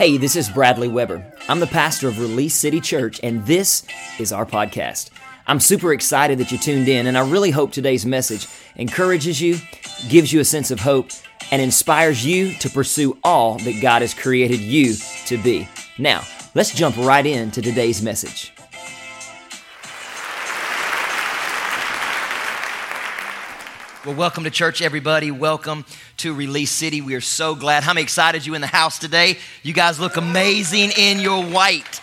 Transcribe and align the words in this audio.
Hey, 0.00 0.16
this 0.16 0.34
is 0.34 0.48
Bradley 0.48 0.88
Weber. 0.88 1.22
I'm 1.46 1.60
the 1.60 1.66
pastor 1.66 2.08
of 2.08 2.18
Release 2.18 2.54
City 2.54 2.80
Church, 2.80 3.20
and 3.22 3.44
this 3.44 3.82
is 4.18 4.32
our 4.32 4.46
podcast. 4.46 5.10
I'm 5.46 5.60
super 5.60 5.92
excited 5.92 6.38
that 6.38 6.50
you 6.50 6.56
tuned 6.56 6.88
in, 6.88 7.06
and 7.06 7.18
I 7.18 7.28
really 7.28 7.50
hope 7.50 7.70
today's 7.70 8.06
message 8.06 8.48
encourages 8.76 9.42
you, 9.42 9.58
gives 10.08 10.32
you 10.32 10.40
a 10.40 10.44
sense 10.46 10.70
of 10.70 10.80
hope, 10.80 11.10
and 11.50 11.60
inspires 11.60 12.24
you 12.24 12.54
to 12.60 12.70
pursue 12.70 13.18
all 13.22 13.58
that 13.58 13.82
God 13.82 14.00
has 14.00 14.14
created 14.14 14.60
you 14.60 14.94
to 15.26 15.36
be. 15.36 15.68
Now, 15.98 16.22
let's 16.54 16.74
jump 16.74 16.96
right 16.96 17.26
into 17.26 17.60
today's 17.60 18.00
message. 18.00 18.54
Well, 24.06 24.14
welcome 24.14 24.44
to 24.44 24.50
church, 24.50 24.80
everybody. 24.80 25.30
Welcome 25.30 25.84
to 26.16 26.32
Release 26.32 26.70
City. 26.70 27.02
We 27.02 27.14
are 27.16 27.20
so 27.20 27.54
glad. 27.54 27.82
How 27.82 27.92
many 27.92 28.02
excited 28.02 28.46
you 28.46 28.54
in 28.54 28.62
the 28.62 28.66
house 28.66 28.98
today? 28.98 29.36
You 29.62 29.74
guys 29.74 30.00
look 30.00 30.16
amazing 30.16 30.92
in 30.96 31.20
your 31.20 31.44
white 31.44 32.00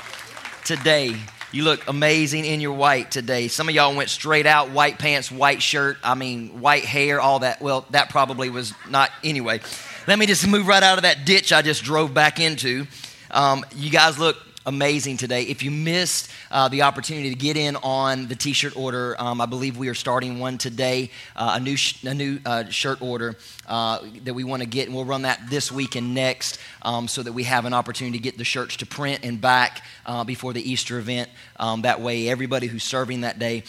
today. 0.64 1.16
You 1.52 1.64
look 1.64 1.88
amazing 1.88 2.46
in 2.46 2.62
your 2.62 2.74
white 2.74 3.10
today. 3.10 3.48
Some 3.48 3.68
of 3.68 3.74
y'all 3.74 3.96
went 3.96 4.12
straight 4.12 4.46
out 4.46 4.70
white 4.70 5.00
pants, 5.00 5.32
white 5.32 5.60
shirt, 5.60 5.98
I 6.04 6.14
mean, 6.14 6.62
white 6.62 6.86
hair, 6.86 7.20
all 7.20 7.40
that. 7.40 7.64
Well, 7.64 7.88
that 7.90 8.12
probably 8.12 8.52
was 8.52 8.76
not 8.88 9.10
anyway. 9.24 9.62
Let 10.06 10.20
me 10.20 10.28
just 10.28 10.48
move 10.48 10.68
right 10.68 10.84
out 10.84 11.00
of 11.00 11.02
that 11.02 11.26
ditch 11.26 11.52
I 11.52 11.64
just 11.64 11.84
drove 11.84 12.14
back 12.14 12.40
into. 12.40 12.86
Um, 13.32 13.66
you 13.76 13.90
guys 13.90 14.20
look 14.20 14.38
amazing 14.68 15.16
today. 15.16 15.44
If 15.44 15.64
you 15.64 15.72
missed 15.72 16.30
uh, 16.52 16.68
the 16.68 16.84
opportunity 16.84 17.30
to 17.30 17.36
get 17.36 17.56
in 17.56 17.78
on 17.78 18.28
the 18.28 18.36
t-shirt 18.36 18.76
order, 18.76 19.16
um, 19.18 19.40
I 19.40 19.46
believe 19.46 19.78
we 19.78 19.88
are 19.88 19.94
starting 19.96 20.40
one 20.40 20.58
today, 20.58 21.10
uh, 21.38 21.54
a 21.56 21.60
new 21.60 21.78
sh- 21.78 22.04
a 22.04 22.14
new 22.14 22.40
uh, 22.46 22.66
shirt 22.66 23.02
order 23.02 23.38
uh, 23.68 24.00
that 24.26 24.34
we 24.34 24.44
want 24.44 24.62
to 24.62 24.68
get, 24.68 24.88
and 24.88 24.96
we'll 24.96 25.06
run 25.06 25.22
that 25.22 25.50
this 25.50 25.72
week 25.72 25.96
and 25.96 26.14
next, 26.14 26.60
um, 26.82 27.08
so 27.08 27.24
that 27.24 27.32
we 27.32 27.44
have 27.44 27.66
an 27.66 27.74
opportunity 27.74 28.18
to 28.18 28.24
get 28.24 28.38
the 28.38 28.44
shirts 28.44 28.76
to 28.78 28.86
print 28.86 29.22
and 29.24 29.40
back 29.40 29.84
uh, 30.06 30.26
before 30.26 30.52
the 30.52 30.70
Easter 30.70 31.00
event. 31.00 31.30
Um, 31.58 31.84
that 31.84 32.02
way, 32.02 32.28
everybody 32.28 32.68
who's 32.68 32.84
serving 32.84 33.22
that 33.22 33.40
day 33.40 33.64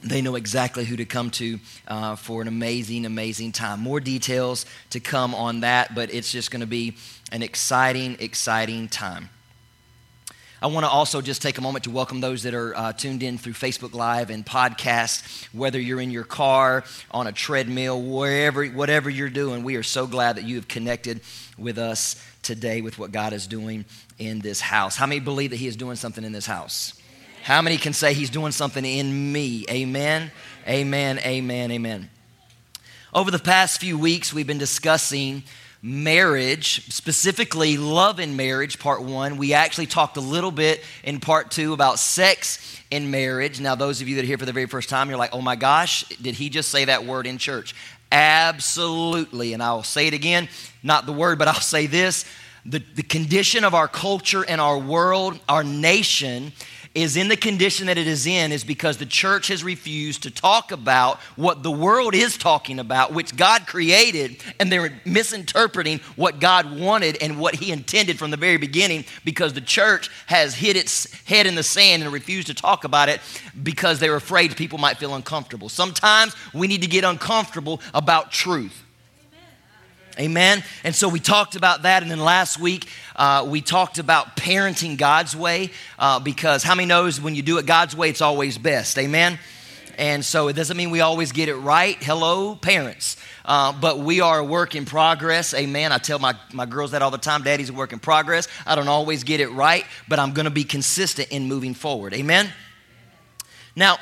they 0.00 0.22
know 0.22 0.36
exactly 0.36 0.84
who 0.84 0.96
to 0.96 1.04
come 1.04 1.28
to 1.28 1.58
uh, 1.88 2.14
for 2.14 2.40
an 2.40 2.46
amazing, 2.46 3.04
amazing 3.04 3.50
time. 3.50 3.80
More 3.80 3.98
details 3.98 4.64
to 4.90 5.00
come 5.00 5.34
on 5.34 5.60
that, 5.60 5.92
but 5.92 6.14
it's 6.14 6.30
just 6.30 6.52
going 6.52 6.60
to 6.60 6.68
be 6.68 6.96
an 7.32 7.42
exciting, 7.42 8.16
exciting 8.20 8.86
time. 8.86 9.28
I 10.60 10.66
want 10.66 10.84
to 10.84 10.90
also 10.90 11.20
just 11.20 11.40
take 11.40 11.56
a 11.58 11.60
moment 11.60 11.84
to 11.84 11.90
welcome 11.90 12.20
those 12.20 12.42
that 12.42 12.52
are 12.52 12.76
uh, 12.76 12.92
tuned 12.92 13.22
in 13.22 13.38
through 13.38 13.52
Facebook 13.52 13.94
Live 13.94 14.28
and 14.28 14.44
podcast. 14.44 15.46
Whether 15.54 15.78
you're 15.78 16.00
in 16.00 16.10
your 16.10 16.24
car, 16.24 16.82
on 17.12 17.28
a 17.28 17.32
treadmill, 17.32 18.02
wherever, 18.02 18.66
whatever 18.66 19.08
you're 19.08 19.30
doing, 19.30 19.62
we 19.62 19.76
are 19.76 19.84
so 19.84 20.08
glad 20.08 20.34
that 20.34 20.42
you 20.42 20.56
have 20.56 20.66
connected 20.66 21.20
with 21.56 21.78
us 21.78 22.20
today 22.42 22.80
with 22.80 22.98
what 22.98 23.12
God 23.12 23.32
is 23.32 23.46
doing 23.46 23.84
in 24.18 24.40
this 24.40 24.60
house. 24.60 24.96
How 24.96 25.06
many 25.06 25.20
believe 25.20 25.50
that 25.50 25.60
He 25.60 25.68
is 25.68 25.76
doing 25.76 25.94
something 25.94 26.24
in 26.24 26.32
this 26.32 26.46
house? 26.46 27.00
How 27.44 27.62
many 27.62 27.76
can 27.76 27.92
say 27.92 28.12
He's 28.12 28.30
doing 28.30 28.50
something 28.50 28.84
in 28.84 29.32
me? 29.32 29.64
Amen, 29.70 30.32
amen, 30.66 31.20
amen, 31.20 31.70
amen. 31.70 32.10
Over 33.14 33.30
the 33.30 33.38
past 33.38 33.78
few 33.78 33.96
weeks, 33.96 34.34
we've 34.34 34.46
been 34.46 34.58
discussing 34.58 35.44
marriage, 35.82 36.92
specifically 36.92 37.76
love 37.76 38.18
in 38.18 38.36
marriage, 38.36 38.78
part 38.78 39.02
one. 39.02 39.36
We 39.36 39.54
actually 39.54 39.86
talked 39.86 40.16
a 40.16 40.20
little 40.20 40.50
bit 40.50 40.82
in 41.04 41.20
part 41.20 41.50
two 41.50 41.72
about 41.72 41.98
sex 41.98 42.80
in 42.90 43.10
marriage. 43.10 43.60
Now, 43.60 43.74
those 43.74 44.00
of 44.00 44.08
you 44.08 44.16
that 44.16 44.24
are 44.24 44.26
here 44.26 44.38
for 44.38 44.46
the 44.46 44.52
very 44.52 44.66
first 44.66 44.88
time, 44.88 45.08
you're 45.08 45.18
like, 45.18 45.34
oh 45.34 45.40
my 45.40 45.56
gosh, 45.56 46.04
did 46.08 46.34
he 46.34 46.48
just 46.48 46.70
say 46.70 46.86
that 46.86 47.04
word 47.04 47.26
in 47.26 47.38
church? 47.38 47.74
Absolutely. 48.10 49.52
And 49.52 49.62
I'll 49.62 49.82
say 49.82 50.06
it 50.06 50.14
again, 50.14 50.48
not 50.82 51.06
the 51.06 51.12
word, 51.12 51.38
but 51.38 51.48
I'll 51.48 51.54
say 51.54 51.86
this. 51.86 52.24
The, 52.66 52.82
the 52.96 53.02
condition 53.02 53.64
of 53.64 53.74
our 53.74 53.88
culture 53.88 54.44
and 54.44 54.60
our 54.60 54.78
world, 54.78 55.38
our 55.48 55.64
nation, 55.64 56.52
is 56.94 57.16
in 57.16 57.28
the 57.28 57.36
condition 57.36 57.86
that 57.86 57.98
it 57.98 58.06
is 58.06 58.26
in 58.26 58.52
is 58.52 58.64
because 58.64 58.96
the 58.96 59.06
church 59.06 59.48
has 59.48 59.62
refused 59.62 60.22
to 60.24 60.30
talk 60.30 60.72
about 60.72 61.18
what 61.36 61.62
the 61.62 61.70
world 61.70 62.14
is 62.14 62.36
talking 62.36 62.78
about, 62.78 63.12
which 63.12 63.36
God 63.36 63.66
created, 63.66 64.42
and 64.58 64.70
they're 64.70 65.00
misinterpreting 65.04 66.00
what 66.16 66.40
God 66.40 66.78
wanted 66.78 67.18
and 67.22 67.38
what 67.38 67.54
He 67.54 67.70
intended 67.70 68.18
from 68.18 68.30
the 68.30 68.36
very 68.36 68.56
beginning 68.56 69.04
because 69.24 69.52
the 69.52 69.60
church 69.60 70.10
has 70.26 70.54
hit 70.54 70.76
its 70.76 71.12
head 71.24 71.46
in 71.46 71.54
the 71.54 71.62
sand 71.62 72.02
and 72.02 72.12
refused 72.12 72.48
to 72.48 72.54
talk 72.54 72.84
about 72.84 73.08
it 73.08 73.20
because 73.62 74.00
they're 74.00 74.16
afraid 74.16 74.56
people 74.56 74.78
might 74.78 74.98
feel 74.98 75.14
uncomfortable. 75.14 75.68
Sometimes 75.68 76.34
we 76.52 76.66
need 76.66 76.82
to 76.82 76.88
get 76.88 77.04
uncomfortable 77.04 77.80
about 77.94 78.32
truth. 78.32 78.84
Amen. 80.18 80.64
And 80.82 80.94
so 80.94 81.08
we 81.08 81.20
talked 81.20 81.54
about 81.54 81.82
that. 81.82 82.02
And 82.02 82.10
then 82.10 82.18
last 82.18 82.58
week, 82.58 82.88
uh, 83.14 83.46
we 83.48 83.60
talked 83.60 83.98
about 83.98 84.36
parenting 84.36 84.98
God's 84.98 85.36
way 85.36 85.70
uh, 85.96 86.18
because 86.18 86.64
how 86.64 86.74
many 86.74 86.86
knows 86.86 87.20
when 87.20 87.36
you 87.36 87.42
do 87.42 87.58
it 87.58 87.66
God's 87.66 87.94
way, 87.94 88.10
it's 88.10 88.20
always 88.20 88.58
best. 88.58 88.98
Amen. 88.98 89.38
And 89.96 90.24
so 90.24 90.48
it 90.48 90.54
doesn't 90.54 90.76
mean 90.76 90.90
we 90.90 91.00
always 91.00 91.32
get 91.32 91.48
it 91.48 91.56
right. 91.56 91.96
Hello, 92.02 92.56
parents. 92.56 93.16
Uh, 93.44 93.72
but 93.72 93.98
we 94.00 94.20
are 94.20 94.40
a 94.40 94.44
work 94.44 94.74
in 94.74 94.84
progress. 94.84 95.54
Amen. 95.54 95.92
I 95.92 95.98
tell 95.98 96.18
my, 96.18 96.34
my 96.52 96.66
girls 96.66 96.92
that 96.92 97.02
all 97.02 97.10
the 97.10 97.18
time. 97.18 97.42
Daddy's 97.42 97.70
a 97.70 97.72
work 97.72 97.92
in 97.92 97.98
progress. 97.98 98.48
I 98.66 98.74
don't 98.74 98.88
always 98.88 99.24
get 99.24 99.40
it 99.40 99.48
right, 99.48 99.84
but 100.08 100.18
I'm 100.18 100.32
going 100.32 100.44
to 100.44 100.50
be 100.50 100.64
consistent 100.64 101.28
in 101.30 101.48
moving 101.48 101.74
forward. 101.74 102.12
Amen. 102.14 102.48
Now, 103.74 103.98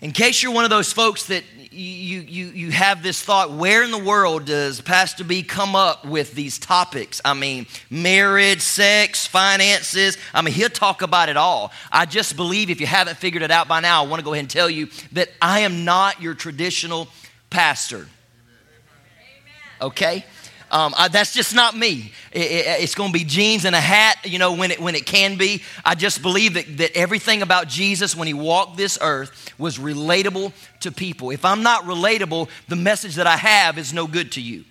in 0.00 0.12
case 0.12 0.42
you're 0.42 0.52
one 0.52 0.64
of 0.64 0.70
those 0.70 0.92
folks 0.92 1.26
that 1.26 1.42
you, 1.78 2.20
you, 2.20 2.46
you 2.46 2.70
have 2.72 3.02
this 3.02 3.22
thought 3.22 3.52
where 3.52 3.84
in 3.84 3.92
the 3.92 3.98
world 3.98 4.46
does 4.46 4.80
Pastor 4.80 5.22
B 5.22 5.44
come 5.44 5.76
up 5.76 6.04
with 6.04 6.34
these 6.34 6.58
topics? 6.58 7.20
I 7.24 7.34
mean, 7.34 7.66
marriage, 7.88 8.60
sex, 8.60 9.26
finances. 9.26 10.18
I 10.34 10.42
mean, 10.42 10.54
he'll 10.54 10.70
talk 10.70 11.02
about 11.02 11.28
it 11.28 11.36
all. 11.36 11.72
I 11.92 12.04
just 12.06 12.34
believe 12.34 12.70
if 12.70 12.80
you 12.80 12.86
haven't 12.86 13.16
figured 13.16 13.44
it 13.44 13.52
out 13.52 13.68
by 13.68 13.78
now, 13.78 14.02
I 14.02 14.08
want 14.08 14.18
to 14.18 14.24
go 14.24 14.32
ahead 14.32 14.42
and 14.42 14.50
tell 14.50 14.68
you 14.68 14.88
that 15.12 15.28
I 15.40 15.60
am 15.60 15.84
not 15.84 16.20
your 16.20 16.34
traditional 16.34 17.08
pastor. 17.48 18.08
Okay? 19.80 20.24
Um, 20.70 20.94
I, 20.96 21.08
that's 21.08 21.32
just 21.32 21.54
not 21.54 21.76
me. 21.76 22.12
It, 22.30 22.42
it, 22.42 22.82
it's 22.82 22.94
going 22.94 23.10
to 23.10 23.18
be 23.18 23.24
jeans 23.24 23.64
and 23.64 23.74
a 23.74 23.80
hat, 23.80 24.18
you 24.24 24.38
know, 24.38 24.52
when 24.52 24.70
it, 24.70 24.80
when 24.80 24.94
it 24.94 25.06
can 25.06 25.38
be. 25.38 25.62
I 25.84 25.94
just 25.94 26.20
believe 26.20 26.54
that, 26.54 26.76
that 26.78 26.96
everything 26.96 27.42
about 27.42 27.68
Jesus 27.68 28.14
when 28.14 28.26
he 28.26 28.34
walked 28.34 28.76
this 28.76 28.98
earth 29.00 29.52
was 29.58 29.78
relatable 29.78 30.52
to 30.80 30.92
people. 30.92 31.30
If 31.30 31.44
I'm 31.44 31.62
not 31.62 31.84
relatable, 31.84 32.48
the 32.68 32.76
message 32.76 33.14
that 33.14 33.26
I 33.26 33.36
have 33.36 33.78
is 33.78 33.92
no 33.92 34.06
good 34.06 34.32
to 34.32 34.42
you. 34.42 34.64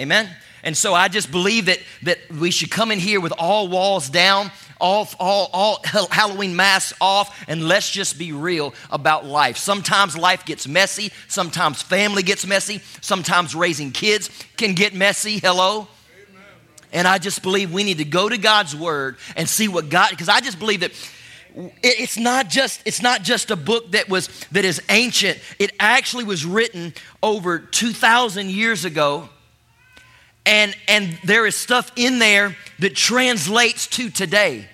Amen? 0.00 0.30
And 0.62 0.76
so 0.76 0.94
I 0.94 1.08
just 1.08 1.30
believe 1.30 1.66
that, 1.66 1.78
that 2.02 2.18
we 2.30 2.50
should 2.50 2.70
come 2.70 2.90
in 2.90 2.98
here 2.98 3.20
with 3.20 3.32
all 3.38 3.68
walls 3.68 4.10
down, 4.10 4.50
all, 4.80 5.08
all, 5.18 5.50
all 5.52 5.82
Halloween 5.84 6.56
masks 6.56 6.96
off, 7.00 7.44
and 7.48 7.66
let's 7.66 7.90
just 7.90 8.18
be 8.18 8.32
real 8.32 8.74
about 8.90 9.24
life. 9.24 9.56
Sometimes 9.56 10.16
life 10.16 10.44
gets 10.44 10.66
messy, 10.66 11.12
sometimes 11.28 11.82
family 11.82 12.22
gets 12.22 12.46
messy, 12.46 12.80
sometimes 13.00 13.54
raising 13.54 13.92
kids 13.92 14.30
can 14.56 14.74
get 14.74 14.94
messy. 14.94 15.38
Hello? 15.38 15.88
And 16.92 17.06
I 17.06 17.18
just 17.18 17.42
believe 17.42 17.72
we 17.72 17.84
need 17.84 17.98
to 17.98 18.04
go 18.04 18.28
to 18.28 18.36
God's 18.36 18.74
word 18.74 19.16
and 19.36 19.48
see 19.48 19.68
what 19.68 19.90
God, 19.90 20.10
because 20.10 20.28
I 20.28 20.40
just 20.40 20.58
believe 20.58 20.80
that 20.80 20.92
it's 21.82 22.16
not 22.16 22.48
just 22.48 22.80
it's 22.84 23.02
not 23.02 23.22
just 23.22 23.50
a 23.50 23.56
book 23.56 23.90
that 23.92 24.08
was 24.08 24.28
that 24.52 24.64
is 24.64 24.80
ancient 24.88 25.36
it 25.58 25.72
actually 25.80 26.22
was 26.22 26.44
written 26.44 26.94
over 27.24 27.58
2000 27.58 28.48
years 28.48 28.84
ago 28.84 29.28
and 30.46 30.74
and 30.88 31.18
there 31.24 31.46
is 31.46 31.56
stuff 31.56 31.92
in 31.96 32.18
there 32.18 32.56
that 32.78 32.94
translates 32.94 33.86
to 33.88 34.10
today. 34.10 34.68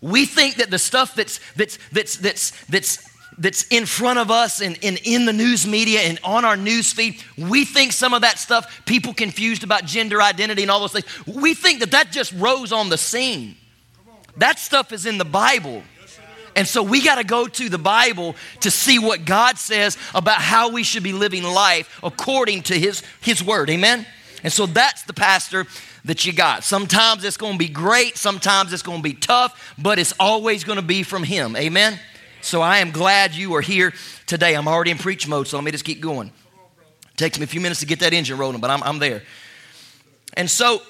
We 0.00 0.24
think 0.24 0.56
that 0.56 0.70
the 0.70 0.78
stuff 0.78 1.14
that's 1.14 1.40
that's 1.54 1.78
that's 1.92 2.16
that's 2.16 2.50
that's 2.66 3.10
that's 3.38 3.66
in 3.68 3.86
front 3.86 4.18
of 4.18 4.30
us 4.30 4.60
and, 4.60 4.78
and 4.82 4.98
in 5.04 5.24
the 5.24 5.32
news 5.32 5.66
media 5.66 6.00
and 6.00 6.18
on 6.22 6.44
our 6.44 6.56
news 6.56 6.92
feed 6.92 7.22
we 7.38 7.64
think 7.64 7.92
some 7.92 8.12
of 8.12 8.20
that 8.20 8.38
stuff 8.38 8.82
people 8.84 9.14
confused 9.14 9.64
about 9.64 9.84
gender 9.86 10.20
identity 10.20 10.62
and 10.62 10.70
all 10.70 10.80
those 10.80 10.92
things 10.92 11.26
we 11.26 11.54
think 11.54 11.80
that 11.80 11.92
that 11.92 12.10
just 12.10 12.32
rose 12.32 12.72
on 12.72 12.88
the 12.88 12.98
scene. 12.98 13.56
That 14.36 14.58
stuff 14.58 14.92
is 14.92 15.06
in 15.06 15.18
the 15.18 15.24
bible 15.24 15.82
and 16.56 16.66
so 16.66 16.82
we 16.82 17.02
got 17.02 17.16
to 17.16 17.24
go 17.24 17.46
to 17.46 17.68
the 17.68 17.78
Bible 17.78 18.34
to 18.60 18.70
see 18.70 18.98
what 18.98 19.24
God 19.24 19.58
says 19.58 19.96
about 20.14 20.38
how 20.38 20.70
we 20.70 20.82
should 20.82 21.02
be 21.02 21.12
living 21.12 21.42
life 21.42 22.00
according 22.02 22.62
to 22.64 22.78
His, 22.78 23.02
His 23.20 23.42
Word. 23.42 23.70
Amen? 23.70 24.06
And 24.42 24.52
so 24.52 24.66
that's 24.66 25.02
the 25.02 25.12
pastor 25.12 25.66
that 26.04 26.24
you 26.24 26.32
got. 26.32 26.64
Sometimes 26.64 27.24
it's 27.24 27.36
going 27.36 27.52
to 27.52 27.58
be 27.58 27.68
great, 27.68 28.16
sometimes 28.16 28.72
it's 28.72 28.82
going 28.82 28.98
to 28.98 29.02
be 29.02 29.14
tough, 29.14 29.74
but 29.78 29.98
it's 29.98 30.14
always 30.18 30.64
going 30.64 30.78
to 30.78 30.84
be 30.84 31.02
from 31.02 31.22
Him. 31.22 31.56
Amen? 31.56 31.98
So 32.42 32.62
I 32.62 32.78
am 32.78 32.90
glad 32.90 33.34
you 33.34 33.54
are 33.54 33.60
here 33.60 33.92
today. 34.26 34.54
I'm 34.54 34.66
already 34.66 34.90
in 34.90 34.98
preach 34.98 35.28
mode, 35.28 35.46
so 35.46 35.56
let 35.56 35.64
me 35.64 35.70
just 35.70 35.84
keep 35.84 36.00
going. 36.00 36.28
It 36.28 37.16
takes 37.16 37.38
me 37.38 37.44
a 37.44 37.48
few 37.48 37.60
minutes 37.60 37.80
to 37.80 37.86
get 37.86 38.00
that 38.00 38.14
engine 38.14 38.38
rolling, 38.38 38.60
but 38.60 38.70
I'm, 38.70 38.82
I'm 38.82 38.98
there. 38.98 39.22
And 40.34 40.50
so 40.50 40.80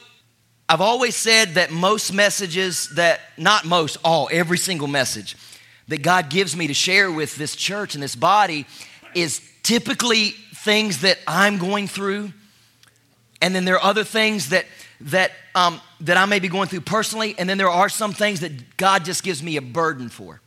I've 0.68 0.80
always 0.80 1.16
said 1.16 1.54
that 1.54 1.72
most 1.72 2.12
messages, 2.12 2.90
that 2.90 3.20
not 3.36 3.64
most, 3.64 3.96
all, 4.04 4.28
every 4.30 4.58
single 4.58 4.86
message 4.86 5.36
that 5.90 6.02
God 6.02 6.30
gives 6.30 6.56
me 6.56 6.66
to 6.66 6.74
share 6.74 7.10
with 7.10 7.36
this 7.36 7.54
church 7.54 7.94
and 7.94 8.02
this 8.02 8.16
body 8.16 8.66
is 9.14 9.40
typically 9.62 10.30
things 10.54 11.02
that 11.02 11.18
I'm 11.26 11.58
going 11.58 11.88
through. 11.88 12.32
And 13.42 13.54
then 13.54 13.64
there 13.64 13.74
are 13.76 13.84
other 13.84 14.04
things 14.04 14.50
that 14.50 14.66
that, 15.02 15.32
um, 15.54 15.80
that 16.02 16.16
I 16.16 16.26
may 16.26 16.40
be 16.40 16.48
going 16.48 16.68
through 16.68 16.82
personally, 16.82 17.34
and 17.38 17.48
then 17.48 17.56
there 17.56 17.70
are 17.70 17.88
some 17.88 18.12
things 18.12 18.40
that 18.40 18.76
God 18.76 19.04
just 19.04 19.22
gives 19.22 19.42
me 19.42 19.56
a 19.56 19.62
burden 19.62 20.10
for. 20.10 20.40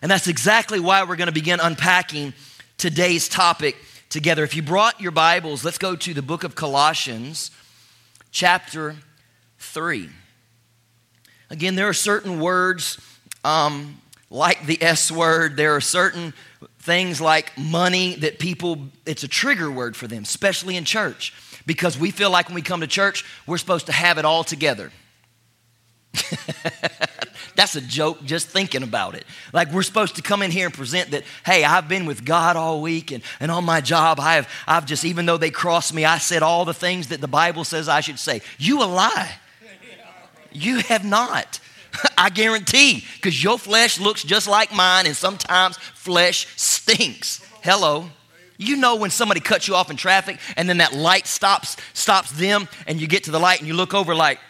And 0.00 0.10
that's 0.10 0.28
exactly 0.28 0.80
why 0.80 1.04
we're 1.04 1.16
going 1.16 1.26
to 1.26 1.32
begin 1.32 1.60
unpacking 1.60 2.32
today's 2.78 3.28
topic 3.28 3.76
together. 4.08 4.44
If 4.44 4.56
you 4.56 4.62
brought 4.62 5.00
your 5.00 5.10
Bibles, 5.10 5.64
let's 5.64 5.78
go 5.78 5.94
to 5.96 6.14
the 6.14 6.22
book 6.22 6.42
of 6.42 6.54
Colossians, 6.54 7.50
chapter 8.30 8.96
3. 9.58 10.08
Again, 11.50 11.74
there 11.74 11.88
are 11.88 11.94
certain 11.94 12.40
words 12.40 12.98
um, 13.44 14.00
like 14.30 14.66
the 14.66 14.82
S 14.82 15.10
word, 15.10 15.56
there 15.56 15.74
are 15.74 15.80
certain 15.80 16.34
things 16.80 17.20
like 17.20 17.56
money 17.56 18.14
that 18.16 18.38
people, 18.38 18.88
it's 19.06 19.22
a 19.22 19.28
trigger 19.28 19.70
word 19.70 19.96
for 19.96 20.06
them, 20.06 20.22
especially 20.22 20.76
in 20.76 20.84
church, 20.84 21.32
because 21.66 21.98
we 21.98 22.10
feel 22.10 22.30
like 22.30 22.48
when 22.48 22.54
we 22.54 22.62
come 22.62 22.80
to 22.80 22.86
church, 22.86 23.24
we're 23.46 23.58
supposed 23.58 23.86
to 23.86 23.92
have 23.92 24.18
it 24.18 24.24
all 24.24 24.44
together. 24.44 24.90
That's 27.54 27.74
a 27.74 27.80
joke 27.80 28.22
just 28.24 28.48
thinking 28.48 28.82
about 28.82 29.14
it. 29.14 29.24
Like 29.52 29.72
we're 29.72 29.82
supposed 29.82 30.16
to 30.16 30.22
come 30.22 30.42
in 30.42 30.50
here 30.50 30.66
and 30.66 30.74
present 30.74 31.10
that, 31.10 31.24
hey, 31.44 31.64
I've 31.64 31.88
been 31.88 32.06
with 32.06 32.24
God 32.24 32.56
all 32.56 32.80
week 32.80 33.10
and, 33.10 33.22
and 33.40 33.50
on 33.50 33.64
my 33.64 33.80
job, 33.80 34.20
I 34.20 34.34
have, 34.34 34.48
I've 34.66 34.86
just, 34.86 35.04
even 35.04 35.26
though 35.26 35.38
they 35.38 35.50
crossed 35.50 35.92
me, 35.92 36.04
I 36.04 36.18
said 36.18 36.42
all 36.42 36.64
the 36.64 36.74
things 36.74 37.08
that 37.08 37.20
the 37.20 37.28
Bible 37.28 37.64
says 37.64 37.88
I 37.88 38.00
should 38.00 38.18
say. 38.18 38.42
You 38.58 38.82
a 38.82 38.84
lie. 38.84 39.34
You 40.52 40.78
have 40.78 41.04
not. 41.04 41.60
I 42.18 42.30
guarantee, 42.30 43.04
because 43.16 43.42
your 43.42 43.58
flesh 43.58 43.98
looks 43.98 44.22
just 44.22 44.48
like 44.48 44.72
mine, 44.74 45.06
and 45.06 45.16
sometimes 45.16 45.76
flesh 45.76 46.46
stinks. 46.56 47.44
Hello. 47.62 48.10
You 48.56 48.76
know 48.76 48.96
when 48.96 49.10
somebody 49.10 49.40
cuts 49.40 49.68
you 49.68 49.76
off 49.76 49.88
in 49.88 49.96
traffic 49.96 50.40
and 50.56 50.68
then 50.68 50.78
that 50.78 50.92
light 50.92 51.28
stops 51.28 51.76
stops 51.92 52.32
them 52.32 52.68
and 52.88 53.00
you 53.00 53.06
get 53.06 53.24
to 53.24 53.30
the 53.30 53.38
light 53.38 53.60
and 53.60 53.68
you 53.68 53.74
look 53.74 53.94
over 53.94 54.16
like 54.16 54.40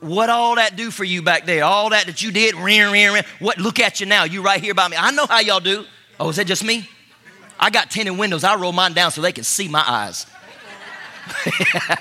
what 0.00 0.30
all 0.30 0.54
that 0.54 0.76
do 0.76 0.90
for 0.90 1.04
you 1.04 1.22
back 1.22 1.44
there? 1.44 1.64
All 1.64 1.90
that 1.90 2.06
that 2.06 2.22
you 2.22 2.30
did. 2.30 2.54
What? 3.40 3.58
Look 3.58 3.80
at 3.80 4.00
you 4.00 4.06
now. 4.06 4.24
You 4.24 4.42
right 4.42 4.60
here 4.60 4.74
by 4.74 4.88
me. 4.88 4.96
I 4.96 5.10
know 5.10 5.26
how 5.26 5.40
y'all 5.40 5.60
do. 5.60 5.84
Oh, 6.20 6.28
is 6.28 6.36
that 6.36 6.46
just 6.46 6.64
me? 6.64 6.88
I 7.58 7.70
got 7.70 7.90
tinted 7.90 8.16
windows. 8.16 8.44
I 8.44 8.54
roll 8.54 8.72
mine 8.72 8.92
down 8.92 9.10
so 9.10 9.20
they 9.20 9.32
can 9.32 9.44
see 9.44 9.68
my 9.68 9.82
eyes. 9.86 10.26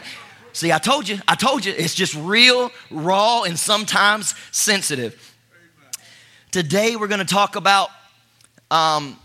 see, 0.57 0.71
I 0.71 0.79
told 0.79 1.07
you. 1.07 1.19
I 1.27 1.35
told 1.35 1.65
you. 1.65 1.73
It's 1.75 1.95
just 1.95 2.15
real, 2.15 2.71
raw, 2.89 3.43
and 3.43 3.57
sometimes 3.57 4.33
sensitive. 4.51 5.35
Today 6.51 6.95
we're 6.95 7.07
going 7.07 7.19
to 7.19 7.25
talk 7.25 7.55
about. 7.55 7.89
Um, 8.71 9.17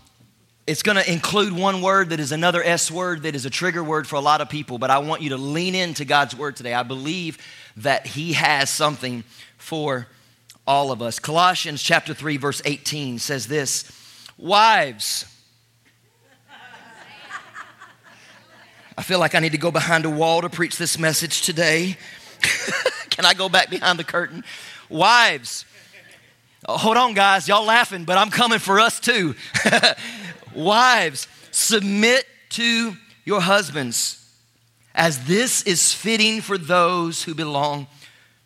it's 0.65 0.83
going 0.83 0.95
to 0.95 1.11
include 1.11 1.51
one 1.51 1.81
word 1.81 2.11
that 2.11 2.21
is 2.21 2.31
another 2.31 2.63
S 2.63 2.89
word 2.89 3.23
that 3.23 3.35
is 3.35 3.45
a 3.45 3.49
trigger 3.49 3.83
word 3.83 4.07
for 4.07 4.15
a 4.15 4.21
lot 4.21 4.39
of 4.39 4.47
people, 4.47 4.77
but 4.77 4.89
I 4.89 4.99
want 4.99 5.21
you 5.21 5.29
to 5.29 5.37
lean 5.37 5.75
into 5.75 6.05
God's 6.05 6.35
word 6.35 6.55
today. 6.55 6.73
I 6.73 6.83
believe 6.83 7.37
that 7.77 8.07
He 8.07 8.33
has 8.33 8.69
something 8.69 9.25
for 9.57 10.07
all 10.65 10.91
of 10.91 11.01
us. 11.01 11.19
Colossians 11.19 11.83
chapter 11.83 12.13
3, 12.13 12.37
verse 12.37 12.61
18 12.63 13.19
says 13.19 13.47
this 13.47 13.91
Wives, 14.37 15.25
I 18.97 19.01
feel 19.01 19.19
like 19.19 19.33
I 19.33 19.39
need 19.39 19.53
to 19.53 19.57
go 19.57 19.71
behind 19.71 20.05
a 20.05 20.09
wall 20.09 20.41
to 20.41 20.49
preach 20.49 20.77
this 20.77 20.99
message 20.99 21.41
today. 21.41 21.97
Can 23.09 23.25
I 23.25 23.33
go 23.33 23.49
back 23.49 23.69
behind 23.69 23.97
the 23.97 24.03
curtain? 24.03 24.43
Wives, 24.87 25.65
oh, 26.67 26.77
hold 26.77 26.97
on, 26.97 27.13
guys. 27.13 27.47
Y'all 27.47 27.65
laughing, 27.65 28.05
but 28.05 28.17
I'm 28.17 28.29
coming 28.29 28.59
for 28.59 28.79
us 28.79 28.99
too. 28.99 29.33
Wives, 30.55 31.27
submit 31.51 32.27
to 32.51 32.93
your 33.25 33.41
husbands 33.41 34.19
as 34.93 35.25
this 35.25 35.63
is 35.63 35.91
fitting 35.91 36.41
for 36.41 36.57
those 36.59 37.23
who 37.23 37.33
belong 37.33 37.87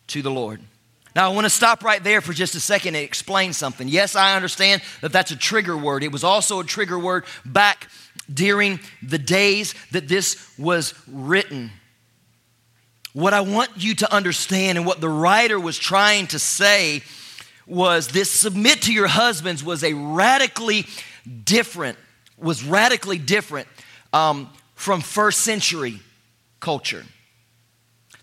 to 0.06 0.22
the 0.22 0.30
Lord. 0.30 0.62
Now, 1.14 1.30
I 1.30 1.34
want 1.34 1.44
to 1.46 1.50
stop 1.50 1.82
right 1.82 2.02
there 2.02 2.20
for 2.20 2.32
just 2.32 2.54
a 2.54 2.60
second 2.60 2.94
and 2.94 3.04
explain 3.04 3.52
something. 3.52 3.88
Yes, 3.88 4.14
I 4.14 4.36
understand 4.36 4.82
that 5.00 5.12
that's 5.12 5.30
a 5.30 5.36
trigger 5.36 5.76
word. 5.76 6.04
It 6.04 6.12
was 6.12 6.24
also 6.24 6.60
a 6.60 6.64
trigger 6.64 6.98
word 6.98 7.24
back 7.44 7.88
during 8.32 8.80
the 9.02 9.18
days 9.18 9.74
that 9.92 10.08
this 10.08 10.52
was 10.58 10.94
written. 11.06 11.70
What 13.12 13.32
I 13.32 13.40
want 13.40 13.70
you 13.76 13.94
to 13.96 14.14
understand 14.14 14.78
and 14.78 14.86
what 14.86 15.00
the 15.00 15.08
writer 15.08 15.58
was 15.58 15.78
trying 15.78 16.26
to 16.28 16.38
say 16.38 17.02
was 17.66 18.08
this 18.08 18.30
submit 18.30 18.82
to 18.82 18.92
your 18.92 19.08
husbands 19.08 19.62
was 19.62 19.84
a 19.84 19.92
radically 19.92 20.86
different, 21.44 21.98
was 22.38 22.64
radically 22.64 23.18
different 23.18 23.68
um, 24.12 24.50
from 24.74 25.00
first 25.00 25.40
century 25.40 26.00
culture. 26.60 27.04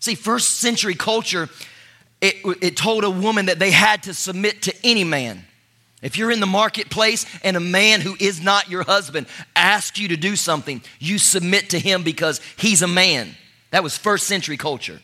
See, 0.00 0.14
first 0.14 0.58
century 0.58 0.94
culture, 0.94 1.48
it, 2.20 2.36
it 2.62 2.76
told 2.76 3.04
a 3.04 3.10
woman 3.10 3.46
that 3.46 3.58
they 3.58 3.70
had 3.70 4.04
to 4.04 4.14
submit 4.14 4.62
to 4.62 4.74
any 4.84 5.04
man. 5.04 5.45
If 6.06 6.16
you're 6.16 6.30
in 6.30 6.38
the 6.38 6.46
marketplace 6.46 7.26
and 7.42 7.56
a 7.56 7.60
man 7.60 8.00
who 8.00 8.14
is 8.20 8.40
not 8.40 8.70
your 8.70 8.84
husband 8.84 9.26
asks 9.56 9.98
you 9.98 10.06
to 10.06 10.16
do 10.16 10.36
something, 10.36 10.80
you 11.00 11.18
submit 11.18 11.70
to 11.70 11.80
him 11.80 12.04
because 12.04 12.40
he's 12.56 12.82
a 12.82 12.86
man. 12.86 13.34
That 13.72 13.82
was 13.82 13.98
first 13.98 14.28
century 14.28 14.56
culture. 14.56 15.00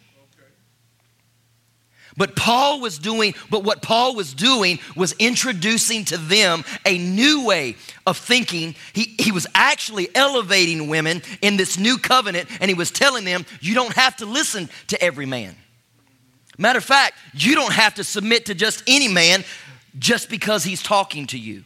But 2.16 2.36
Paul 2.36 2.80
was 2.80 3.00
doing, 3.00 3.34
but 3.50 3.64
what 3.64 3.82
Paul 3.82 4.14
was 4.14 4.32
doing 4.32 4.78
was 4.94 5.12
introducing 5.18 6.04
to 6.04 6.18
them 6.18 6.62
a 6.86 6.98
new 6.98 7.46
way 7.46 7.74
of 8.06 8.16
thinking. 8.16 8.76
He, 8.92 9.16
he 9.18 9.32
was 9.32 9.48
actually 9.56 10.08
elevating 10.14 10.86
women 10.86 11.22
in 11.40 11.56
this 11.56 11.80
new 11.80 11.98
covenant, 11.98 12.48
and 12.60 12.70
he 12.70 12.76
was 12.76 12.92
telling 12.92 13.24
them, 13.24 13.44
you 13.60 13.74
don't 13.74 13.94
have 13.94 14.14
to 14.18 14.24
listen 14.24 14.70
to 14.86 15.02
every 15.02 15.26
man. 15.26 15.56
Matter 16.58 16.78
of 16.78 16.84
fact, 16.84 17.14
you 17.34 17.56
don't 17.56 17.72
have 17.72 17.96
to 17.96 18.04
submit 18.04 18.46
to 18.46 18.54
just 18.54 18.84
any 18.86 19.08
man 19.08 19.42
just 19.98 20.28
because 20.28 20.64
he's 20.64 20.82
talking 20.82 21.26
to 21.28 21.38
you. 21.38 21.64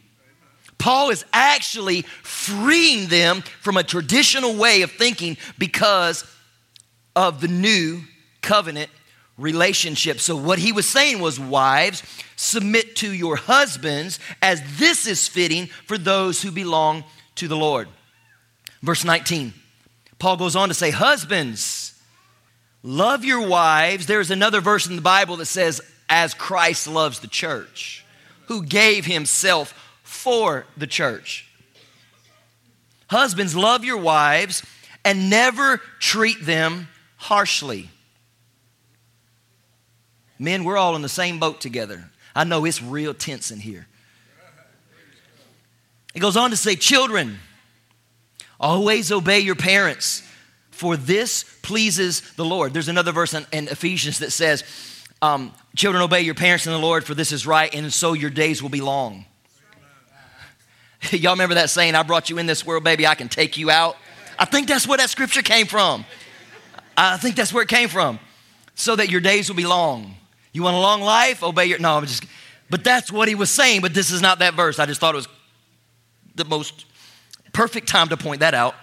Paul 0.77 1.09
is 1.09 1.25
actually 1.33 2.03
freeing 2.03 3.07
them 3.07 3.41
from 3.61 3.77
a 3.77 3.83
traditional 3.83 4.55
way 4.55 4.83
of 4.83 4.91
thinking 4.91 5.37
because 5.57 6.23
of 7.15 7.41
the 7.41 7.47
new 7.47 8.01
covenant 8.41 8.91
relationship. 9.37 10.19
So, 10.19 10.35
what 10.35 10.59
he 10.59 10.71
was 10.71 10.87
saying 10.87 11.19
was, 11.19 11.39
wives, 11.39 12.03
submit 12.35 12.95
to 12.97 13.11
your 13.11 13.35
husbands 13.35 14.19
as 14.41 14.61
this 14.77 15.07
is 15.07 15.27
fitting 15.27 15.67
for 15.85 15.97
those 15.97 16.41
who 16.41 16.51
belong 16.51 17.03
to 17.35 17.47
the 17.47 17.57
Lord. 17.57 17.87
Verse 18.81 19.03
19, 19.03 19.53
Paul 20.19 20.37
goes 20.37 20.55
on 20.55 20.69
to 20.69 20.75
say, 20.75 20.91
Husbands, 20.91 21.99
love 22.83 23.25
your 23.25 23.47
wives. 23.47 24.05
There's 24.05 24.31
another 24.31 24.61
verse 24.61 24.87
in 24.87 24.95
the 24.95 25.01
Bible 25.01 25.37
that 25.37 25.45
says, 25.45 25.81
as 26.09 26.33
Christ 26.33 26.87
loves 26.87 27.19
the 27.19 27.27
church, 27.27 28.05
who 28.47 28.63
gave 28.63 29.05
himself 29.05 29.73
for 30.03 30.65
the 30.75 30.87
church. 30.87 31.47
Husbands, 33.09 33.55
love 33.55 33.85
your 33.85 33.97
wives 33.97 34.63
and 35.05 35.29
never 35.29 35.77
treat 35.99 36.45
them 36.45 36.87
harshly. 37.15 37.89
Men, 40.39 40.63
we're 40.63 40.77
all 40.77 40.95
in 40.95 41.01
the 41.01 41.09
same 41.09 41.39
boat 41.39 41.61
together. 41.61 42.09
I 42.35 42.43
know 42.43 42.65
it's 42.65 42.81
real 42.81 43.13
tense 43.13 43.49
in 43.49 43.59
here. 43.59 43.87
It 46.13 46.19
goes 46.19 46.37
on 46.37 46.51
to 46.51 46.57
say, 46.57 46.75
Children, 46.75 47.39
always 48.59 49.11
obey 49.11 49.39
your 49.39 49.55
parents, 49.55 50.23
for 50.71 50.97
this 50.97 51.43
pleases 51.63 52.21
the 52.35 52.45
Lord. 52.45 52.73
There's 52.73 52.87
another 52.87 53.11
verse 53.11 53.33
in, 53.33 53.45
in 53.51 53.67
Ephesians 53.67 54.19
that 54.19 54.31
says, 54.31 54.63
um, 55.21 55.53
Children, 55.77 56.01
obey 56.01 56.21
your 56.21 56.33
parents 56.33 56.65
in 56.65 56.73
the 56.73 56.79
Lord, 56.79 57.03
for 57.03 57.13
this 57.13 57.31
is 57.31 57.45
right, 57.45 57.71
and 57.73 57.93
so 57.93 58.13
your 58.13 58.31
days 58.31 58.63
will 58.63 58.69
be 58.69 58.81
long. 58.81 59.25
Y'all 61.11 61.33
remember 61.33 61.53
that 61.53 61.69
saying, 61.69 61.93
I 61.93 62.01
brought 62.01 62.31
you 62.31 62.39
in 62.39 62.47
this 62.47 62.65
world, 62.65 62.83
baby, 62.83 63.05
I 63.05 63.13
can 63.13 63.29
take 63.29 63.57
you 63.57 63.69
out? 63.69 63.95
I 64.39 64.45
think 64.45 64.67
that's 64.67 64.87
where 64.87 64.97
that 64.97 65.11
scripture 65.11 65.43
came 65.43 65.67
from. 65.67 66.03
I 66.97 67.17
think 67.17 67.35
that's 67.35 67.53
where 67.53 67.61
it 67.61 67.69
came 67.69 67.89
from. 67.89 68.19
So 68.73 68.95
that 68.95 69.11
your 69.11 69.21
days 69.21 69.49
will 69.49 69.55
be 69.55 69.67
long. 69.67 70.15
You 70.51 70.63
want 70.63 70.75
a 70.75 70.79
long 70.79 71.01
life? 71.01 71.43
Obey 71.43 71.65
your. 71.65 71.77
No, 71.77 71.97
I'm 71.97 72.05
just. 72.07 72.25
But 72.71 72.83
that's 72.83 73.11
what 73.11 73.27
he 73.27 73.35
was 73.35 73.51
saying, 73.51 73.81
but 73.81 73.93
this 73.93 74.11
is 74.11 74.19
not 74.19 74.39
that 74.39 74.55
verse. 74.55 74.79
I 74.79 74.87
just 74.87 74.99
thought 74.99 75.13
it 75.13 75.17
was 75.17 75.27
the 76.33 76.45
most 76.45 76.85
perfect 77.53 77.87
time 77.87 78.09
to 78.09 78.17
point 78.17 78.39
that 78.39 78.55
out. 78.55 78.73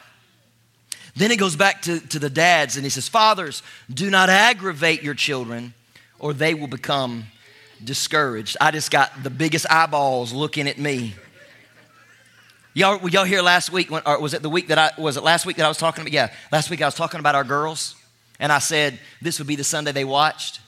Then 1.17 1.33
he 1.33 1.37
goes 1.37 1.57
back 1.57 1.83
to, 1.83 1.99
to 2.09 2.21
the 2.21 2.31
dads 2.31 2.77
and 2.77 2.85
he 2.85 2.91
says, 2.91 3.09
Fathers, 3.09 3.65
do 3.93 4.11
not 4.11 4.29
aggravate 4.29 5.03
your 5.03 5.15
children 5.15 5.75
or 6.19 6.33
they 6.33 6.55
will 6.55 6.67
become 6.67 7.25
discouraged. 7.83 8.57
I 8.61 8.71
just 8.71 8.91
got 8.91 9.23
the 9.23 9.31
biggest 9.31 9.71
eyeballs 9.71 10.33
looking 10.33 10.69
at 10.69 10.79
me. 10.79 11.15
Y'all, 12.73 12.99
were 12.99 13.09
y'all 13.09 13.25
here 13.25 13.43
last 13.43 13.71
week? 13.71 13.91
When, 13.91 14.03
or 14.05 14.21
was 14.21 14.35
it 14.35 14.43
the 14.43 14.51
week 14.51 14.69
that 14.69 14.79
I, 14.79 14.91
was 15.01 15.17
it 15.17 15.23
last 15.23 15.47
week 15.47 15.57
that 15.59 15.65
I 15.65 15.69
was 15.69 15.79
talking 15.79 16.03
about? 16.03 16.13
Yeah, 16.13 16.33
last 16.51 16.71
week 16.71 16.83
I 16.83 16.87
was 16.87 16.95
talking 16.95 17.21
about 17.21 17.35
our 17.35 17.45
girls. 17.45 17.95
And 18.41 18.51
I 18.51 18.59
said, 18.59 18.99
this 19.23 19.39
would 19.39 19.47
be 19.47 19.57
the 19.57 19.65
Sunday 19.65 19.93
they 19.93 20.05
watched. 20.05 20.61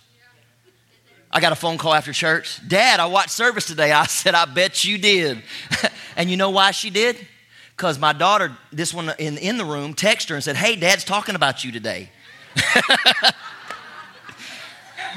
I 1.33 1.41
got 1.41 1.53
a 1.53 1.57
phone 1.57 1.79
call 1.79 1.93
after 1.93 2.13
church. 2.13 2.61
Dad, 2.67 3.01
I 3.01 3.07
watched 3.07 3.31
service 3.31 3.67
today. 3.67 3.93
I 3.93 4.07
said, 4.07 4.35
I 4.35 4.45
bet 4.45 4.85
you 4.85 4.99
did. 4.99 5.43
and 6.17 6.31
you 6.31 6.37
know 6.37 6.51
why 6.51 6.71
she 6.71 6.91
did? 6.91 7.27
Because 7.77 7.99
my 7.99 8.13
daughter, 8.13 8.57
this 8.73 8.95
one 8.95 9.13
in, 9.19 9.37
in 9.37 9.59
the 9.59 9.65
room, 9.65 9.95
texted 9.95 10.31
her 10.31 10.37
and 10.37 10.45
said, 10.45 10.57
Hey, 10.57 10.77
Dad's 10.77 11.05
talking 11.05 11.35
about 11.35 11.65
you 11.65 11.73
today. 11.73 12.11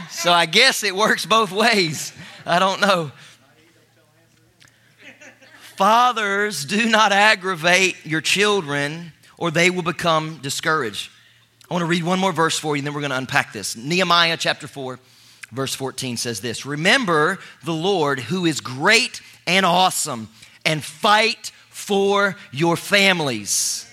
So 0.10 0.32
I 0.32 0.46
guess 0.46 0.84
it 0.84 0.96
works 0.96 1.26
both 1.26 1.52
ways. 1.52 2.14
I 2.46 2.60
don't 2.60 2.82
know. 2.82 3.12
Fathers, 5.76 6.66
do 6.66 6.90
not 6.90 7.12
aggravate 7.12 8.06
your 8.06 8.22
children 8.22 9.14
or 9.38 9.50
they 9.50 9.70
will 9.70 9.82
become 9.82 10.40
discouraged. 10.42 11.10
I 11.70 11.74
want 11.74 11.84
to 11.84 11.86
read 11.86 12.04
one 12.04 12.20
more 12.20 12.34
verse 12.34 12.60
for 12.60 12.76
you 12.76 12.80
and 12.82 12.88
then 12.88 12.94
we're 12.94 13.02
going 13.02 13.12
to 13.12 13.18
unpack 13.18 13.54
this. 13.54 13.78
Nehemiah 13.78 14.36
chapter 14.38 14.68
4, 14.68 15.00
verse 15.52 15.74
14 15.74 16.18
says 16.18 16.42
this 16.42 16.66
Remember 16.66 17.40
the 17.64 17.74
Lord 17.74 18.20
who 18.20 18.46
is 18.46 18.60
great 18.60 19.22
and 19.48 19.66
awesome 19.66 20.28
and 20.66 20.84
fight 20.84 21.52
for 21.70 22.36
your 22.52 22.76
families. 22.76 23.90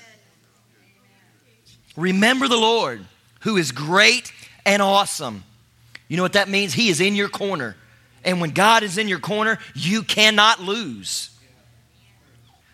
Remember 1.96 2.48
the 2.48 2.56
Lord 2.56 3.06
who 3.40 3.56
is 3.56 3.70
great 3.72 4.32
and 4.64 4.82
awesome. 4.82 5.44
You 6.08 6.16
know 6.16 6.22
what 6.22 6.34
that 6.34 6.48
means? 6.48 6.74
He 6.74 6.88
is 6.88 7.00
in 7.00 7.14
your 7.14 7.28
corner. 7.28 7.76
And 8.24 8.40
when 8.40 8.50
God 8.50 8.82
is 8.82 8.98
in 8.98 9.08
your 9.08 9.18
corner, 9.18 9.58
you 9.74 10.02
cannot 10.02 10.60
lose. 10.60 11.30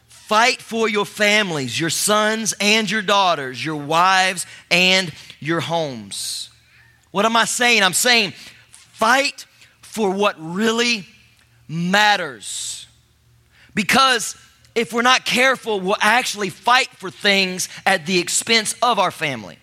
Fight 0.09 0.63
for 0.63 0.89
your 0.89 1.05
families, 1.05 1.79
your 1.79 1.91
sons 1.91 2.55
and 2.61 2.91
your 2.91 3.03
daughters, 3.03 3.63
your 3.63 3.77
wives 3.77 4.47
and 4.71 5.13
your 5.41 5.61
homes. 5.61 6.49
What 7.11 7.27
am 7.27 7.37
I 7.37 7.45
saying? 7.45 7.83
I'm 7.83 7.93
saying 7.93 8.33
fight 8.71 9.47
for 9.83 10.11
what 10.11 10.37
really 10.39 11.07
matters. 11.69 12.87
Because 13.75 14.37
if 14.75 14.93
we're 14.93 15.03
not 15.03 15.25
careful, 15.25 15.81
we'll 15.81 15.97
actually 16.01 16.49
fight 16.49 16.89
for 16.89 17.11
things 17.11 17.69
at 17.85 18.07
the 18.07 18.19
expense 18.19 18.75
of 18.81 18.99
our 18.99 19.11
family. 19.11 19.59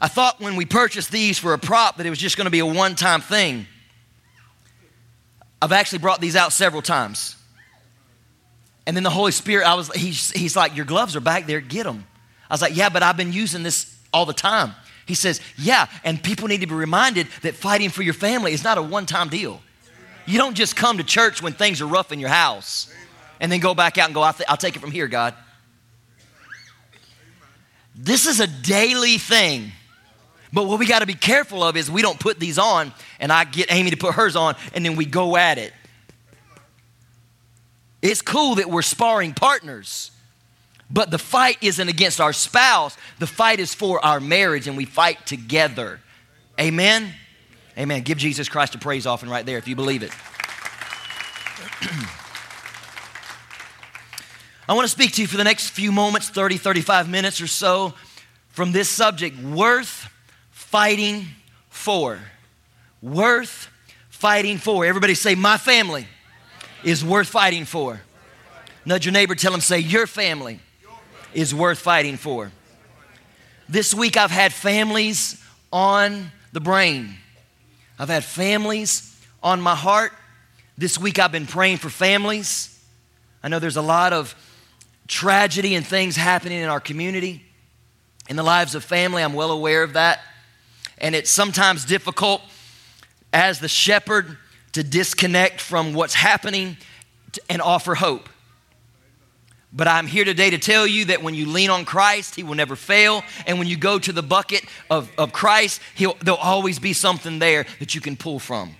I 0.00 0.08
thought 0.08 0.40
when 0.40 0.56
we 0.56 0.64
purchased 0.64 1.12
these 1.12 1.38
for 1.38 1.52
a 1.52 1.58
prop 1.58 1.98
that 1.98 2.06
it 2.06 2.10
was 2.10 2.18
just 2.18 2.36
going 2.36 2.46
to 2.46 2.50
be 2.50 2.60
a 2.60 2.66
one 2.66 2.94
time 2.94 3.20
thing. 3.20 3.66
I've 5.60 5.72
actually 5.72 5.98
brought 5.98 6.20
these 6.20 6.36
out 6.36 6.52
several 6.52 6.80
times. 6.80 7.36
And 8.86 8.96
then 8.96 9.04
the 9.04 9.10
Holy 9.10 9.32
Spirit, 9.32 9.66
I 9.66 9.74
was, 9.74 9.92
he's, 9.94 10.30
he's 10.30 10.56
like, 10.56 10.74
Your 10.74 10.86
gloves 10.86 11.16
are 11.16 11.20
back 11.20 11.46
there, 11.46 11.60
get 11.60 11.84
them. 11.84 12.06
I 12.48 12.54
was 12.54 12.62
like, 12.62 12.76
Yeah, 12.76 12.88
but 12.88 13.02
I've 13.02 13.16
been 13.16 13.32
using 13.32 13.62
this 13.62 13.94
all 14.12 14.24
the 14.24 14.32
time. 14.32 14.74
He 15.06 15.14
says, 15.14 15.40
Yeah, 15.58 15.86
and 16.02 16.22
people 16.22 16.48
need 16.48 16.62
to 16.62 16.66
be 16.66 16.74
reminded 16.74 17.26
that 17.42 17.54
fighting 17.54 17.90
for 17.90 18.02
your 18.02 18.14
family 18.14 18.52
is 18.52 18.64
not 18.64 18.78
a 18.78 18.82
one 18.82 19.06
time 19.06 19.28
deal. 19.28 19.60
You 20.26 20.38
don't 20.38 20.54
just 20.54 20.76
come 20.76 20.98
to 20.98 21.04
church 21.04 21.42
when 21.42 21.52
things 21.52 21.80
are 21.80 21.86
rough 21.86 22.10
in 22.12 22.20
your 22.20 22.30
house 22.30 22.92
and 23.40 23.50
then 23.50 23.60
go 23.60 23.74
back 23.74 23.98
out 23.98 24.06
and 24.06 24.14
go, 24.14 24.22
I'll, 24.22 24.56
take 24.56 24.76
it 24.76 24.78
from 24.78 24.92
here, 24.92 25.08
God. 25.08 25.34
This 27.94 28.26
is 28.26 28.38
a 28.40 28.46
daily 28.46 29.18
thing. 29.18 29.72
But 30.52 30.66
what 30.66 30.78
we 30.78 30.86
got 30.86 30.98
to 31.00 31.06
be 31.06 31.14
careful 31.14 31.62
of 31.62 31.76
is 31.76 31.90
we 31.90 32.02
don't 32.02 32.18
put 32.18 32.40
these 32.40 32.58
on 32.58 32.92
and 33.20 33.32
I 33.32 33.44
get 33.44 33.72
Amy 33.72 33.90
to 33.90 33.96
put 33.96 34.14
hers 34.14 34.34
on 34.36 34.56
and 34.74 34.84
then 34.84 34.96
we 34.96 35.04
go 35.04 35.36
at 35.36 35.58
it. 35.58 35.72
It's 38.02 38.22
cool 38.22 38.56
that 38.56 38.68
we're 38.68 38.82
sparring 38.82 39.34
partners, 39.34 40.10
but 40.90 41.10
the 41.10 41.18
fight 41.18 41.58
isn't 41.60 41.88
against 41.88 42.20
our 42.20 42.32
spouse. 42.32 42.96
The 43.18 43.26
fight 43.26 43.60
is 43.60 43.74
for 43.74 44.04
our 44.04 44.20
marriage 44.20 44.66
and 44.66 44.76
we 44.76 44.86
fight 44.86 45.26
together. 45.26 46.00
Amen? 46.58 47.12
Amen. 47.78 48.02
Give 48.02 48.18
Jesus 48.18 48.48
Christ 48.48 48.74
a 48.74 48.78
praise 48.78 49.06
offering 49.06 49.30
right 49.30 49.46
there 49.46 49.58
if 49.58 49.68
you 49.68 49.76
believe 49.76 50.02
it. 50.02 50.10
I 54.68 54.74
want 54.74 54.84
to 54.84 54.88
speak 54.88 55.12
to 55.12 55.20
you 55.20 55.26
for 55.26 55.36
the 55.36 55.44
next 55.44 55.70
few 55.70 55.92
moments 55.92 56.28
30, 56.28 56.56
35 56.56 57.08
minutes 57.08 57.40
or 57.40 57.46
so 57.46 57.94
from 58.48 58.72
this 58.72 58.88
subject 58.88 59.38
worth 59.38 60.08
fighting 60.70 61.26
for. 61.68 62.20
Worth 63.02 63.68
fighting 64.08 64.58
for. 64.58 64.84
Everybody 64.84 65.14
say, 65.14 65.34
My 65.34 65.56
family 65.56 66.06
is 66.84 67.04
worth 67.04 67.28
fighting 67.28 67.64
for. 67.64 68.00
Nudge 68.84 69.04
your 69.04 69.12
neighbor, 69.12 69.34
tell 69.34 69.50
them, 69.50 69.60
say, 69.60 69.80
Your 69.80 70.06
family 70.06 70.60
is 71.34 71.52
worth 71.52 71.80
fighting 71.80 72.16
for. 72.16 72.52
This 73.68 73.92
week 73.92 74.16
I've 74.16 74.30
had 74.30 74.52
families 74.52 75.44
on 75.72 76.30
the 76.52 76.60
brain. 76.60 77.16
I've 77.98 78.08
had 78.08 78.24
families 78.24 79.20
on 79.42 79.60
my 79.60 79.74
heart. 79.74 80.12
This 80.78 80.98
week 80.98 81.18
I've 81.18 81.32
been 81.32 81.46
praying 81.48 81.78
for 81.78 81.90
families. 81.90 82.80
I 83.42 83.48
know 83.48 83.58
there's 83.58 83.76
a 83.76 83.82
lot 83.82 84.12
of 84.12 84.36
tragedy 85.08 85.74
and 85.74 85.84
things 85.84 86.14
happening 86.14 86.60
in 86.60 86.68
our 86.68 86.80
community, 86.80 87.42
in 88.28 88.36
the 88.36 88.44
lives 88.44 88.76
of 88.76 88.84
family. 88.84 89.22
I'm 89.22 89.34
well 89.34 89.50
aware 89.50 89.82
of 89.82 89.94
that. 89.94 90.20
And 91.00 91.14
it's 91.14 91.30
sometimes 91.30 91.84
difficult 91.84 92.42
as 93.32 93.60
the 93.60 93.68
shepherd 93.68 94.36
to 94.72 94.82
disconnect 94.82 95.60
from 95.60 95.94
what's 95.94 96.14
happening 96.14 96.76
and 97.48 97.62
offer 97.62 97.94
hope. 97.94 98.28
But 99.72 99.86
I'm 99.86 100.08
here 100.08 100.24
today 100.24 100.50
to 100.50 100.58
tell 100.58 100.86
you 100.86 101.06
that 101.06 101.22
when 101.22 101.34
you 101.34 101.46
lean 101.46 101.70
on 101.70 101.84
Christ, 101.84 102.34
He 102.34 102.42
will 102.42 102.56
never 102.56 102.74
fail. 102.74 103.22
And 103.46 103.58
when 103.58 103.68
you 103.68 103.76
go 103.76 103.98
to 104.00 104.12
the 104.12 104.22
bucket 104.22 104.64
of, 104.90 105.10
of 105.16 105.32
Christ, 105.32 105.80
he'll, 105.94 106.14
there'll 106.22 106.40
always 106.40 106.80
be 106.80 106.92
something 106.92 107.38
there 107.38 107.66
that 107.78 107.94
you 107.94 108.00
can 108.00 108.16
pull 108.16 108.40
from. 108.40 108.74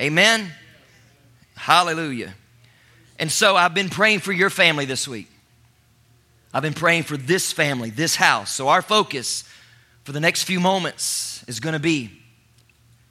Amen? 0.00 0.50
Hallelujah. 1.56 2.34
And 3.18 3.30
so 3.30 3.54
I've 3.54 3.74
been 3.74 3.90
praying 3.90 4.20
for 4.20 4.32
your 4.32 4.50
family 4.50 4.86
this 4.86 5.06
week. 5.06 5.30
I've 6.52 6.62
been 6.62 6.74
praying 6.74 7.02
for 7.02 7.16
this 7.16 7.52
family, 7.52 7.90
this 7.90 8.16
house. 8.16 8.52
So 8.52 8.68
our 8.68 8.82
focus 8.82 9.44
for 10.04 10.12
the 10.12 10.20
next 10.20 10.44
few 10.44 10.60
moments 10.60 11.33
is 11.46 11.60
going 11.60 11.74
to 11.74 11.78
be 11.78 12.10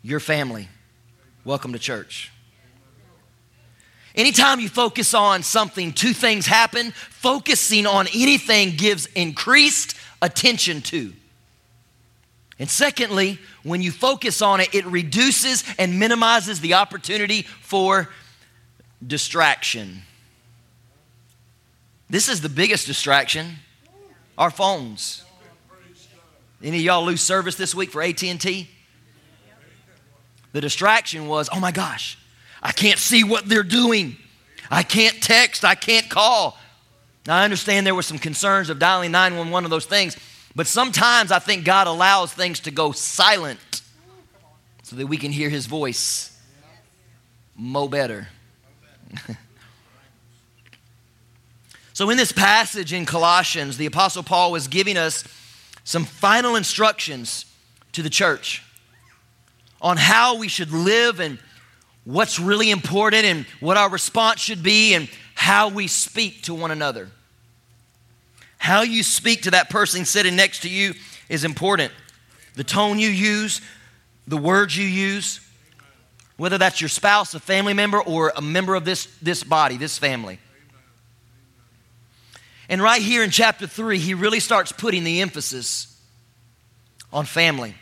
your 0.02 0.20
family. 0.20 0.68
Welcome 1.46 1.74
to 1.74 1.80
church. 1.80 2.32
Anytime 4.16 4.60
you 4.60 4.70
focus 4.70 5.14
on 5.14 5.42
something, 5.44 5.92
two 5.92 6.14
things 6.14 6.46
happen. 6.46 6.92
Focusing 6.92 7.88
on 7.88 8.08
anything 8.14 8.76
gives 8.76 9.08
increased 9.08 9.96
attention 10.22 10.82
to. 10.84 11.14
And 12.60 12.70
secondly, 12.70 13.40
when 13.64 13.82
you 13.82 13.92
focus 13.92 14.42
on 14.42 14.60
it, 14.60 14.74
it 14.74 14.86
reduces 14.86 15.64
and 15.80 16.00
minimizes 16.00 16.60
the 16.60 16.76
opportunity 16.76 17.42
for 17.42 18.10
distraction. 19.06 20.04
This 22.10 22.30
is 22.30 22.42
the 22.42 22.50
biggest 22.50 22.86
distraction 22.86 23.58
our 24.38 24.52
phones. 24.52 25.24
Any 26.64 26.78
of 26.78 26.84
y'all 26.84 27.06
lose 27.06 27.22
service 27.22 27.56
this 27.56 27.76
week 27.76 27.92
for 27.92 28.02
AT&T? 28.02 28.70
The 30.54 30.62
distraction 30.62 31.28
was, 31.28 31.50
oh 31.52 31.60
my 31.60 31.72
gosh, 31.72 32.18
I 32.62 32.72
can't 32.72 33.00
see 33.00 33.24
what 33.24 33.50
they're 33.50 33.64
doing. 33.64 34.16
I 34.72 34.84
can't 34.84 35.22
text, 35.22 35.66
I 35.66 35.76
can't 35.76 36.10
call. 36.10 36.58
Now, 37.28 37.38
I 37.38 37.44
understand 37.44 37.86
there 37.86 37.96
were 37.96 38.02
some 38.02 38.18
concerns 38.18 38.70
of 38.70 38.80
dialing 38.80 39.12
911 39.12 39.66
of 39.66 39.72
those 39.72 39.86
things, 39.86 40.16
but 40.56 40.66
sometimes 40.68 41.32
I 41.32 41.40
think 41.40 41.66
God 41.66 41.88
allows 41.88 42.32
things 42.34 42.62
to 42.62 42.72
go 42.72 42.92
silent 42.92 43.82
so 44.84 44.96
that 44.96 45.08
we 45.08 45.18
can 45.18 45.32
hear 45.32 45.50
his 45.50 45.66
voice 45.66 46.38
mo 47.56 47.88
better. 47.88 48.28
So, 51.96 52.10
in 52.10 52.18
this 52.18 52.32
passage 52.32 52.92
in 52.92 53.06
Colossians, 53.06 53.78
the 53.78 53.86
Apostle 53.86 54.24
Paul 54.24 54.52
was 54.52 54.68
giving 54.68 54.98
us 54.98 55.24
some 55.84 56.06
final 56.06 56.56
instructions 56.56 57.46
to 57.94 58.02
the 58.02 58.10
church 58.10 58.64
on 59.82 59.98
how 59.98 60.38
we 60.38 60.48
should 60.48 60.72
live 60.72 61.20
and 61.20 61.38
what's 62.06 62.40
really 62.40 62.72
important 62.72 63.26
and 63.26 63.46
what 63.60 63.78
our 63.78 63.90
response 63.90 64.40
should 64.40 64.64
be 64.64 64.94
and 64.94 65.10
how 65.36 65.70
we 65.70 65.88
speak 65.88 66.44
to 66.44 66.54
one 66.54 66.72
another. 66.72 67.10
How 68.58 68.84
you 68.84 69.04
speak 69.04 69.42
to 69.44 69.52
that 69.52 69.70
person 69.70 70.06
sitting 70.06 70.36
next 70.36 70.62
to 70.62 70.70
you 70.70 70.94
is 71.28 71.44
important. 71.44 71.92
The 72.56 72.64
tone 72.64 72.98
you 72.98 73.10
use, 73.10 73.62
the 74.28 74.38
words 74.38 74.78
you 74.78 74.86
use, 74.86 75.42
whether 76.38 76.58
that's 76.58 76.80
your 76.80 76.90
spouse, 76.90 77.34
a 77.34 77.40
family 77.40 77.74
member, 77.74 78.02
or 78.02 78.32
a 78.36 78.42
member 78.42 78.76
of 78.76 78.86
this, 78.86 79.08
this 79.22 79.44
body, 79.44 79.78
this 79.78 79.98
family. 79.98 80.40
And 82.70 82.82
right 82.82 83.02
here 83.02 83.24
in 83.24 83.30
chapter 83.30 83.68
3, 83.68 84.00
he 84.00 84.14
really 84.14 84.40
starts 84.40 84.72
putting 84.72 85.04
the 85.04 85.22
emphasis 85.22 86.00
on 87.12 87.26
family. 87.26 87.76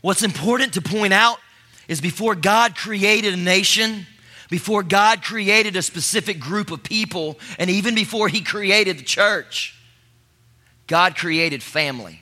What's 0.00 0.22
important 0.22 0.74
to 0.74 0.82
point 0.82 1.12
out 1.12 1.38
is 1.88 2.00
before 2.00 2.34
God 2.34 2.76
created 2.76 3.34
a 3.34 3.38
nation, 3.38 4.06
before 4.50 4.82
God 4.82 5.22
created 5.22 5.76
a 5.76 5.82
specific 5.82 6.38
group 6.38 6.70
of 6.70 6.82
people, 6.82 7.38
and 7.58 7.70
even 7.70 7.94
before 7.94 8.28
he 8.28 8.42
created 8.42 8.98
the 8.98 9.02
church, 9.02 9.74
God 10.86 11.16
created 11.16 11.62
family. 11.62 12.20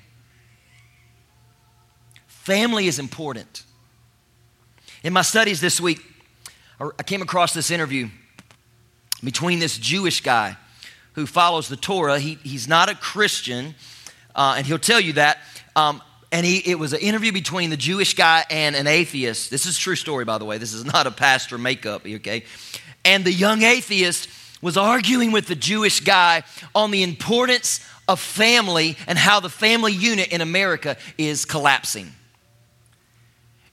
Family 2.27 2.87
is 2.87 2.99
important. 2.99 3.65
In 5.03 5.13
my 5.13 5.23
studies 5.23 5.61
this 5.61 5.81
week, 5.81 6.01
I 6.81 7.03
came 7.03 7.23
across 7.23 7.53
this 7.53 7.71
interview 7.71 8.09
between 9.23 9.59
this 9.59 9.79
Jewish 9.79 10.21
guy 10.21 10.57
who 11.15 11.27
follows 11.27 11.69
the 11.69 11.77
Torah. 11.77 12.19
He, 12.19 12.39
he's 12.43 12.69
not 12.69 12.89
a 12.89 12.95
Christian, 12.95 13.75
uh, 14.35 14.55
and 14.57 14.67
he'll 14.67 14.79
tell 14.79 15.01
you 15.01 15.15
that. 15.15 15.39
Um, 15.77 16.03
and 16.31 16.47
he, 16.47 16.59
it 16.59 16.79
was 16.79 16.93
an 16.93 17.01
interview 17.01 17.33
between 17.33 17.71
the 17.71 17.77
Jewish 17.77 18.15
guy 18.15 18.45
and 18.49 18.75
an 18.75 18.87
atheist. 18.87 19.51
This 19.51 19.67
is 19.67 19.77
true 19.77 19.97
story, 19.97 20.25
by 20.25 20.39
the 20.39 20.45
way. 20.45 20.59
This 20.59 20.73
is 20.73 20.85
not 20.85 21.07
a 21.07 21.11
pastor 21.11 21.59
makeup, 21.59 22.07
okay? 22.07 22.45
And 23.05 23.25
the 23.25 23.33
young 23.33 23.63
atheist 23.63 24.29
was 24.63 24.77
arguing 24.77 25.33
with 25.33 25.47
the 25.47 25.57
Jewish 25.57 26.01
guy 26.01 26.45
on 26.75 26.91
the 26.91 27.03
importance 27.03 27.81
of 28.09 28.21
family 28.21 28.97
and 29.07 29.19
how 29.19 29.41
the 29.41 29.51
family 29.51 29.93
unit 29.93 30.29
in 30.33 30.41
America 30.41 30.97
is 31.19 31.45
collapsing. 31.45 32.13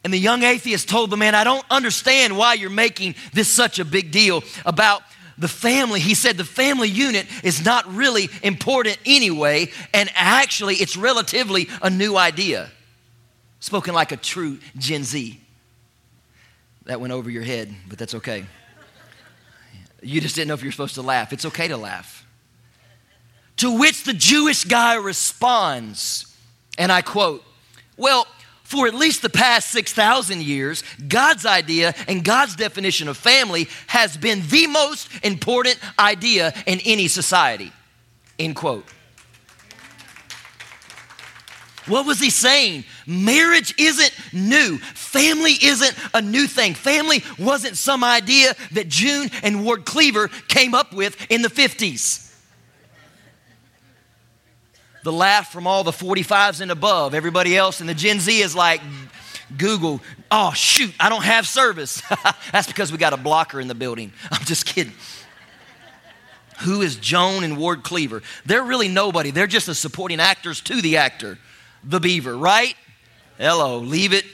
And 0.03 0.13
the 0.13 0.17
young 0.17 0.43
atheist 0.43 0.89
told 0.89 1.09
the 1.09 1.17
man, 1.17 1.35
I 1.35 1.43
don't 1.43 1.65
understand 1.69 2.37
why 2.37 2.53
you're 2.53 2.69
making 2.69 3.15
this 3.33 3.47
such 3.47 3.79
a 3.79 3.85
big 3.85 4.11
deal 4.11 4.43
about 4.65 5.01
the 5.39 5.47
family. 5.47 5.99
He 5.99 6.13
said 6.13 6.37
the 6.37 6.43
family 6.43 6.89
unit 6.89 7.25
is 7.43 7.65
not 7.65 7.91
really 7.93 8.29
important 8.43 8.99
anyway, 9.05 9.71
and 9.93 10.09
actually, 10.13 10.75
it's 10.75 10.95
relatively 10.95 11.69
a 11.81 11.89
new 11.89 12.15
idea. 12.15 12.69
Spoken 13.61 13.93
like 13.93 14.11
a 14.11 14.17
true 14.17 14.59
Gen 14.77 15.03
Z. 15.03 15.39
That 16.85 17.01
went 17.01 17.13
over 17.13 17.29
your 17.29 17.43
head, 17.43 17.73
but 17.87 17.97
that's 17.97 18.15
okay. 18.15 18.45
You 20.01 20.21
just 20.21 20.35
didn't 20.35 20.49
know 20.49 20.53
if 20.53 20.63
you're 20.63 20.71
supposed 20.71 20.95
to 20.95 21.01
laugh. 21.01 21.33
It's 21.33 21.45
okay 21.45 21.67
to 21.67 21.77
laugh. 21.77 22.25
To 23.57 23.77
which 23.77 24.03
the 24.03 24.13
Jewish 24.13 24.63
guy 24.63 24.95
responds, 24.95 26.33
and 26.77 26.91
I 26.91 27.01
quote, 27.01 27.43
Well, 27.97 28.25
for 28.69 28.85
at 28.85 28.93
least 28.93 29.23
the 29.23 29.31
past 29.31 29.71
6,000 29.71 30.43
years, 30.43 30.83
God's 31.07 31.43
idea 31.43 31.95
and 32.07 32.23
God's 32.23 32.55
definition 32.55 33.07
of 33.07 33.17
family 33.17 33.67
has 33.87 34.15
been 34.15 34.43
the 34.47 34.67
most 34.67 35.09
important 35.23 35.79
idea 35.97 36.53
in 36.67 36.79
any 36.85 37.07
society. 37.07 37.73
End 38.37 38.55
quote. 38.55 38.85
What 41.87 42.05
was 42.05 42.19
he 42.19 42.29
saying? 42.29 42.83
Marriage 43.07 43.73
isn't 43.79 44.13
new. 44.33 44.77
Family 44.77 45.55
isn't 45.63 45.95
a 46.13 46.21
new 46.21 46.45
thing. 46.45 46.75
Family 46.75 47.23
wasn't 47.39 47.75
some 47.75 48.03
idea 48.03 48.53
that 48.73 48.87
June 48.87 49.31
and 49.41 49.65
Ward 49.65 49.85
Cleaver 49.85 50.27
came 50.47 50.75
up 50.75 50.93
with 50.93 51.17
in 51.31 51.41
the 51.41 51.49
50s 51.49 52.28
the 55.03 55.11
laugh 55.11 55.51
from 55.51 55.67
all 55.67 55.83
the 55.83 55.91
45s 55.91 56.61
and 56.61 56.71
above. 56.71 57.13
Everybody 57.13 57.55
else 57.55 57.81
in 57.81 57.87
the 57.87 57.93
Gen 57.93 58.19
Z 58.19 58.41
is 58.41 58.55
like, 58.55 58.81
Google, 59.57 60.01
oh, 60.29 60.51
shoot, 60.51 60.93
I 60.99 61.09
don't 61.09 61.23
have 61.23 61.47
service. 61.47 62.01
That's 62.51 62.67
because 62.67 62.91
we 62.91 62.97
got 62.97 63.13
a 63.13 63.17
blocker 63.17 63.59
in 63.59 63.67
the 63.67 63.75
building. 63.75 64.13
I'm 64.31 64.43
just 64.45 64.65
kidding. 64.65 64.93
Who 66.61 66.81
is 66.81 66.97
June 66.97 67.43
and 67.43 67.57
Ward 67.57 67.83
Cleaver? 67.83 68.21
They're 68.45 68.63
really 68.63 68.89
nobody. 68.89 69.31
They're 69.31 69.47
just 69.47 69.67
the 69.67 69.75
supporting 69.75 70.19
actors 70.19 70.59
to 70.61 70.81
the 70.81 70.97
actor, 70.97 71.37
the 71.83 71.99
beaver, 71.99 72.37
right? 72.37 72.75
Hello, 73.37 73.77
leave 73.77 74.11
it 74.11 74.25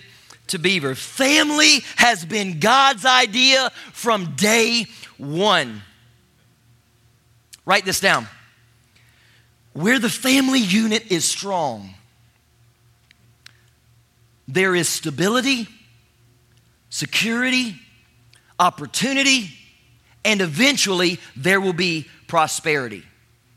to 0.48 0.58
beaver. 0.58 0.96
Family 0.96 1.84
has 1.98 2.26
been 2.26 2.60
God's 2.60 3.06
idea 3.06 3.72
from 3.94 4.36
day 4.36 4.88
one. 5.18 5.84
Write 7.66 7.86
this 7.86 8.00
down. 8.00 8.28
Where 9.76 10.00
the 10.00 10.10
family 10.10 10.62
unit 10.62 11.12
is 11.12 11.26
strong, 11.26 11.96
there 14.48 14.74
is 14.74 14.88
stability, 14.88 15.68
security, 16.90 17.76
opportunity, 18.58 19.50
and 20.24 20.40
eventually 20.40 21.20
there 21.36 21.60
will 21.60 21.74
be 21.74 22.08
prosperity. 22.26 23.04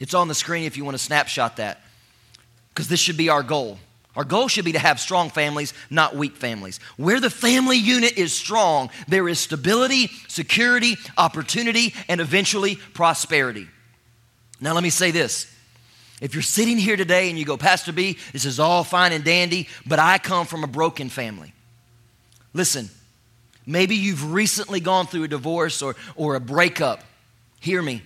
It's 0.01 0.13
on 0.13 0.27
the 0.27 0.35
screen 0.35 0.65
if 0.65 0.77
you 0.77 0.85
want 0.85 0.97
to 0.97 1.03
snapshot 1.03 1.59
that, 1.59 1.83
because 2.71 2.89
this 2.89 2.99
should 2.99 3.17
be 3.17 3.29
our 3.29 3.45
goal. 3.45 3.79
Our 4.17 4.25
goal 4.25 4.49
should 4.49 4.65
be 4.65 4.73
to 4.73 4.81
have 4.81 4.99
strong 4.99 5.31
families, 5.31 5.73
not 5.89 6.17
weak 6.17 6.37
families. 6.37 6.81
Where 6.97 7.21
the 7.21 7.31
family 7.31 7.77
unit 7.77 8.19
is 8.19 8.33
strong, 8.33 8.91
there 9.07 9.29
is 9.29 9.39
stability, 9.39 10.11
security, 10.27 10.97
opportunity, 11.17 11.95
and 12.09 12.21
eventually 12.21 12.75
prosperity. 12.75 13.69
Now, 14.61 14.75
let 14.75 14.83
me 14.83 14.91
say 14.91 15.13
this 15.13 15.55
if 16.21 16.35
you're 16.35 16.43
sitting 16.43 16.79
here 16.79 16.97
today 16.97 17.31
and 17.31 17.39
you 17.39 17.45
go, 17.45 17.57
Pastor 17.57 17.93
B, 17.93 18.19
this 18.33 18.45
is 18.45 18.59
all 18.59 18.83
fine 18.83 19.13
and 19.13 19.25
dandy, 19.25 19.69
but 19.87 19.99
I 19.99 20.19
come 20.19 20.47
from 20.47 20.65
a 20.65 20.67
broken 20.67 21.09
family. 21.09 21.53
Listen, 22.53 22.91
maybe 23.67 23.95
you've 23.95 24.33
recently 24.33 24.81
gone 24.81 25.07
through 25.07 25.25
a 25.25 25.29
divorce 25.29 25.81
or, 25.81 25.95
or 26.17 26.35
a 26.35 26.41
breakup. 26.41 27.05
Hear 27.61 27.81
me. 27.83 28.03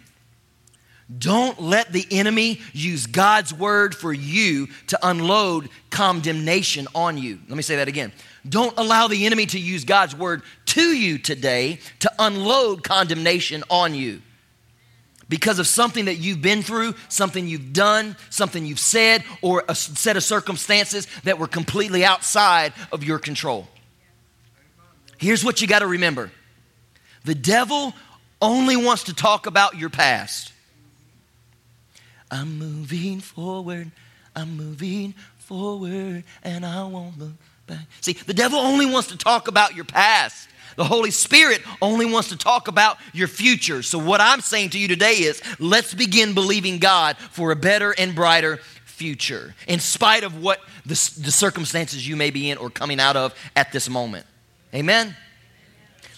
Don't 1.19 1.61
let 1.61 1.93
the 1.93 2.07
enemy 2.11 2.61
use 2.73 3.07
God's 3.07 3.53
word 3.53 3.95
for 3.95 4.13
you 4.13 4.69
to 4.89 4.99
unload 5.03 5.69
condemnation 5.91 6.89
on 6.95 7.19
you. 7.19 7.39
Let 7.49 7.57
me 7.57 7.63
say 7.63 7.77
that 7.77 7.89
again. 7.89 8.13
Don't 8.49 8.77
allow 8.79 9.09
the 9.09 9.27
enemy 9.27 9.47
to 9.47 9.59
use 9.59 9.85
God's 9.85 10.17
word 10.17 10.43
to 10.67 10.83
you 10.83 11.19
today 11.19 11.81
to 12.01 12.13
unload 12.19 12.83
condemnation 12.83 13.63
on 13.69 13.95
you 13.95 14.23
because 15.33 15.59
of 15.59 15.67
something 15.67 16.05
that 16.05 16.17
you've 16.17 16.43
been 16.43 16.61
through, 16.61 16.95
something 17.09 17.49
you've 17.49 17.73
done, 17.73 18.15
something 18.29 18.67
you've 18.67 18.79
said, 18.79 19.25
or 19.41 19.65
a 19.67 19.75
set 19.75 20.19
of 20.19 20.23
circumstances 20.23 21.07
that 21.25 21.39
were 21.39 21.47
completely 21.47 22.05
outside 22.05 22.75
of 22.93 23.03
your 23.03 23.19
control. 23.19 23.67
Here's 25.17 25.43
what 25.43 25.63
you 25.63 25.67
got 25.67 25.79
to 25.79 25.87
remember 25.87 26.31
the 27.25 27.35
devil 27.35 27.95
only 28.43 28.77
wants 28.77 29.05
to 29.05 29.15
talk 29.15 29.47
about 29.47 29.79
your 29.79 29.89
past. 29.89 30.53
I'm 32.31 32.59
moving 32.59 33.21
forward, 33.21 33.91
I'm 34.37 34.55
moving 34.55 35.15
forward, 35.39 36.25
and 36.45 36.67
I 36.67 36.85
won't 36.85 37.19
look 37.19 37.33
back. 37.67 37.87
See, 38.01 38.13
the 38.13 38.35
devil 38.35 38.59
only 38.59 38.87
wants 38.87 39.09
to 39.09 39.17
talk 39.17 39.49
about 39.49 39.75
your 39.75 39.85
past. 39.85 40.49
The 40.77 40.85
Holy 40.85 41.11
Spirit 41.11 41.61
only 41.83 42.07
wants 42.07 42.31
to 42.31 42.37
talk 42.37 42.69
about 42.69 42.97
your 43.13 43.29
future. 43.29 43.83
So, 43.83 43.99
what 43.99 44.21
I'm 44.21 44.41
saying 44.41 44.71
to 44.71 44.79
you 44.79 44.89
today 44.89 45.15
is 45.15 45.43
let's 45.59 45.93
begin 45.93 46.35
believing 46.35 46.79
God 46.79 47.17
for 47.19 47.51
a 47.51 47.57
better 47.57 47.95
and 47.97 48.15
brighter 48.15 48.59
future, 48.85 49.55
in 49.67 49.81
spite 49.81 50.23
of 50.23 50.41
what 50.43 50.61
the, 50.85 50.95
the 51.21 51.33
circumstances 51.33 52.07
you 52.07 52.17
may 52.17 52.31
be 52.31 52.51
in 52.51 52.59
or 52.59 52.71
coming 52.71 53.01
out 53.01 53.17
of 53.17 53.35
at 53.57 53.73
this 53.73 53.89
moment. 53.89 54.27
Amen? 54.75 55.15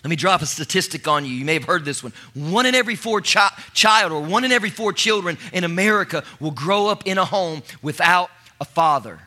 Let 0.04 0.10
me 0.10 0.16
drop 0.16 0.42
a 0.42 0.46
statistic 0.46 1.08
on 1.08 1.24
you. 1.24 1.32
You 1.32 1.46
may 1.46 1.54
have 1.54 1.64
heard 1.64 1.86
this 1.86 2.02
one. 2.02 2.12
One 2.34 2.66
in 2.66 2.74
every 2.74 2.94
four 2.94 3.22
chi- 3.22 3.50
child 3.72 4.12
or 4.12 4.20
one 4.20 4.44
in 4.44 4.52
every 4.52 4.68
four 4.68 4.92
children 4.92 5.38
in 5.52 5.64
America 5.64 6.22
will 6.40 6.50
grow 6.50 6.88
up 6.88 7.06
in 7.06 7.16
a 7.16 7.24
home 7.24 7.62
without 7.80 8.30
a 8.60 8.66
father. 8.66 9.18